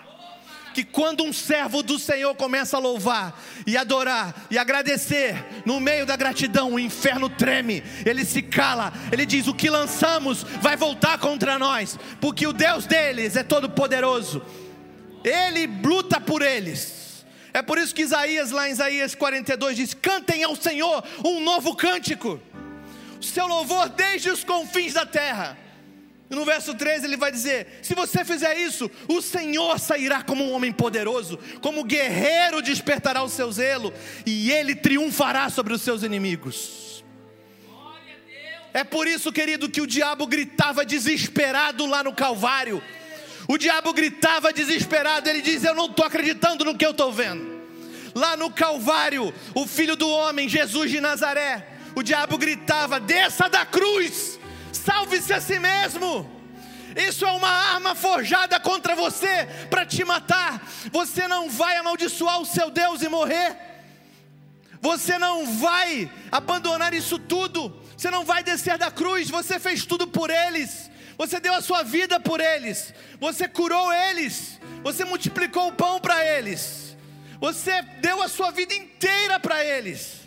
Que 0.72 0.84
quando 0.84 1.24
um 1.24 1.32
servo 1.32 1.82
do 1.82 1.98
Senhor 1.98 2.36
começa 2.36 2.76
a 2.76 2.80
louvar 2.80 3.36
e 3.66 3.76
adorar 3.76 4.46
e 4.48 4.56
agradecer, 4.56 5.34
no 5.66 5.80
meio 5.80 6.06
da 6.06 6.14
gratidão, 6.14 6.74
o 6.74 6.78
inferno 6.78 7.28
treme, 7.28 7.82
ele 8.06 8.24
se 8.24 8.40
cala, 8.42 8.92
ele 9.10 9.26
diz: 9.26 9.48
O 9.48 9.54
que 9.54 9.68
lançamos 9.68 10.44
vai 10.60 10.76
voltar 10.76 11.18
contra 11.18 11.58
nós, 11.58 11.98
porque 12.20 12.46
o 12.46 12.52
Deus 12.52 12.86
deles 12.86 13.34
é 13.34 13.42
todo-poderoso, 13.42 14.40
ele 15.24 15.66
luta 15.66 16.20
por 16.20 16.42
eles. 16.42 17.26
É 17.52 17.60
por 17.60 17.76
isso 17.76 17.92
que 17.92 18.02
Isaías, 18.02 18.52
lá 18.52 18.68
em 18.68 18.72
Isaías 18.72 19.16
42, 19.16 19.76
diz: 19.76 19.94
Cantem 19.94 20.44
ao 20.44 20.54
Senhor 20.54 21.02
um 21.24 21.40
novo 21.40 21.74
cântico 21.74 22.40
seu 23.20 23.46
louvor 23.46 23.88
desde 23.88 24.30
os 24.30 24.44
confins 24.44 24.94
da 24.94 25.06
terra. 25.06 25.58
E 26.30 26.34
no 26.34 26.44
verso 26.44 26.74
13 26.74 27.06
ele 27.06 27.16
vai 27.16 27.32
dizer: 27.32 27.80
Se 27.82 27.94
você 27.94 28.24
fizer 28.24 28.56
isso, 28.56 28.88
o 29.08 29.20
Senhor 29.20 29.78
sairá 29.80 30.22
como 30.22 30.44
um 30.44 30.52
homem 30.52 30.70
poderoso, 30.70 31.38
como 31.60 31.84
guerreiro 31.84 32.62
despertará 32.62 33.22
o 33.22 33.28
seu 33.28 33.50
zelo, 33.50 33.92
e 34.24 34.50
ele 34.52 34.76
triunfará 34.76 35.50
sobre 35.50 35.74
os 35.74 35.82
seus 35.82 36.04
inimigos. 36.04 37.04
É 38.72 38.84
por 38.84 39.08
isso, 39.08 39.32
querido, 39.32 39.68
que 39.68 39.80
o 39.80 39.86
diabo 39.86 40.26
gritava 40.26 40.84
desesperado 40.84 41.84
lá 41.86 42.04
no 42.04 42.14
Calvário. 42.14 42.80
O 43.48 43.58
diabo 43.58 43.92
gritava 43.92 44.52
desesperado, 44.52 45.28
ele 45.28 45.42
diz: 45.42 45.64
Eu 45.64 45.74
não 45.74 45.86
estou 45.86 46.04
acreditando 46.04 46.64
no 46.64 46.78
que 46.78 46.86
eu 46.86 46.92
estou 46.92 47.12
vendo. 47.12 47.60
Lá 48.14 48.36
no 48.36 48.50
Calvário, 48.50 49.34
o 49.54 49.66
filho 49.66 49.96
do 49.96 50.08
homem, 50.08 50.48
Jesus 50.48 50.90
de 50.90 51.00
Nazaré, 51.00 51.66
o 52.00 52.02
diabo 52.02 52.38
gritava: 52.38 52.98
desça 52.98 53.48
da 53.48 53.64
cruz, 53.64 54.38
salve-se 54.72 55.32
a 55.32 55.40
si 55.40 55.58
mesmo. 55.58 56.38
Isso 56.96 57.24
é 57.24 57.30
uma 57.30 57.48
arma 57.48 57.94
forjada 57.94 58.58
contra 58.58 58.96
você 58.96 59.46
para 59.68 59.86
te 59.86 60.04
matar. 60.04 60.66
Você 60.90 61.28
não 61.28 61.48
vai 61.48 61.76
amaldiçoar 61.76 62.40
o 62.40 62.46
seu 62.46 62.68
Deus 62.68 63.02
e 63.02 63.08
morrer. 63.08 63.56
Você 64.80 65.18
não 65.18 65.46
vai 65.58 66.10
abandonar 66.32 66.92
isso 66.92 67.16
tudo. 67.16 67.80
Você 67.96 68.10
não 68.10 68.24
vai 68.24 68.42
descer 68.42 68.76
da 68.76 68.90
cruz. 68.90 69.30
Você 69.30 69.60
fez 69.60 69.86
tudo 69.86 70.08
por 70.08 70.30
eles. 70.30 70.90
Você 71.16 71.38
deu 71.38 71.54
a 71.54 71.60
sua 71.60 71.84
vida 71.84 72.18
por 72.18 72.40
eles. 72.40 72.92
Você 73.20 73.46
curou 73.46 73.92
eles. 73.92 74.58
Você 74.82 75.04
multiplicou 75.04 75.68
o 75.68 75.72
pão 75.72 76.00
para 76.00 76.24
eles. 76.24 76.96
Você 77.38 77.82
deu 78.00 78.20
a 78.20 78.28
sua 78.28 78.50
vida 78.50 78.74
inteira 78.74 79.38
para 79.38 79.64
eles. 79.64 80.19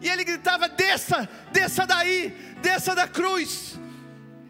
E 0.00 0.08
ele 0.08 0.24
gritava: 0.24 0.68
desça, 0.68 1.28
desça 1.52 1.86
daí, 1.86 2.30
desça 2.62 2.94
da 2.94 3.06
cruz. 3.06 3.78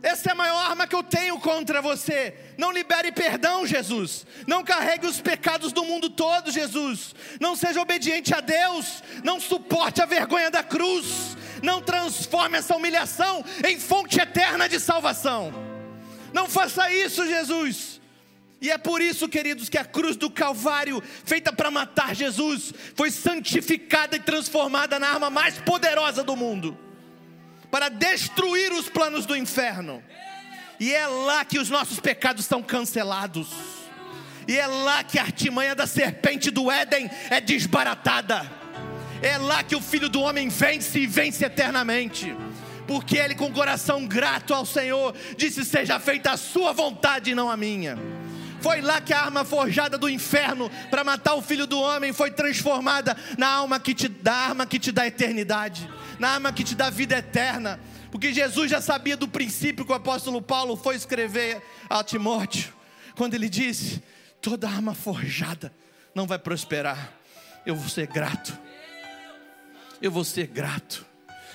Essa 0.02 0.30
é 0.30 0.32
a 0.32 0.34
maior 0.34 0.70
arma 0.70 0.86
que 0.86 0.94
eu 0.94 1.02
tenho 1.02 1.38
contra 1.38 1.82
você. 1.82 2.34
Não 2.56 2.72
libere 2.72 3.12
perdão, 3.12 3.66
Jesus. 3.66 4.26
Não 4.46 4.64
carregue 4.64 5.06
os 5.06 5.20
pecados 5.20 5.72
do 5.72 5.84
mundo 5.84 6.08
todo, 6.08 6.50
Jesus. 6.50 7.14
Não 7.38 7.54
seja 7.54 7.82
obediente 7.82 8.34
a 8.34 8.40
Deus. 8.40 9.02
Não 9.22 9.38
suporte 9.38 10.00
a 10.00 10.06
vergonha 10.06 10.50
da 10.50 10.62
cruz. 10.62 11.36
Não 11.62 11.82
transforme 11.82 12.56
essa 12.56 12.74
humilhação 12.74 13.44
em 13.68 13.78
fonte 13.78 14.18
eterna 14.18 14.68
de 14.68 14.80
salvação. 14.80 15.52
Não 16.32 16.48
faça 16.48 16.90
isso, 16.90 17.26
Jesus. 17.26 17.99
E 18.60 18.70
é 18.70 18.76
por 18.76 19.00
isso, 19.00 19.28
queridos, 19.28 19.68
que 19.68 19.78
a 19.78 19.84
cruz 19.84 20.16
do 20.16 20.30
Calvário, 20.30 21.02
feita 21.24 21.52
para 21.52 21.70
matar 21.70 22.14
Jesus, 22.14 22.74
foi 22.94 23.10
santificada 23.10 24.16
e 24.16 24.20
transformada 24.20 24.98
na 24.98 25.08
arma 25.08 25.30
mais 25.30 25.58
poderosa 25.58 26.22
do 26.22 26.36
mundo 26.36 26.76
para 27.70 27.88
destruir 27.88 28.72
os 28.72 28.88
planos 28.88 29.24
do 29.24 29.36
inferno. 29.36 30.02
E 30.78 30.92
é 30.92 31.06
lá 31.06 31.44
que 31.44 31.58
os 31.58 31.70
nossos 31.70 32.00
pecados 32.00 32.44
são 32.44 32.62
cancelados. 32.62 33.48
E 34.48 34.58
é 34.58 34.66
lá 34.66 35.04
que 35.04 35.18
a 35.18 35.22
artimanha 35.22 35.74
da 35.74 35.86
serpente 35.86 36.50
do 36.50 36.70
Éden 36.70 37.08
é 37.30 37.40
desbaratada. 37.40 38.50
É 39.22 39.38
lá 39.38 39.62
que 39.62 39.76
o 39.76 39.80
filho 39.80 40.08
do 40.08 40.22
homem 40.22 40.48
vence 40.48 40.98
e 40.98 41.06
vence 41.06 41.44
eternamente. 41.44 42.34
Porque 42.86 43.16
ele, 43.16 43.34
com 43.34 43.52
coração 43.52 44.06
grato 44.06 44.52
ao 44.52 44.66
Senhor, 44.66 45.14
disse: 45.36 45.64
Seja 45.64 46.00
feita 46.00 46.32
a 46.32 46.36
sua 46.36 46.72
vontade 46.72 47.30
e 47.30 47.34
não 47.34 47.50
a 47.50 47.56
minha. 47.56 47.96
Foi 48.60 48.80
lá 48.80 49.00
que 49.00 49.12
a 49.12 49.22
arma 49.22 49.44
forjada 49.44 49.96
do 49.96 50.08
inferno 50.08 50.70
para 50.90 51.02
matar 51.02 51.34
o 51.34 51.42
filho 51.42 51.66
do 51.66 51.80
homem 51.80 52.12
foi 52.12 52.30
transformada 52.30 53.16
na 53.38 53.48
alma 53.48 53.80
que 53.80 53.94
te 53.94 54.08
dá 54.08 54.34
arma 54.34 54.66
que 54.66 54.78
te 54.78 54.92
dá 54.92 55.06
eternidade, 55.06 55.88
na 56.18 56.30
arma 56.30 56.52
que 56.52 56.62
te 56.62 56.74
dá 56.74 56.90
vida 56.90 57.16
eterna. 57.16 57.80
Porque 58.10 58.32
Jesus 58.32 58.70
já 58.70 58.80
sabia 58.80 59.16
do 59.16 59.28
princípio 59.28 59.84
que 59.84 59.92
o 59.92 59.94
apóstolo 59.94 60.42
Paulo 60.42 60.76
foi 60.76 60.96
escrever 60.96 61.62
a 61.88 62.02
Timóteo, 62.02 62.72
quando 63.16 63.34
ele 63.34 63.48
disse: 63.48 64.02
toda 64.42 64.68
arma 64.68 64.94
forjada 64.94 65.72
não 66.14 66.26
vai 66.26 66.38
prosperar. 66.38 67.12
Eu 67.64 67.76
vou 67.76 67.88
ser 67.88 68.06
grato. 68.06 68.56
Eu 70.02 70.10
vou 70.10 70.24
ser 70.24 70.46
grato. 70.46 71.04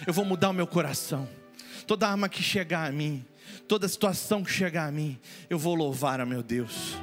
Eu 0.05 0.13
vou 0.13 0.23
mudar 0.23 0.49
o 0.49 0.53
meu 0.53 0.67
coração. 0.67 1.27
Toda 1.87 2.07
arma 2.07 2.29
que 2.29 2.41
chegar 2.41 2.87
a 2.87 2.91
mim, 2.91 3.25
toda 3.67 3.87
situação 3.87 4.43
que 4.43 4.51
chegar 4.51 4.87
a 4.87 4.91
mim, 4.91 5.19
eu 5.49 5.57
vou 5.57 5.75
louvar 5.75 6.19
a 6.19 6.25
meu 6.25 6.43
Deus. 6.43 6.95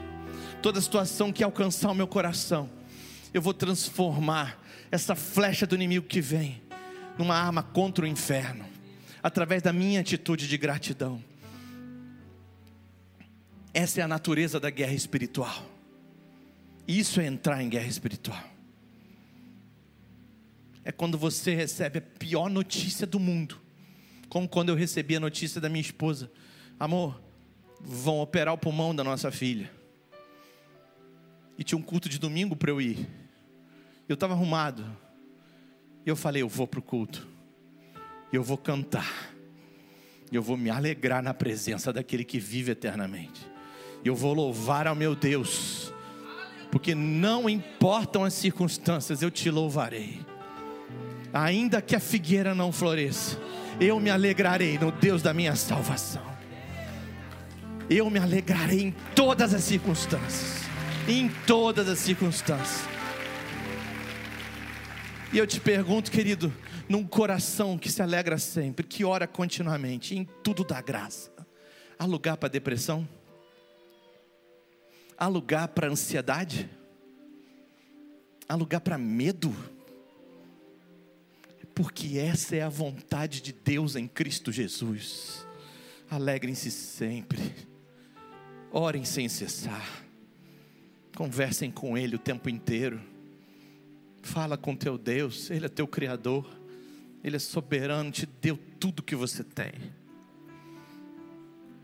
Toda 0.62 0.80
situação 0.80 1.32
que 1.32 1.42
alcançar 1.42 1.90
o 1.90 1.94
meu 1.94 2.06
coração, 2.06 2.70
eu 3.34 3.42
vou 3.42 3.52
transformar 3.52 4.60
essa 4.90 5.14
flecha 5.14 5.66
do 5.66 5.74
inimigo 5.74 6.06
que 6.06 6.20
vem 6.20 6.62
numa 7.18 7.34
arma 7.34 7.62
contra 7.62 8.04
o 8.04 8.08
inferno, 8.08 8.64
através 9.22 9.62
da 9.62 9.72
minha 9.72 10.00
atitude 10.00 10.48
de 10.48 10.56
gratidão. 10.56 11.22
Essa 13.74 14.00
é 14.00 14.04
a 14.04 14.08
natureza 14.08 14.60
da 14.60 14.70
guerra 14.70 14.92
espiritual. 14.92 15.66
Isso 16.86 17.20
é 17.20 17.26
entrar 17.26 17.62
em 17.62 17.68
guerra 17.68 17.86
espiritual. 17.86 18.42
É 20.84 20.92
quando 20.92 21.16
você 21.16 21.54
recebe 21.54 21.98
a 21.98 22.02
pior 22.02 22.50
notícia 22.50 23.06
do 23.06 23.18
mundo 23.18 23.62
como 24.32 24.48
quando 24.48 24.70
eu 24.70 24.74
recebi 24.74 25.14
a 25.14 25.20
notícia 25.20 25.60
da 25.60 25.68
minha 25.68 25.82
esposa: 25.82 26.32
Amor, 26.82 27.14
vão 27.80 28.18
operar 28.18 28.52
o 28.52 28.58
pulmão 28.58 28.92
da 28.92 29.04
nossa 29.04 29.30
filha. 29.30 29.70
E 31.56 31.62
tinha 31.62 31.78
um 31.78 31.82
culto 31.82 32.08
de 32.08 32.18
domingo 32.18 32.56
para 32.56 32.72
eu 32.72 32.80
ir. 32.80 33.08
Eu 34.08 34.14
estava 34.14 34.34
arrumado. 34.34 34.84
E 36.04 36.08
eu 36.10 36.16
falei: 36.16 36.42
Eu 36.42 36.48
vou 36.48 36.66
para 36.66 36.80
o 36.80 36.82
culto. 36.82 37.24
Eu 38.32 38.42
vou 38.42 38.58
cantar. 38.58 39.32
Eu 40.32 40.42
vou 40.42 40.56
me 40.56 40.70
alegrar 40.70 41.22
na 41.22 41.32
presença 41.32 41.92
daquele 41.92 42.24
que 42.24 42.40
vive 42.40 42.72
eternamente. 42.72 43.46
Eu 44.04 44.16
vou 44.16 44.34
louvar 44.34 44.88
ao 44.88 44.96
meu 44.96 45.14
Deus. 45.14 45.92
Porque 46.72 46.96
não 46.96 47.48
importam 47.48 48.24
as 48.24 48.34
circunstâncias, 48.34 49.22
eu 49.22 49.30
te 49.30 49.48
louvarei. 49.52 50.18
Ainda 51.32 51.80
que 51.80 51.94
a 51.94 52.00
figueira 52.00 52.56
não 52.56 52.72
floresça 52.72 53.38
eu 53.80 53.98
me 54.00 54.10
alegrarei 54.10 54.78
no 54.78 54.90
Deus 54.90 55.22
da 55.22 55.32
minha 55.32 55.54
salvação. 55.54 56.31
Eu 57.94 58.08
me 58.08 58.18
alegrarei 58.18 58.80
em 58.80 58.90
todas 59.14 59.52
as 59.52 59.62
circunstâncias. 59.64 60.62
Em 61.06 61.28
todas 61.46 61.86
as 61.90 61.98
circunstâncias. 61.98 62.88
E 65.30 65.36
eu 65.36 65.46
te 65.46 65.60
pergunto, 65.60 66.10
querido, 66.10 66.50
num 66.88 67.06
coração 67.06 67.76
que 67.76 67.90
se 67.90 68.00
alegra 68.00 68.38
sempre, 68.38 68.86
que 68.86 69.04
ora 69.04 69.26
continuamente, 69.26 70.16
em 70.16 70.24
tudo 70.42 70.64
dá 70.64 70.80
graça, 70.80 71.30
há 71.98 72.06
lugar 72.06 72.38
para 72.38 72.48
depressão? 72.48 73.06
Há 75.18 75.26
lugar 75.28 75.68
para 75.68 75.88
ansiedade? 75.88 76.70
Há 78.48 78.54
lugar 78.54 78.80
para 78.80 78.96
medo? 78.96 79.54
porque 81.74 82.18
essa 82.18 82.54
é 82.54 82.62
a 82.62 82.68
vontade 82.68 83.40
de 83.40 83.50
Deus 83.52 83.96
em 83.96 84.06
Cristo 84.06 84.52
Jesus. 84.52 85.46
Alegrem-se 86.10 86.70
sempre, 86.70 87.40
orem 88.72 89.04
sem 89.04 89.28
cessar, 89.28 90.02
conversem 91.14 91.70
com 91.70 91.96
Ele 91.96 92.16
o 92.16 92.18
tempo 92.18 92.48
inteiro, 92.48 93.00
fala 94.22 94.56
com 94.56 94.74
teu 94.74 94.96
Deus, 94.96 95.50
Ele 95.50 95.66
é 95.66 95.68
teu 95.68 95.86
Criador, 95.86 96.48
Ele 97.22 97.36
é 97.36 97.38
soberano, 97.38 98.10
te 98.10 98.24
deu 98.24 98.58
tudo 98.80 99.02
que 99.02 99.14
você 99.14 99.44
tem. 99.44 99.72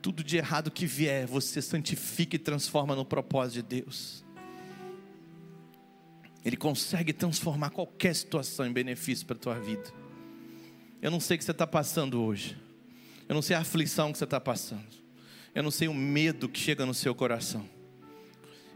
Tudo 0.00 0.24
de 0.24 0.36
errado 0.36 0.70
que 0.70 0.86
vier, 0.86 1.26
você 1.26 1.60
santifica 1.60 2.36
e 2.36 2.38
transforma 2.38 2.96
no 2.96 3.04
propósito 3.04 3.54
de 3.54 3.82
Deus. 3.82 4.24
Ele 6.44 6.56
consegue 6.56 7.12
transformar 7.12 7.70
qualquer 7.70 8.14
situação 8.14 8.64
em 8.64 8.72
benefício 8.72 9.26
para 9.26 9.36
a 9.36 9.38
tua 9.38 9.58
vida. 9.58 9.92
Eu 11.02 11.10
não 11.10 11.20
sei 11.20 11.34
o 11.34 11.38
que 11.38 11.44
você 11.44 11.50
está 11.50 11.66
passando 11.66 12.22
hoje. 12.22 12.56
Eu 13.28 13.34
não 13.34 13.42
sei 13.42 13.56
a 13.56 13.60
aflição 13.60 14.10
que 14.12 14.18
você 14.18 14.24
está 14.24 14.40
passando. 14.40 15.07
Eu 15.58 15.64
não 15.64 15.72
sei 15.72 15.88
o 15.88 15.92
medo 15.92 16.48
que 16.48 16.60
chega 16.60 16.86
no 16.86 16.94
seu 16.94 17.12
coração. 17.12 17.68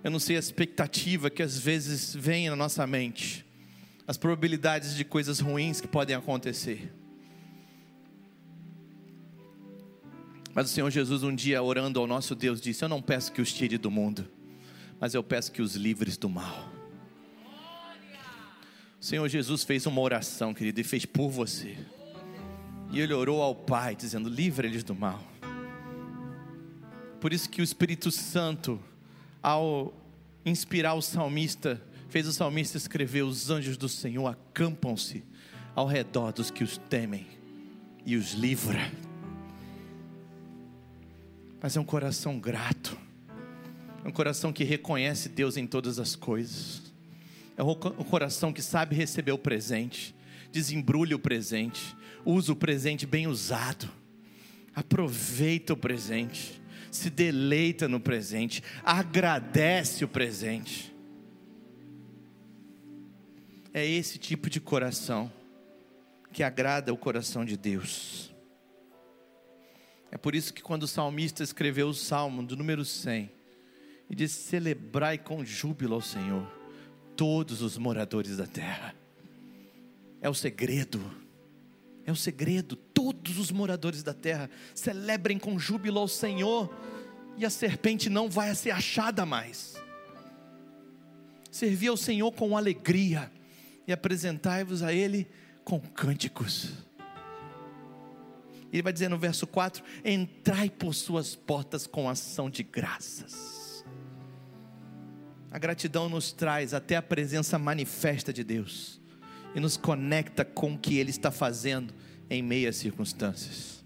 Eu 0.03 0.11
não 0.11 0.19
sei 0.19 0.35
a 0.35 0.41
expectativa 0.41 1.31
que 1.31 1.41
às 1.41 1.57
vezes 1.57 2.13
vem 2.13 2.51
na 2.51 2.57
nossa 2.57 2.85
mente. 2.89 3.47
As 4.05 4.17
probabilidades 4.17 4.97
de 4.97 5.05
coisas 5.05 5.39
ruins 5.39 5.81
que 5.81 5.87
podem 5.87 6.17
acontecer. 6.17 6.93
Mas 10.53 10.69
o 10.69 10.75
Senhor 10.75 10.91
Jesus, 10.91 11.23
um 11.23 11.33
dia 11.33 11.63
orando 11.63 12.01
ao 12.01 12.07
nosso 12.09 12.35
Deus, 12.35 12.61
disse: 12.61 12.85
Eu 12.85 12.89
não 12.89 13.01
peço 13.01 13.31
que 13.31 13.41
os 13.41 13.53
tire 13.53 13.79
do 13.79 13.89
mundo, 13.89 14.29
mas 14.99 15.15
eu 15.15 15.23
peço 15.23 15.53
que 15.53 15.63
os 15.63 15.77
livres 15.77 16.17
do 16.17 16.29
mal. 16.29 16.69
O 19.01 19.05
Senhor 19.05 19.29
Jesus 19.29 19.63
fez 19.63 19.87
uma 19.87 20.01
oração, 20.01 20.53
querido, 20.53 20.81
e 20.81 20.83
fez 20.83 21.07
por 21.07 21.31
você. 21.31 21.79
E 22.91 22.99
ele 22.99 23.15
orou 23.15 23.41
ao 23.41 23.55
Pai, 23.55 23.95
dizendo: 23.95 24.29
Livra 24.29 24.67
eles 24.67 24.83
do 24.83 24.97
mal. 24.97 25.32
Por 27.23 27.33
isso 27.33 27.49
que 27.49 27.61
o 27.61 27.65
Espírito 27.65 28.11
Santo, 28.11 28.81
ao 29.41 29.95
inspirar 30.45 30.95
o 30.95 31.01
salmista, 31.01 31.81
fez 32.09 32.27
o 32.27 32.33
salmista 32.33 32.77
escrever: 32.77 33.23
Os 33.23 33.49
anjos 33.49 33.77
do 33.77 33.89
Senhor 33.89 34.27
acampam-se 34.27 35.23
ao 35.73 35.87
redor 35.87 36.33
dos 36.33 36.51
que 36.51 36.65
os 36.65 36.79
temem 36.79 37.25
e 38.05 38.17
os 38.17 38.33
livra. 38.33 38.91
Mas 41.63 41.77
é 41.77 41.81
um 41.81 41.85
coração 41.85 42.41
grato, 42.41 42.99
é 44.05 44.09
um 44.09 44.13
coração 44.13 44.53
que 44.53 44.65
reconhece 44.65 45.29
Deus 45.29 45.57
em 45.57 45.65
todas 45.65 46.01
as 46.01 46.17
coisas, 46.17 46.93
é 47.57 47.63
um 47.63 47.77
coração 47.77 48.53
que 48.53 48.61
sabe 48.61 48.97
receber 48.97 49.31
o 49.31 49.39
presente, 49.39 50.13
desembrulha 50.51 51.15
o 51.15 51.21
presente, 51.21 51.97
usa 52.25 52.51
o 52.51 52.57
presente 52.57 53.07
bem 53.07 53.29
usado, 53.29 53.89
aproveita 54.75 55.73
o 55.73 55.77
presente, 55.77 56.61
se 56.93 57.09
deleita 57.09 57.89
no 57.89 57.99
presente, 57.99 58.63
agradece 58.85 60.05
o 60.05 60.09
presente. 60.09 60.95
É 63.73 63.85
esse 63.85 64.19
tipo 64.19 64.51
de 64.51 64.61
coração 64.61 65.33
que 66.31 66.43
agrada 66.43 66.93
o 66.93 66.97
coração 66.97 67.47
de 67.47 67.57
Deus. 67.57 68.31
É 70.11 70.19
por 70.19 70.35
isso 70.35 70.53
que 70.53 70.63
quando 70.63 70.83
o 70.83 70.89
salmista 70.89 71.43
escreveu 71.43 71.89
o 71.89 71.95
salmo 71.95 72.43
do 72.43 72.55
número 72.55 72.85
100, 72.85 73.33
ele 74.11 74.15
disse: 74.15 74.43
Celebrai 74.43 75.17
com 75.17 75.43
júbilo 75.43 75.95
ao 75.95 76.03
Senhor, 76.03 76.47
todos 77.17 77.63
os 77.63 77.79
moradores 77.79 78.37
da 78.37 78.47
terra. 78.47 78.95
É 80.21 80.29
o 80.29 80.35
segredo, 80.35 81.01
é 82.05 82.13
o 82.13 82.17
segredo. 82.17 82.77
Todos 82.77 83.39
os 83.39 83.51
moradores 83.51 84.03
da 84.03 84.15
terra 84.15 84.51
celebrem 84.75 85.39
com 85.39 85.59
júbilo 85.59 85.99
ao 85.99 86.09
Senhor, 86.09 86.75
e 87.37 87.47
a 87.47 87.51
serpente 87.51 88.11
não 88.11 88.29
vai 88.29 88.55
ser 88.55 88.71
achada 88.71 89.25
mais. 89.25 89.75
Servi 91.51 91.89
ao 91.89 91.97
Senhor 91.97 92.33
com 92.33 92.57
alegria, 92.57 93.31
e 93.87 93.93
apresentai-vos 93.93 94.83
a 94.83 94.93
Ele 94.93 95.29
com 95.65 95.81
cânticos. 95.81 96.71
Ele 98.73 98.83
vai 98.83 98.93
dizer 98.93 99.09
no 99.09 99.19
verso 99.19 99.47
4: 99.47 99.85
Entrai 100.05 100.71
por 100.71 100.95
suas 100.95 101.35
portas 101.35 101.87
com 101.87 102.09
ação 102.09 102.49
de 102.49 102.63
graças. 102.63 103.85
A 105.51 105.59
gratidão 105.59 106.09
nos 106.09 106.33
traz 106.33 106.73
até 106.73 106.97
a 106.97 107.03
presença 107.03 107.59
manifesta 107.59 108.33
de 108.33 108.43
Deus 108.43 109.02
e 109.55 109.61
nos 109.61 109.77
conecta 109.77 110.45
com 110.45 110.75
o 110.75 110.79
que 110.79 110.99
Ele 110.99 111.11
está 111.11 111.31
fazendo 111.31 111.93
em 112.29 112.43
meias 112.43 112.77
circunstâncias. 112.77 113.85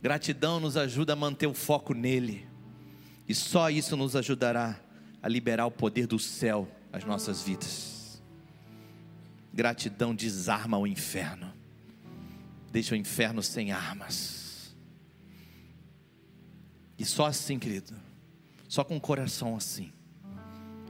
Gratidão 0.00 0.60
nos 0.60 0.76
ajuda 0.76 1.12
a 1.12 1.16
manter 1.16 1.46
o 1.46 1.54
foco 1.54 1.92
nele, 1.92 2.46
e 3.28 3.34
só 3.34 3.70
isso 3.70 3.96
nos 3.96 4.14
ajudará 4.16 4.80
a 5.22 5.28
liberar 5.28 5.66
o 5.66 5.70
poder 5.70 6.06
do 6.06 6.18
céu 6.18 6.68
às 6.92 7.04
nossas 7.04 7.42
vidas. 7.42 8.22
Gratidão 9.52 10.14
desarma 10.14 10.78
o 10.78 10.86
inferno 10.86 11.58
deixa 12.70 12.94
o 12.94 12.98
inferno 12.98 13.42
sem 13.42 13.72
armas. 13.72 14.74
E 16.98 17.04
só 17.04 17.26
assim, 17.26 17.58
querido, 17.58 17.94
só 18.68 18.84
com 18.84 18.96
o 18.96 19.00
coração 19.00 19.56
assim, 19.56 19.92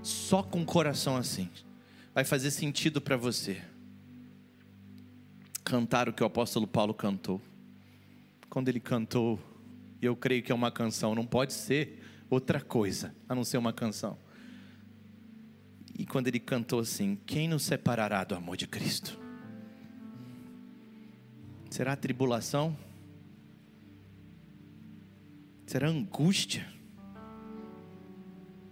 só 0.02 0.42
com 0.42 0.62
o 0.62 0.66
coração 0.66 1.16
assim, 1.16 1.50
vai 2.18 2.24
fazer 2.24 2.50
sentido 2.50 3.00
para 3.00 3.16
você 3.16 3.62
cantar 5.62 6.08
o 6.08 6.12
que 6.12 6.20
o 6.20 6.26
apóstolo 6.26 6.66
Paulo 6.66 6.92
cantou. 6.92 7.40
Quando 8.50 8.68
ele 8.68 8.80
cantou, 8.80 9.38
eu 10.02 10.16
creio 10.16 10.42
que 10.42 10.50
é 10.50 10.54
uma 10.56 10.72
canção, 10.72 11.14
não 11.14 11.24
pode 11.24 11.52
ser 11.52 12.02
outra 12.28 12.60
coisa 12.60 13.14
a 13.28 13.36
não 13.36 13.44
ser 13.44 13.56
uma 13.56 13.72
canção. 13.72 14.18
E 15.96 16.04
quando 16.04 16.26
ele 16.26 16.40
cantou 16.40 16.80
assim: 16.80 17.16
Quem 17.24 17.46
nos 17.46 17.62
separará 17.62 18.24
do 18.24 18.34
amor 18.34 18.56
de 18.56 18.66
Cristo? 18.66 19.16
Será 21.70 21.94
tribulação? 21.94 22.76
Será 25.68 25.86
angústia? 25.86 26.66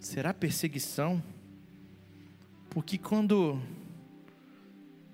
Será 0.00 0.34
perseguição? 0.34 1.22
Porque 2.76 2.98
quando 2.98 3.58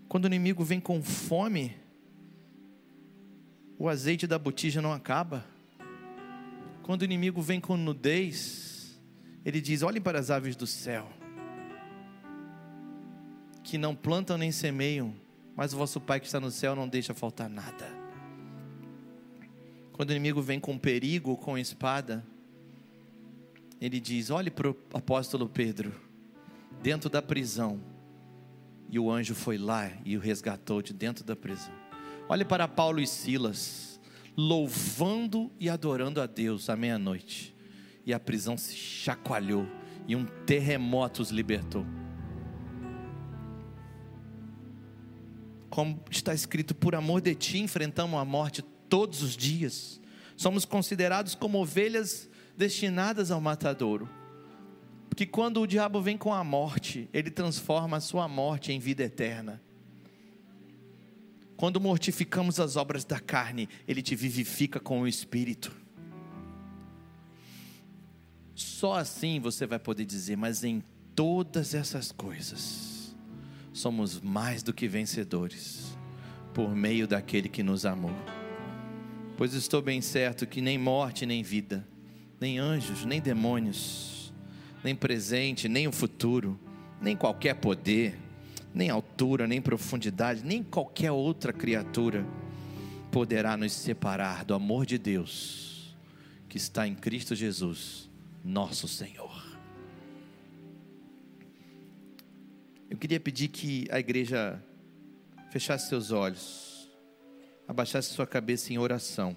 quando 0.09 0.24
o 0.24 0.26
inimigo 0.26 0.64
vem 0.64 0.80
com 0.80 1.01
fome, 1.01 1.76
o 3.78 3.89
azeite 3.89 4.26
da 4.26 4.36
botija 4.36 4.82
não 4.82 4.93
acaba. 4.93 5.47
Quando 6.82 7.02
o 7.02 7.05
inimigo 7.05 7.40
vem 7.40 7.60
com 7.60 7.76
nudez, 7.76 9.01
ele 9.44 9.60
diz: 9.60 9.82
Olhem 9.82 10.02
para 10.02 10.18
as 10.18 10.28
aves 10.28 10.56
do 10.56 10.66
céu, 10.66 11.09
que 13.62 13.78
não 13.78 13.94
plantam 13.94 14.36
nem 14.36 14.51
semeiam, 14.51 15.14
mas 15.55 15.72
o 15.72 15.76
vosso 15.76 16.01
Pai 16.01 16.18
que 16.18 16.26
está 16.26 16.40
no 16.40 16.51
céu 16.51 16.74
não 16.74 16.89
deixa 16.89 17.14
faltar 17.14 17.48
nada. 17.48 17.86
Quando 19.93 20.10
o 20.10 20.12
inimigo 20.14 20.43
vem 20.43 20.59
com 20.59 20.76
perigo, 20.76 21.36
com 21.36 21.56
espada, 21.56 22.26
ele 23.80 24.01
diz: 24.01 24.30
olhe 24.30 24.51
para 24.51 24.68
o 24.68 24.76
apóstolo 24.93 25.48
Pedro, 25.48 25.94
dentro 26.82 27.09
da 27.09 27.22
prisão, 27.22 27.80
e 28.90 28.98
o 28.98 29.10
anjo 29.10 29.34
foi 29.34 29.56
lá 29.56 29.90
e 30.04 30.16
o 30.16 30.20
resgatou 30.20 30.82
de 30.82 30.92
dentro 30.92 31.24
da 31.24 31.34
prisão. 31.34 31.72
Olhe 32.28 32.44
para 32.44 32.68
Paulo 32.68 33.00
e 33.00 33.06
Silas, 33.06 34.00
louvando 34.36 35.50
e 35.59 35.68
adorando 35.70 36.20
a 36.20 36.26
Deus 36.26 36.68
à 36.68 36.76
meia-noite, 36.76 37.54
e 38.04 38.12
a 38.12 38.20
prisão 38.20 38.56
se 38.56 38.74
chacoalhou, 38.74 39.66
e 40.06 40.16
um 40.16 40.26
terremoto 40.44 41.22
os 41.22 41.30
libertou. 41.30 41.86
como 45.72 45.98
está 46.10 46.34
escrito, 46.34 46.74
por 46.74 46.94
amor 46.94 47.22
de 47.22 47.34
ti 47.34 47.59
enfrentamos 47.59 48.20
a 48.20 48.24
morte 48.26 48.60
todos 48.90 49.22
os 49.22 49.34
dias. 49.34 49.98
Somos 50.36 50.66
considerados 50.66 51.34
como 51.34 51.59
ovelhas 51.59 52.28
destinadas 52.54 53.30
ao 53.30 53.40
matadouro. 53.40 54.06
Porque 55.12 55.26
quando 55.26 55.60
o 55.60 55.66
diabo 55.66 56.01
vem 56.01 56.16
com 56.16 56.32
a 56.32 56.43
morte, 56.43 57.06
ele 57.12 57.30
transforma 57.30 57.98
a 57.98 58.01
sua 58.01 58.26
morte 58.26 58.72
em 58.72 58.78
vida 58.78 59.02
eterna. 59.02 59.60
Quando 61.55 61.78
mortificamos 61.78 62.59
as 62.59 62.76
obras 62.76 63.05
da 63.05 63.20
carne, 63.20 63.68
ele 63.86 64.01
te 64.01 64.16
vivifica 64.16 64.80
com 64.80 65.02
o 65.02 65.06
espírito. 65.06 65.70
Só 68.55 68.94
assim 68.94 69.39
você 69.39 69.66
vai 69.66 69.78
poder 69.78 70.06
dizer, 70.06 70.34
mas 70.39 70.64
em 70.64 70.82
todas 71.14 71.74
essas 71.74 72.10
coisas, 72.10 73.14
somos 73.70 74.18
mais 74.18 74.62
do 74.62 74.72
que 74.72 74.89
vencedores, 74.89 75.94
por 76.55 76.74
meio 76.74 77.06
daquele 77.06 77.51
que 77.51 77.62
nos 77.62 77.84
amou. 77.84 78.16
Pois 79.36 79.52
estou 79.52 79.82
bem 79.82 80.01
certo 80.01 80.47
que 80.47 80.62
nem 80.62 80.78
morte, 80.78 81.26
nem 81.26 81.43
vida, 81.43 81.86
nem 82.40 82.59
anjos, 82.59 83.05
nem 83.05 83.20
demônios, 83.20 84.22
nem 84.82 84.94
presente, 84.94 85.68
nem 85.68 85.86
o 85.86 85.92
futuro, 85.92 86.59
nem 87.00 87.16
qualquer 87.16 87.54
poder, 87.54 88.18
nem 88.74 88.90
altura, 88.90 89.46
nem 89.46 89.60
profundidade, 89.60 90.44
nem 90.44 90.62
qualquer 90.62 91.12
outra 91.12 91.52
criatura 91.52 92.26
poderá 93.10 93.56
nos 93.56 93.72
separar 93.72 94.44
do 94.44 94.54
amor 94.54 94.86
de 94.86 94.98
Deus 94.98 95.94
que 96.48 96.56
está 96.56 96.86
em 96.86 96.94
Cristo 96.94 97.34
Jesus, 97.34 98.10
nosso 98.44 98.86
Senhor. 98.86 99.42
Eu 102.90 102.98
queria 102.98 103.18
pedir 103.18 103.48
que 103.48 103.86
a 103.90 103.98
igreja 103.98 104.62
fechasse 105.50 105.88
seus 105.88 106.10
olhos, 106.10 106.90
abaixasse 107.66 108.12
sua 108.12 108.26
cabeça 108.26 108.70
em 108.70 108.76
oração 108.76 109.34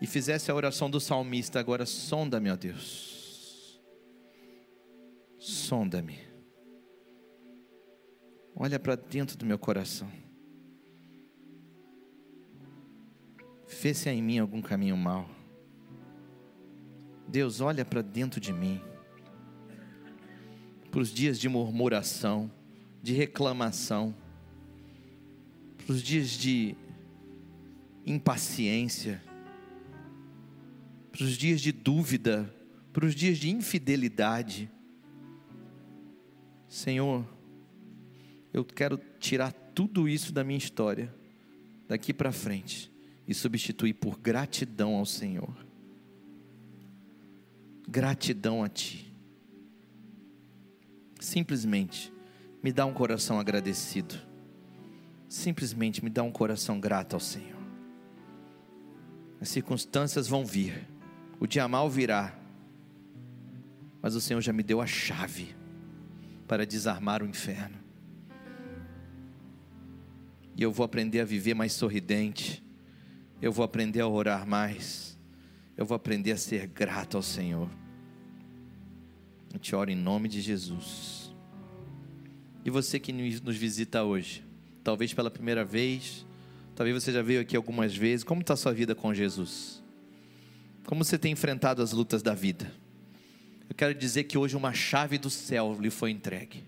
e 0.00 0.06
fizesse 0.06 0.48
a 0.48 0.54
oração 0.54 0.88
do 0.88 1.00
salmista 1.00 1.58
agora, 1.58 1.86
sonda-me, 1.86 2.50
ó 2.50 2.56
Deus. 2.56 3.11
Sonda-me. 5.42 6.20
Olha 8.54 8.78
para 8.78 8.94
dentro 8.94 9.36
do 9.36 9.44
meu 9.44 9.58
coração. 9.58 10.08
Vê 13.66 13.92
se 13.92 14.08
há 14.08 14.14
em 14.14 14.22
mim 14.22 14.38
algum 14.38 14.62
caminho 14.62 14.96
mau. 14.96 15.28
Deus, 17.26 17.60
olha 17.60 17.84
para 17.84 18.02
dentro 18.02 18.40
de 18.40 18.52
mim. 18.52 18.80
Para 20.92 21.00
os 21.00 21.12
dias 21.12 21.40
de 21.40 21.48
murmuração, 21.48 22.48
de 23.02 23.12
reclamação, 23.12 24.14
para 25.76 25.92
os 25.92 26.04
dias 26.04 26.28
de 26.28 26.76
impaciência, 28.06 29.20
para 31.10 31.24
os 31.24 31.36
dias 31.36 31.60
de 31.60 31.72
dúvida, 31.72 32.48
para 32.92 33.04
os 33.04 33.12
dias 33.12 33.38
de 33.38 33.50
infidelidade. 33.50 34.70
Senhor, 36.72 37.22
eu 38.50 38.64
quero 38.64 38.98
tirar 39.20 39.52
tudo 39.52 40.08
isso 40.08 40.32
da 40.32 40.42
minha 40.42 40.56
história, 40.56 41.14
daqui 41.86 42.14
para 42.14 42.32
frente, 42.32 42.90
e 43.28 43.34
substituir 43.34 43.92
por 43.92 44.18
gratidão 44.18 44.94
ao 44.94 45.04
Senhor. 45.04 45.54
Gratidão 47.86 48.64
a 48.64 48.70
Ti. 48.70 49.14
Simplesmente 51.20 52.10
me 52.62 52.72
dá 52.72 52.86
um 52.86 52.94
coração 52.94 53.38
agradecido. 53.38 54.14
Simplesmente 55.28 56.02
me 56.02 56.08
dá 56.08 56.22
um 56.22 56.32
coração 56.32 56.80
grato 56.80 57.12
ao 57.12 57.20
Senhor. 57.20 57.60
As 59.38 59.50
circunstâncias 59.50 60.26
vão 60.26 60.42
vir, 60.42 60.88
o 61.38 61.46
dia 61.46 61.68
mal 61.68 61.90
virá, 61.90 62.34
mas 64.00 64.14
o 64.14 64.22
Senhor 64.22 64.40
já 64.40 64.54
me 64.54 64.62
deu 64.62 64.80
a 64.80 64.86
chave 64.86 65.60
para 66.52 66.66
desarmar 66.66 67.22
o 67.22 67.26
inferno. 67.26 67.78
E 70.54 70.62
eu 70.62 70.70
vou 70.70 70.84
aprender 70.84 71.20
a 71.20 71.24
viver 71.24 71.54
mais 71.54 71.72
sorridente, 71.72 72.62
eu 73.40 73.50
vou 73.50 73.64
aprender 73.64 74.02
a 74.02 74.06
orar 74.06 74.46
mais, 74.46 75.18
eu 75.78 75.86
vou 75.86 75.96
aprender 75.96 76.32
a 76.32 76.36
ser 76.36 76.66
grato 76.66 77.16
ao 77.16 77.22
Senhor. 77.22 77.70
Eu 79.50 79.58
te 79.58 79.74
oro 79.74 79.90
em 79.90 79.94
nome 79.94 80.28
de 80.28 80.42
Jesus. 80.42 81.34
E 82.66 82.68
você 82.68 83.00
que 83.00 83.14
nos 83.14 83.56
visita 83.56 84.02
hoje, 84.02 84.44
talvez 84.84 85.14
pela 85.14 85.30
primeira 85.30 85.64
vez, 85.64 86.26
talvez 86.76 87.02
você 87.02 87.10
já 87.10 87.22
veio 87.22 87.40
aqui 87.40 87.56
algumas 87.56 87.96
vezes, 87.96 88.24
como 88.24 88.42
está 88.42 88.52
a 88.52 88.58
sua 88.58 88.74
vida 88.74 88.94
com 88.94 89.14
Jesus? 89.14 89.82
Como 90.84 91.02
você 91.02 91.16
tem 91.16 91.32
enfrentado 91.32 91.80
as 91.80 91.92
lutas 91.92 92.22
da 92.22 92.34
vida? 92.34 92.70
Eu 93.72 93.74
quero 93.74 93.94
dizer 93.94 94.24
que 94.24 94.36
hoje 94.36 94.54
uma 94.54 94.74
chave 94.74 95.16
do 95.16 95.30
céu 95.30 95.74
lhe 95.80 95.88
foi 95.88 96.10
entregue. 96.10 96.62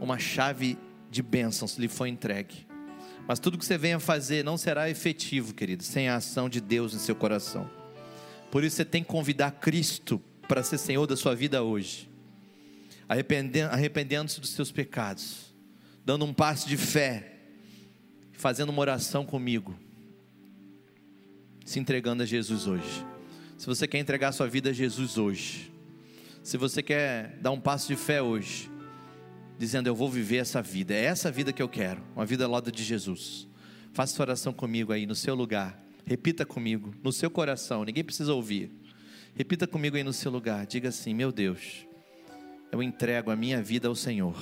Uma 0.00 0.18
chave 0.18 0.78
de 1.10 1.22
bênçãos 1.22 1.76
lhe 1.76 1.86
foi 1.86 2.08
entregue. 2.08 2.66
Mas 3.28 3.38
tudo 3.38 3.58
que 3.58 3.64
você 3.66 3.76
venha 3.76 4.00
fazer 4.00 4.42
não 4.42 4.56
será 4.56 4.88
efetivo, 4.88 5.52
querido, 5.52 5.82
sem 5.82 6.08
a 6.08 6.16
ação 6.16 6.48
de 6.48 6.62
Deus 6.62 6.94
em 6.94 6.98
seu 6.98 7.14
coração. 7.14 7.70
Por 8.50 8.64
isso 8.64 8.76
você 8.76 8.86
tem 8.86 9.02
que 9.02 9.10
convidar 9.10 9.50
Cristo 9.50 10.18
para 10.48 10.62
ser 10.62 10.78
Senhor 10.78 11.06
da 11.06 11.14
sua 11.14 11.34
vida 11.34 11.62
hoje. 11.62 12.08
Arrependendo-se 13.06 14.40
dos 14.40 14.48
seus 14.48 14.72
pecados, 14.72 15.54
dando 16.06 16.24
um 16.24 16.32
passo 16.32 16.66
de 16.66 16.78
fé, 16.78 17.34
fazendo 18.32 18.70
uma 18.70 18.80
oração 18.80 19.26
comigo, 19.26 19.78
se 21.66 21.78
entregando 21.78 22.22
a 22.22 22.26
Jesus 22.26 22.66
hoje. 22.66 23.04
Se 23.58 23.66
você 23.66 23.86
quer 23.86 23.98
entregar 23.98 24.28
a 24.28 24.32
sua 24.32 24.48
vida 24.48 24.70
a 24.70 24.72
Jesus 24.72 25.18
hoje, 25.18 25.70
se 26.42 26.56
você 26.56 26.82
quer 26.82 27.38
dar 27.40 27.50
um 27.52 27.60
passo 27.60 27.88
de 27.88 27.96
fé 27.96 28.20
hoje, 28.20 28.70
dizendo 29.58 29.86
eu 29.86 29.94
vou 29.94 30.10
viver 30.10 30.38
essa 30.38 30.60
vida, 30.60 30.92
é 30.92 31.04
essa 31.04 31.30
vida 31.30 31.52
que 31.52 31.62
eu 31.62 31.68
quero, 31.68 32.02
uma 32.16 32.26
vida 32.26 32.48
lado 32.48 32.72
de 32.72 32.82
Jesus. 32.82 33.48
Faça 33.92 34.14
sua 34.14 34.24
oração 34.24 34.52
comigo 34.52 34.92
aí 34.92 35.06
no 35.06 35.14
seu 35.14 35.34
lugar. 35.34 35.78
Repita 36.04 36.44
comigo, 36.44 36.92
no 37.02 37.12
seu 37.12 37.30
coração, 37.30 37.84
ninguém 37.84 38.02
precisa 38.02 38.34
ouvir. 38.34 38.72
Repita 39.34 39.66
comigo 39.66 39.96
aí 39.96 40.02
no 40.02 40.12
seu 40.12 40.30
lugar. 40.32 40.66
Diga 40.66 40.88
assim: 40.88 41.14
Meu 41.14 41.30
Deus, 41.30 41.86
eu 42.72 42.82
entrego 42.82 43.30
a 43.30 43.36
minha 43.36 43.62
vida 43.62 43.86
ao 43.86 43.94
Senhor. 43.94 44.36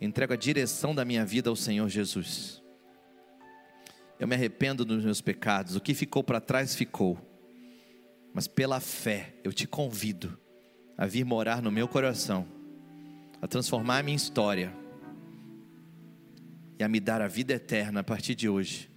Entrego 0.00 0.32
a 0.32 0.36
direção 0.36 0.94
da 0.94 1.04
minha 1.04 1.24
vida 1.24 1.50
ao 1.50 1.54
Senhor 1.54 1.88
Jesus. 1.88 2.62
Eu 4.18 4.26
me 4.26 4.34
arrependo 4.34 4.84
dos 4.84 5.04
meus 5.04 5.20
pecados. 5.20 5.76
O 5.76 5.80
que 5.80 5.94
ficou 5.94 6.24
para 6.24 6.40
trás 6.40 6.74
ficou. 6.74 7.18
Mas 8.32 8.46
pela 8.46 8.80
fé, 8.80 9.34
eu 9.44 9.52
te 9.52 9.66
convido 9.66 10.38
a 10.96 11.06
vir 11.06 11.24
morar 11.24 11.60
no 11.60 11.70
meu 11.70 11.86
coração, 11.86 12.46
a 13.40 13.46
transformar 13.46 13.98
a 13.98 14.02
minha 14.02 14.16
história 14.16 14.72
e 16.78 16.84
a 16.84 16.88
me 16.88 17.00
dar 17.00 17.20
a 17.20 17.28
vida 17.28 17.52
eterna 17.52 18.00
a 18.00 18.04
partir 18.04 18.34
de 18.34 18.48
hoje. 18.48 18.90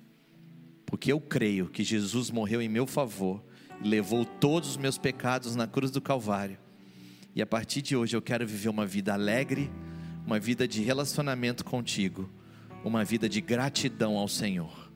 Porque 0.86 1.12
eu 1.12 1.20
creio 1.20 1.68
que 1.68 1.84
Jesus 1.84 2.32
morreu 2.32 2.62
em 2.62 2.70
meu 2.70 2.88
favor 2.88 3.44
e 3.84 3.88
levou 3.88 4.24
todos 4.24 4.70
os 4.70 4.78
meus 4.78 4.98
pecados 4.98 5.56
na 5.56 5.68
cruz 5.68 5.92
do 5.92 6.00
Calvário. 6.00 6.58
E 7.36 7.42
a 7.42 7.46
partir 7.46 7.82
de 7.82 7.96
hoje 7.96 8.16
eu 8.16 8.22
quero 8.22 8.48
viver 8.48 8.70
uma 8.70 8.86
vida 8.86 9.14
alegre, 9.14 9.70
uma 10.26 10.40
vida 10.40 10.68
de 10.68 10.82
relacionamento 10.82 11.66
contigo, 11.66 12.30
uma 12.84 13.04
vida 13.04 13.28
de 13.28 13.42
gratidão 13.42 14.16
ao 14.18 14.28
Senhor. 14.28 14.90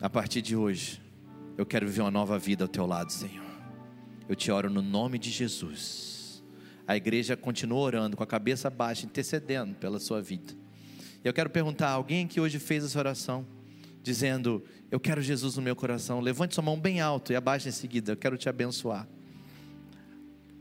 A 0.00 0.08
partir 0.08 0.40
de 0.40 0.54
hoje, 0.54 1.02
eu 1.60 1.66
quero 1.66 1.86
viver 1.86 2.00
uma 2.00 2.10
nova 2.10 2.38
vida 2.38 2.64
ao 2.64 2.68
teu 2.68 2.86
lado, 2.86 3.12
Senhor. 3.12 3.44
Eu 4.26 4.34
te 4.34 4.50
oro 4.50 4.70
no 4.70 4.80
nome 4.80 5.18
de 5.18 5.30
Jesus. 5.30 6.42
A 6.86 6.96
igreja 6.96 7.36
continua 7.36 7.78
orando 7.80 8.16
com 8.16 8.22
a 8.22 8.26
cabeça 8.26 8.70
baixa, 8.70 9.04
intercedendo 9.04 9.74
pela 9.74 10.00
sua 10.00 10.22
vida. 10.22 10.54
E 11.22 11.28
eu 11.28 11.34
quero 11.34 11.50
perguntar: 11.50 11.90
alguém 11.90 12.26
que 12.26 12.40
hoje 12.40 12.58
fez 12.58 12.82
essa 12.82 12.98
oração, 12.98 13.46
dizendo: 14.02 14.64
Eu 14.90 14.98
quero 14.98 15.20
Jesus 15.20 15.56
no 15.56 15.62
meu 15.62 15.76
coração, 15.76 16.18
levante 16.20 16.54
sua 16.54 16.64
mão 16.64 16.80
bem 16.80 17.02
alto 17.02 17.30
e 17.30 17.36
abaixe 17.36 17.68
em 17.68 17.72
seguida, 17.72 18.12
eu 18.12 18.16
quero 18.16 18.38
te 18.38 18.48
abençoar. 18.48 19.06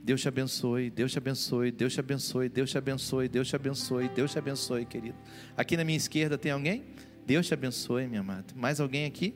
Deus 0.03 0.19
te 0.19 0.27
abençoe, 0.27 0.89
Deus 0.89 1.13
te 1.13 1.17
abençoe, 1.17 1.71
Deus 1.71 1.93
te 1.93 1.99
abençoe, 2.01 2.49
Deus 2.49 2.69
te 2.71 2.77
abençoe, 2.77 3.29
Deus 3.29 3.47
te 3.47 3.55
abençoe, 3.55 4.09
Deus 4.09 4.31
te 4.31 4.37
abençoe, 4.37 4.85
querido. 4.85 5.17
Aqui 5.55 5.77
na 5.77 5.85
minha 5.85 5.97
esquerda 5.97 6.37
tem 6.37 6.51
alguém? 6.51 6.83
Deus 7.25 7.47
te 7.47 7.53
abençoe, 7.53 8.05
minha 8.05 8.19
amada. 8.19 8.53
Mais 8.53 8.81
alguém 8.81 9.05
aqui? 9.05 9.33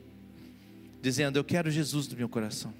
Dizendo: 1.04 1.38
Eu 1.38 1.44
quero 1.44 1.70
Jesus 1.70 2.08
no 2.08 2.16
meu 2.16 2.30
coração. 2.30 2.72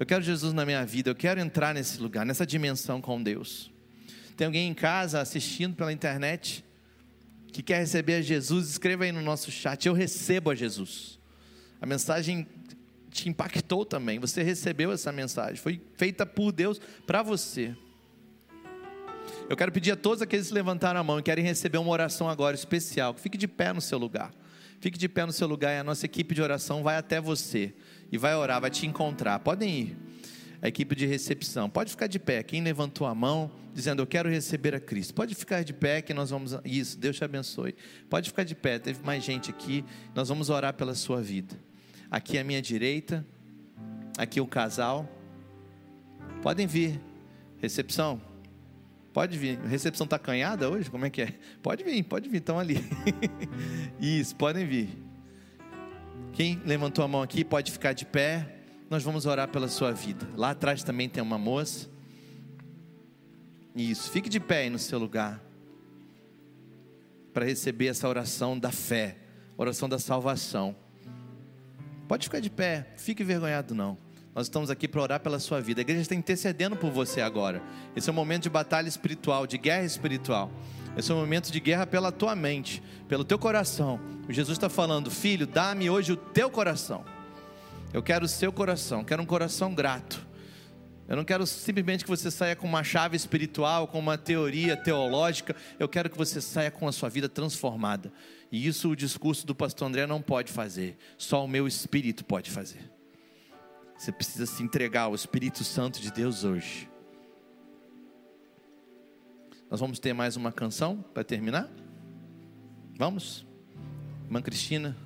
Eu 0.00 0.04
quero 0.04 0.20
Jesus 0.20 0.52
na 0.52 0.66
minha 0.66 0.84
vida. 0.84 1.10
Eu 1.10 1.14
quero 1.14 1.38
entrar 1.38 1.72
nesse 1.72 2.00
lugar, 2.00 2.26
nessa 2.26 2.44
dimensão 2.44 3.00
com 3.00 3.22
Deus. 3.22 3.70
Tem 4.36 4.48
alguém 4.48 4.68
em 4.68 4.74
casa 4.74 5.20
assistindo 5.20 5.76
pela 5.76 5.92
internet 5.92 6.64
que 7.52 7.62
quer 7.62 7.78
receber 7.78 8.14
a 8.14 8.20
Jesus? 8.20 8.68
Escreva 8.68 9.04
aí 9.04 9.12
no 9.12 9.22
nosso 9.22 9.52
chat. 9.52 9.86
Eu 9.86 9.94
recebo 9.94 10.50
a 10.50 10.56
Jesus. 10.56 11.20
A 11.80 11.86
mensagem 11.86 12.48
te 13.12 13.28
impactou 13.28 13.86
também. 13.86 14.18
Você 14.18 14.42
recebeu 14.42 14.90
essa 14.90 15.12
mensagem. 15.12 15.54
Foi 15.54 15.80
feita 15.94 16.26
por 16.26 16.50
Deus 16.50 16.80
para 17.06 17.22
você. 17.22 17.76
Eu 19.48 19.56
quero 19.56 19.70
pedir 19.70 19.92
a 19.92 19.96
todos 19.96 20.20
aqueles 20.20 20.48
que 20.48 20.54
levantaram 20.54 20.98
a 20.98 21.04
mão 21.04 21.20
e 21.20 21.22
querem 21.22 21.44
receber 21.44 21.78
uma 21.78 21.92
oração 21.92 22.28
agora 22.28 22.56
especial. 22.56 23.14
Fique 23.14 23.38
de 23.38 23.46
pé 23.46 23.72
no 23.72 23.80
seu 23.80 23.98
lugar. 23.98 24.32
Fique 24.80 24.98
de 24.98 25.08
pé 25.08 25.24
no 25.24 25.32
seu 25.32 25.46
lugar 25.46 25.72
e 25.74 25.78
a 25.78 25.84
nossa 25.84 26.06
equipe 26.06 26.34
de 26.34 26.42
oração 26.42 26.82
vai 26.82 26.96
até 26.96 27.20
você 27.20 27.74
e 28.10 28.18
vai 28.18 28.34
orar, 28.34 28.60
vai 28.60 28.70
te 28.70 28.86
encontrar. 28.86 29.38
Podem 29.40 29.80
ir. 29.80 29.96
A 30.62 30.68
equipe 30.68 30.96
de 30.96 31.04
recepção, 31.04 31.68
pode 31.68 31.90
ficar 31.90 32.06
de 32.06 32.18
pé. 32.18 32.42
Quem 32.42 32.62
levantou 32.62 33.06
a 33.06 33.14
mão 33.14 33.50
dizendo 33.74 34.00
eu 34.00 34.06
quero 34.06 34.28
receber 34.28 34.74
a 34.74 34.80
Cristo, 34.80 35.12
pode 35.12 35.34
ficar 35.34 35.62
de 35.62 35.74
pé 35.74 36.00
que 36.00 36.14
nós 36.14 36.30
vamos. 36.30 36.56
Isso, 36.64 36.98
Deus 36.98 37.16
te 37.16 37.24
abençoe. 37.24 37.74
Pode 38.08 38.30
ficar 38.30 38.42
de 38.42 38.54
pé. 38.54 38.78
Teve 38.78 39.04
mais 39.04 39.22
gente 39.22 39.50
aqui. 39.50 39.84
Nós 40.14 40.28
vamos 40.30 40.48
orar 40.48 40.72
pela 40.72 40.94
sua 40.94 41.20
vida. 41.20 41.54
Aqui 42.10 42.38
à 42.38 42.44
minha 42.44 42.62
direita, 42.62 43.24
aqui 44.16 44.40
o 44.40 44.46
casal. 44.46 45.06
Podem 46.42 46.66
vir. 46.66 47.00
Recepção, 47.58 48.20
Pode 49.16 49.38
vir. 49.38 49.58
Recepção 49.60 50.04
está 50.04 50.18
canhada 50.18 50.68
hoje? 50.68 50.90
Como 50.90 51.06
é 51.06 51.08
que 51.08 51.22
é? 51.22 51.32
Pode 51.62 51.82
vir, 51.82 52.02
pode 52.02 52.28
vir, 52.28 52.36
estão 52.36 52.58
ali. 52.58 52.76
Isso, 53.98 54.36
podem 54.36 54.66
vir. 54.66 54.90
Quem 56.34 56.60
levantou 56.66 57.02
a 57.02 57.08
mão 57.08 57.22
aqui 57.22 57.42
pode 57.42 57.72
ficar 57.72 57.94
de 57.94 58.04
pé. 58.04 58.58
Nós 58.90 59.02
vamos 59.02 59.24
orar 59.24 59.48
pela 59.48 59.68
sua 59.68 59.90
vida. 59.90 60.28
Lá 60.36 60.50
atrás 60.50 60.84
também 60.84 61.08
tem 61.08 61.22
uma 61.22 61.38
moça. 61.38 61.88
Isso, 63.74 64.10
fique 64.10 64.28
de 64.28 64.38
pé 64.38 64.64
aí 64.64 64.68
no 64.68 64.78
seu 64.78 64.98
lugar. 64.98 65.42
Para 67.32 67.46
receber 67.46 67.86
essa 67.86 68.06
oração 68.06 68.58
da 68.58 68.70
fé, 68.70 69.16
oração 69.56 69.88
da 69.88 69.98
salvação. 69.98 70.76
Pode 72.06 72.24
ficar 72.26 72.40
de 72.40 72.50
pé, 72.50 72.92
fique 72.98 73.22
envergonhado 73.22 73.74
não. 73.74 73.96
Nós 74.36 74.48
estamos 74.48 74.68
aqui 74.68 74.86
para 74.86 75.00
orar 75.00 75.20
pela 75.20 75.38
sua 75.38 75.62
vida. 75.62 75.80
A 75.80 75.82
igreja 75.82 76.02
está 76.02 76.14
intercedendo 76.14 76.76
por 76.76 76.90
você 76.90 77.22
agora. 77.22 77.62
Esse 77.96 78.10
é 78.10 78.12
um 78.12 78.16
momento 78.16 78.42
de 78.42 78.50
batalha 78.50 78.86
espiritual, 78.86 79.46
de 79.46 79.56
guerra 79.56 79.86
espiritual. 79.86 80.52
Esse 80.94 81.10
é 81.10 81.14
um 81.14 81.20
momento 81.20 81.50
de 81.50 81.58
guerra 81.58 81.86
pela 81.86 82.12
tua 82.12 82.36
mente, 82.36 82.82
pelo 83.08 83.24
teu 83.24 83.38
coração. 83.38 83.98
Jesus 84.28 84.58
está 84.58 84.68
falando, 84.68 85.10
filho, 85.10 85.46
dá-me 85.46 85.88
hoje 85.88 86.12
o 86.12 86.16
teu 86.18 86.50
coração. 86.50 87.02
Eu 87.94 88.02
quero 88.02 88.26
o 88.26 88.28
seu 88.28 88.52
coração, 88.52 89.02
quero 89.02 89.22
um 89.22 89.26
coração 89.26 89.74
grato. 89.74 90.26
Eu 91.08 91.16
não 91.16 91.24
quero 91.24 91.46
simplesmente 91.46 92.04
que 92.04 92.10
você 92.10 92.30
saia 92.30 92.54
com 92.54 92.66
uma 92.66 92.84
chave 92.84 93.16
espiritual, 93.16 93.88
com 93.88 93.98
uma 93.98 94.18
teoria 94.18 94.76
teológica. 94.76 95.56
Eu 95.78 95.88
quero 95.88 96.10
que 96.10 96.18
você 96.18 96.42
saia 96.42 96.70
com 96.70 96.86
a 96.86 96.92
sua 96.92 97.08
vida 97.08 97.26
transformada. 97.26 98.12
E 98.52 98.66
isso 98.66 98.90
o 98.90 98.96
discurso 98.96 99.46
do 99.46 99.54
pastor 99.54 99.88
André 99.88 100.06
não 100.06 100.20
pode 100.20 100.52
fazer. 100.52 100.98
Só 101.16 101.42
o 101.42 101.48
meu 101.48 101.66
espírito 101.66 102.22
pode 102.22 102.50
fazer. 102.50 102.95
Você 103.96 104.12
precisa 104.12 104.44
se 104.44 104.62
entregar 104.62 105.02
ao 105.02 105.14
Espírito 105.14 105.64
Santo 105.64 106.00
de 106.00 106.10
Deus 106.10 106.44
hoje. 106.44 106.88
Nós 109.70 109.80
vamos 109.80 109.98
ter 109.98 110.12
mais 110.12 110.36
uma 110.36 110.52
canção 110.52 111.02
para 111.14 111.24
terminar? 111.24 111.68
Vamos? 112.96 113.46
Irmã 114.26 114.42
Cristina? 114.42 114.96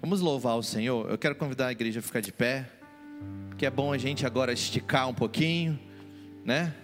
Vamos 0.00 0.20
louvar 0.20 0.56
o 0.56 0.62
Senhor. 0.62 1.10
Eu 1.10 1.18
quero 1.18 1.34
convidar 1.34 1.66
a 1.66 1.72
igreja 1.72 1.98
a 1.98 2.02
ficar 2.02 2.20
de 2.20 2.32
pé. 2.32 2.70
Que 3.58 3.66
é 3.66 3.70
bom 3.70 3.92
a 3.92 3.98
gente 3.98 4.24
agora 4.24 4.52
esticar 4.52 5.08
um 5.08 5.14
pouquinho, 5.14 5.78
né? 6.44 6.74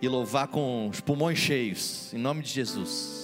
E 0.00 0.08
louvar 0.08 0.48
com 0.48 0.88
os 0.88 1.00
pulmões 1.00 1.38
cheios, 1.38 2.12
em 2.14 2.18
nome 2.18 2.42
de 2.42 2.50
Jesus. 2.50 3.17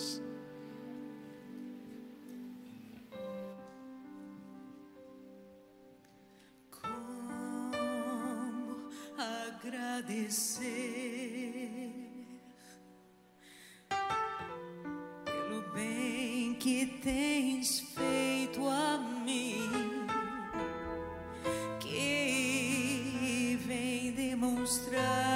Agradecer 9.95 11.93
pelo 15.25 15.63
bem 15.73 16.55
que 16.55 16.87
tens 17.01 17.81
feito 17.81 18.67
a 18.67 18.99
mim, 19.25 20.07
que 21.79 23.57
vem 23.67 24.13
demonstrar 24.13 25.34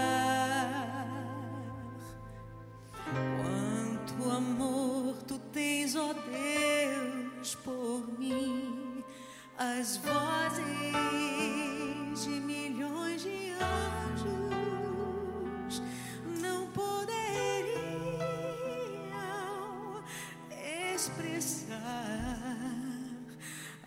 expressar 21.08 21.76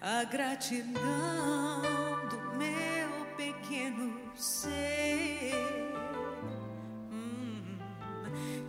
a 0.01 0.23
gratidão 0.23 1.81
do 2.29 2.57
meu 2.57 3.25
pequeno 3.37 4.31
ser 4.35 5.53
hum, 7.11 7.77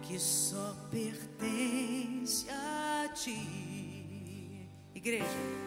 que 0.03 0.19
só 0.19 0.77
pertence 0.91 2.47
a 2.51 3.09
ti, 3.15 4.69
igreja. 4.95 5.61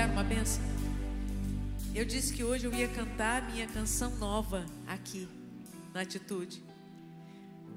Compartilhar 0.00 0.06
uma 0.06 0.24
benção? 0.24 0.62
Eu 1.94 2.04
disse 2.04 2.32
que 2.32 2.42
hoje 2.42 2.66
eu 2.66 2.72
ia 2.72 2.88
cantar 2.88 3.50
minha 3.50 3.66
canção 3.66 4.16
nova 4.16 4.64
aqui, 4.86 5.28
na 5.92 6.00
Atitude. 6.00 6.62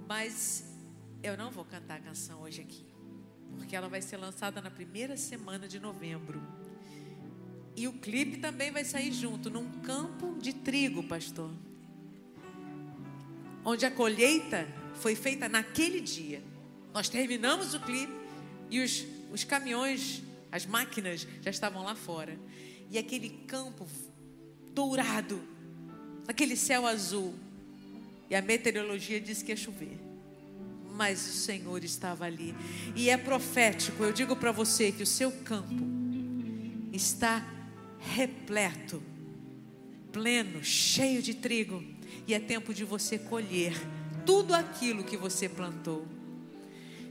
Mas 0.08 0.64
eu 1.22 1.36
não 1.36 1.52
vou 1.52 1.66
cantar 1.66 1.98
a 1.98 2.00
canção 2.00 2.42
hoje 2.42 2.62
aqui, 2.62 2.86
porque 3.58 3.76
ela 3.76 3.90
vai 3.90 4.02
ser 4.02 4.18
lançada 4.18 4.62
na 4.62 4.70
primeira 4.70 5.18
semana 5.18 5.68
de 5.68 5.80
novembro. 5.80 6.42
E 7.76 7.88
o 7.88 7.94
clipe 7.94 8.38
também 8.38 8.72
vai 8.72 8.86
sair 8.86 9.12
junto, 9.12 9.50
num 9.50 9.70
campo 9.82 10.38
de 10.40 10.54
trigo, 10.54 11.04
pastor. 11.04 11.52
Onde 13.66 13.86
a 13.86 13.92
colheita 13.92 14.68
foi 14.96 15.16
feita 15.16 15.50
naquele 15.50 16.00
dia. 16.00 16.44
Nós 16.94 17.10
terminamos 17.10 17.74
o 17.74 17.80
clipe 17.80 18.14
e 18.70 18.80
os, 18.82 19.06
os 19.32 19.44
caminhões, 19.44 20.22
as 20.54 20.68
máquinas 20.68 21.28
já 21.42 21.50
estavam 21.50 21.82
lá 21.82 21.96
fora. 21.96 22.38
E 22.92 23.00
aquele 23.00 23.28
campo 23.48 23.88
dourado, 24.72 25.42
naquele 26.28 26.56
céu 26.56 26.86
azul. 26.86 27.34
E 28.30 28.36
a 28.36 28.42
meteorologia 28.42 29.20
diz 29.20 29.42
que 29.42 29.52
ia 29.52 29.58
chover. 29.58 30.00
Mas 30.92 31.28
o 31.28 31.34
Senhor 31.34 31.84
estava 31.84 32.26
ali. 32.26 32.54
E 32.96 33.10
é 33.10 33.18
profético. 33.18 34.04
Eu 34.04 34.14
digo 34.14 34.36
para 34.36 34.52
você 34.52 34.92
que 34.92 35.02
o 35.02 35.08
seu 35.08 35.32
campo 35.32 35.74
está 36.92 37.44
repleto, 37.98 39.02
pleno, 40.12 40.64
cheio 40.64 41.24
de 41.24 41.34
trigo. 41.34 41.84
E 42.28 42.36
é 42.36 42.40
tempo 42.40 42.76
de 42.76 42.84
você 42.84 43.18
colher 43.18 43.74
tudo 44.24 44.54
aquilo 44.54 45.04
que 45.04 45.18
você 45.18 45.50
plantou. 45.50 46.08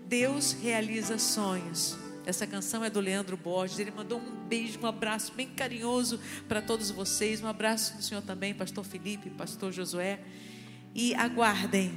Deus 0.07 0.53
realiza 0.53 1.19
sonhos. 1.19 1.99
Essa 2.25 2.47
canção 2.47 2.85
é 2.85 2.91
do 2.91 3.01
Leandro 3.01 3.37
Borges. 3.37 3.79
Ele 3.79 3.91
mandou 3.91 4.19
um 4.19 4.47
beijo, 4.47 4.79
um 4.81 4.87
abraço 4.87 5.33
bem 5.35 5.49
carinhoso 5.49 6.21
para 6.49 6.63
todos 6.63 6.91
vocês. 6.91 7.43
Um 7.43 7.49
abraço 7.49 7.97
do 7.97 8.03
Senhor 8.03 8.23
também, 8.23 8.55
Pastor 8.55 8.85
Felipe, 8.85 9.31
Pastor 9.31 9.73
Josué. 9.73 10.21
E 10.95 11.15
aguardem. 11.15 11.93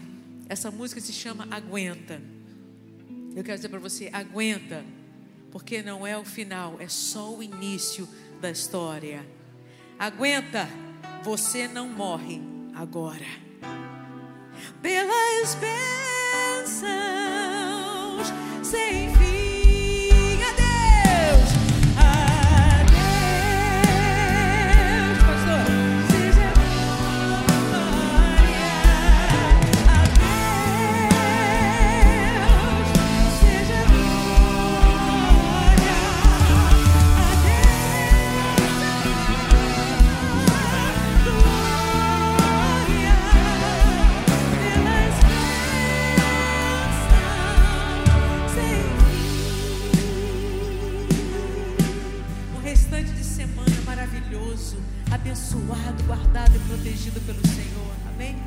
Essa 0.47 0.71
música 0.71 0.99
se 1.01 1.13
chama 1.13 1.47
Aguenta. 1.51 2.21
Eu 3.35 3.43
quero 3.43 3.57
dizer 3.57 3.69
para 3.69 3.79
você: 3.79 4.09
aguenta, 4.13 4.83
porque 5.51 5.83
não 5.83 6.07
é 6.07 6.17
o 6.17 6.23
final, 6.23 6.77
é 6.79 6.87
só 6.87 7.35
o 7.35 7.43
início 7.43 8.07
da 8.39 8.49
história. 8.49 9.25
Aguenta, 9.99 10.67
você 11.23 11.67
não 11.67 11.89
morre 11.89 12.41
agora. 12.73 13.25
Pelas 14.81 15.55
bênçãos 15.55 16.85
sem 18.63 19.13
fim. 19.15 19.34
Abençoado, 55.35 56.01
guardado 56.03 56.55
e 56.55 56.59
protegido 56.59 57.19
pelo 57.21 57.45
Senhor. 57.45 57.95
Amém? 58.07 58.37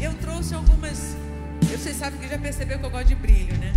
Eu 0.00 0.14
trouxe 0.18 0.54
algumas. 0.54 1.16
Vocês 1.62 1.96
sabem 1.96 2.20
que 2.20 2.28
já 2.28 2.38
percebeu 2.38 2.78
que 2.78 2.86
eu 2.86 2.90
gosto 2.90 3.08
de 3.08 3.16
brilho, 3.16 3.56
né? 3.58 3.72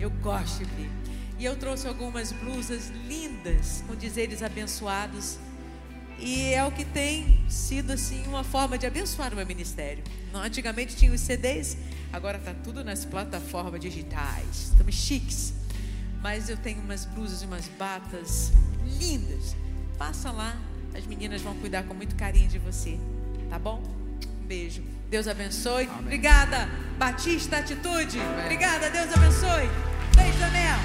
Eu 0.00 0.08
gosto 0.08 0.60
de 0.60 0.64
brilho. 0.64 0.90
E 1.38 1.44
eu 1.44 1.54
trouxe 1.54 1.86
algumas 1.86 2.32
blusas 2.32 2.90
lindas 3.06 3.84
com 3.86 3.94
dizeres 3.94 4.42
abençoados. 4.42 5.36
E 6.18 6.54
é 6.54 6.64
o 6.64 6.72
que 6.72 6.86
tem 6.86 7.44
sido 7.46 7.92
assim 7.92 8.26
uma 8.26 8.42
forma 8.42 8.78
de 8.78 8.86
abençoar 8.86 9.34
o 9.34 9.36
meu 9.36 9.46
ministério. 9.46 10.02
Antigamente 10.32 10.96
tinha 10.96 11.12
os 11.12 11.20
CDs, 11.20 11.76
agora 12.10 12.38
está 12.38 12.54
tudo 12.54 12.82
nas 12.82 13.04
plataformas 13.04 13.82
digitais. 13.82 14.70
Estamos 14.70 14.94
chiques. 14.94 15.52
Mas 16.22 16.48
eu 16.48 16.56
tenho 16.56 16.80
umas 16.80 17.04
blusas 17.04 17.42
e 17.42 17.44
umas 17.44 17.68
batas 17.68 18.50
lindas. 18.98 19.54
Passa 19.98 20.30
lá, 20.30 20.58
as 20.96 21.06
meninas 21.06 21.42
vão 21.42 21.54
cuidar 21.54 21.82
com 21.84 21.94
muito 21.94 22.16
carinho 22.16 22.48
de 22.48 22.58
você. 22.58 22.98
Tá 23.50 23.58
bom? 23.58 23.82
Um 24.42 24.46
beijo. 24.46 24.82
Deus 25.10 25.28
abençoe. 25.28 25.88
Obrigada, 26.00 26.68
Batista 26.98 27.58
Atitude. 27.58 28.18
Obrigada, 28.44 28.90
Deus 28.90 29.12
abençoe. 29.14 29.68
Beijo, 30.16 30.38
Daniel. 30.38 30.78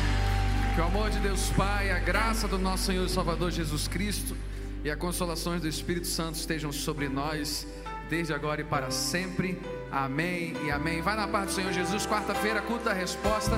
Que 0.75 0.81
o 0.81 0.83
amor 0.83 1.09
de 1.09 1.19
Deus 1.19 1.49
Pai, 1.55 1.91
a 1.91 1.99
graça 1.99 2.47
do 2.47 2.57
nosso 2.57 2.85
Senhor 2.85 3.05
e 3.05 3.09
Salvador 3.09 3.51
Jesus 3.51 3.87
Cristo 3.87 4.37
e 4.83 4.91
a 4.91 4.95
consolações 4.95 5.61
do 5.61 5.67
Espírito 5.67 6.07
Santo 6.07 6.35
estejam 6.35 6.71
sobre 6.71 7.07
nós, 7.07 7.67
desde 8.09 8.33
agora 8.33 8.61
e 8.61 8.63
para 8.63 8.91
sempre. 8.91 9.59
Amém 9.91 10.53
e 10.65 10.71
amém. 10.71 11.01
Vai 11.01 11.15
na 11.15 11.27
paz 11.27 11.47
do 11.47 11.51
Senhor 11.53 11.71
Jesus. 11.71 12.05
Quarta-feira, 12.05 12.61
culto 12.61 12.85
da 12.85 12.93
resposta. 12.93 13.57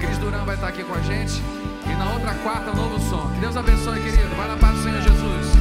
Cris 0.00 0.16
Durão 0.18 0.44
vai 0.44 0.54
estar 0.54 0.68
aqui 0.68 0.84
com 0.84 0.94
a 0.94 1.00
gente. 1.02 1.34
E 1.86 1.96
na 1.96 2.12
outra 2.12 2.34
quarta, 2.36 2.72
novo 2.72 2.98
som. 3.08 3.32
Que 3.34 3.40
Deus 3.40 3.56
abençoe, 3.56 4.00
querido. 4.00 4.34
Vai 4.36 4.48
na 4.48 4.56
paz 4.56 4.76
do 4.76 4.82
Senhor 4.82 5.02
Jesus. 5.02 5.57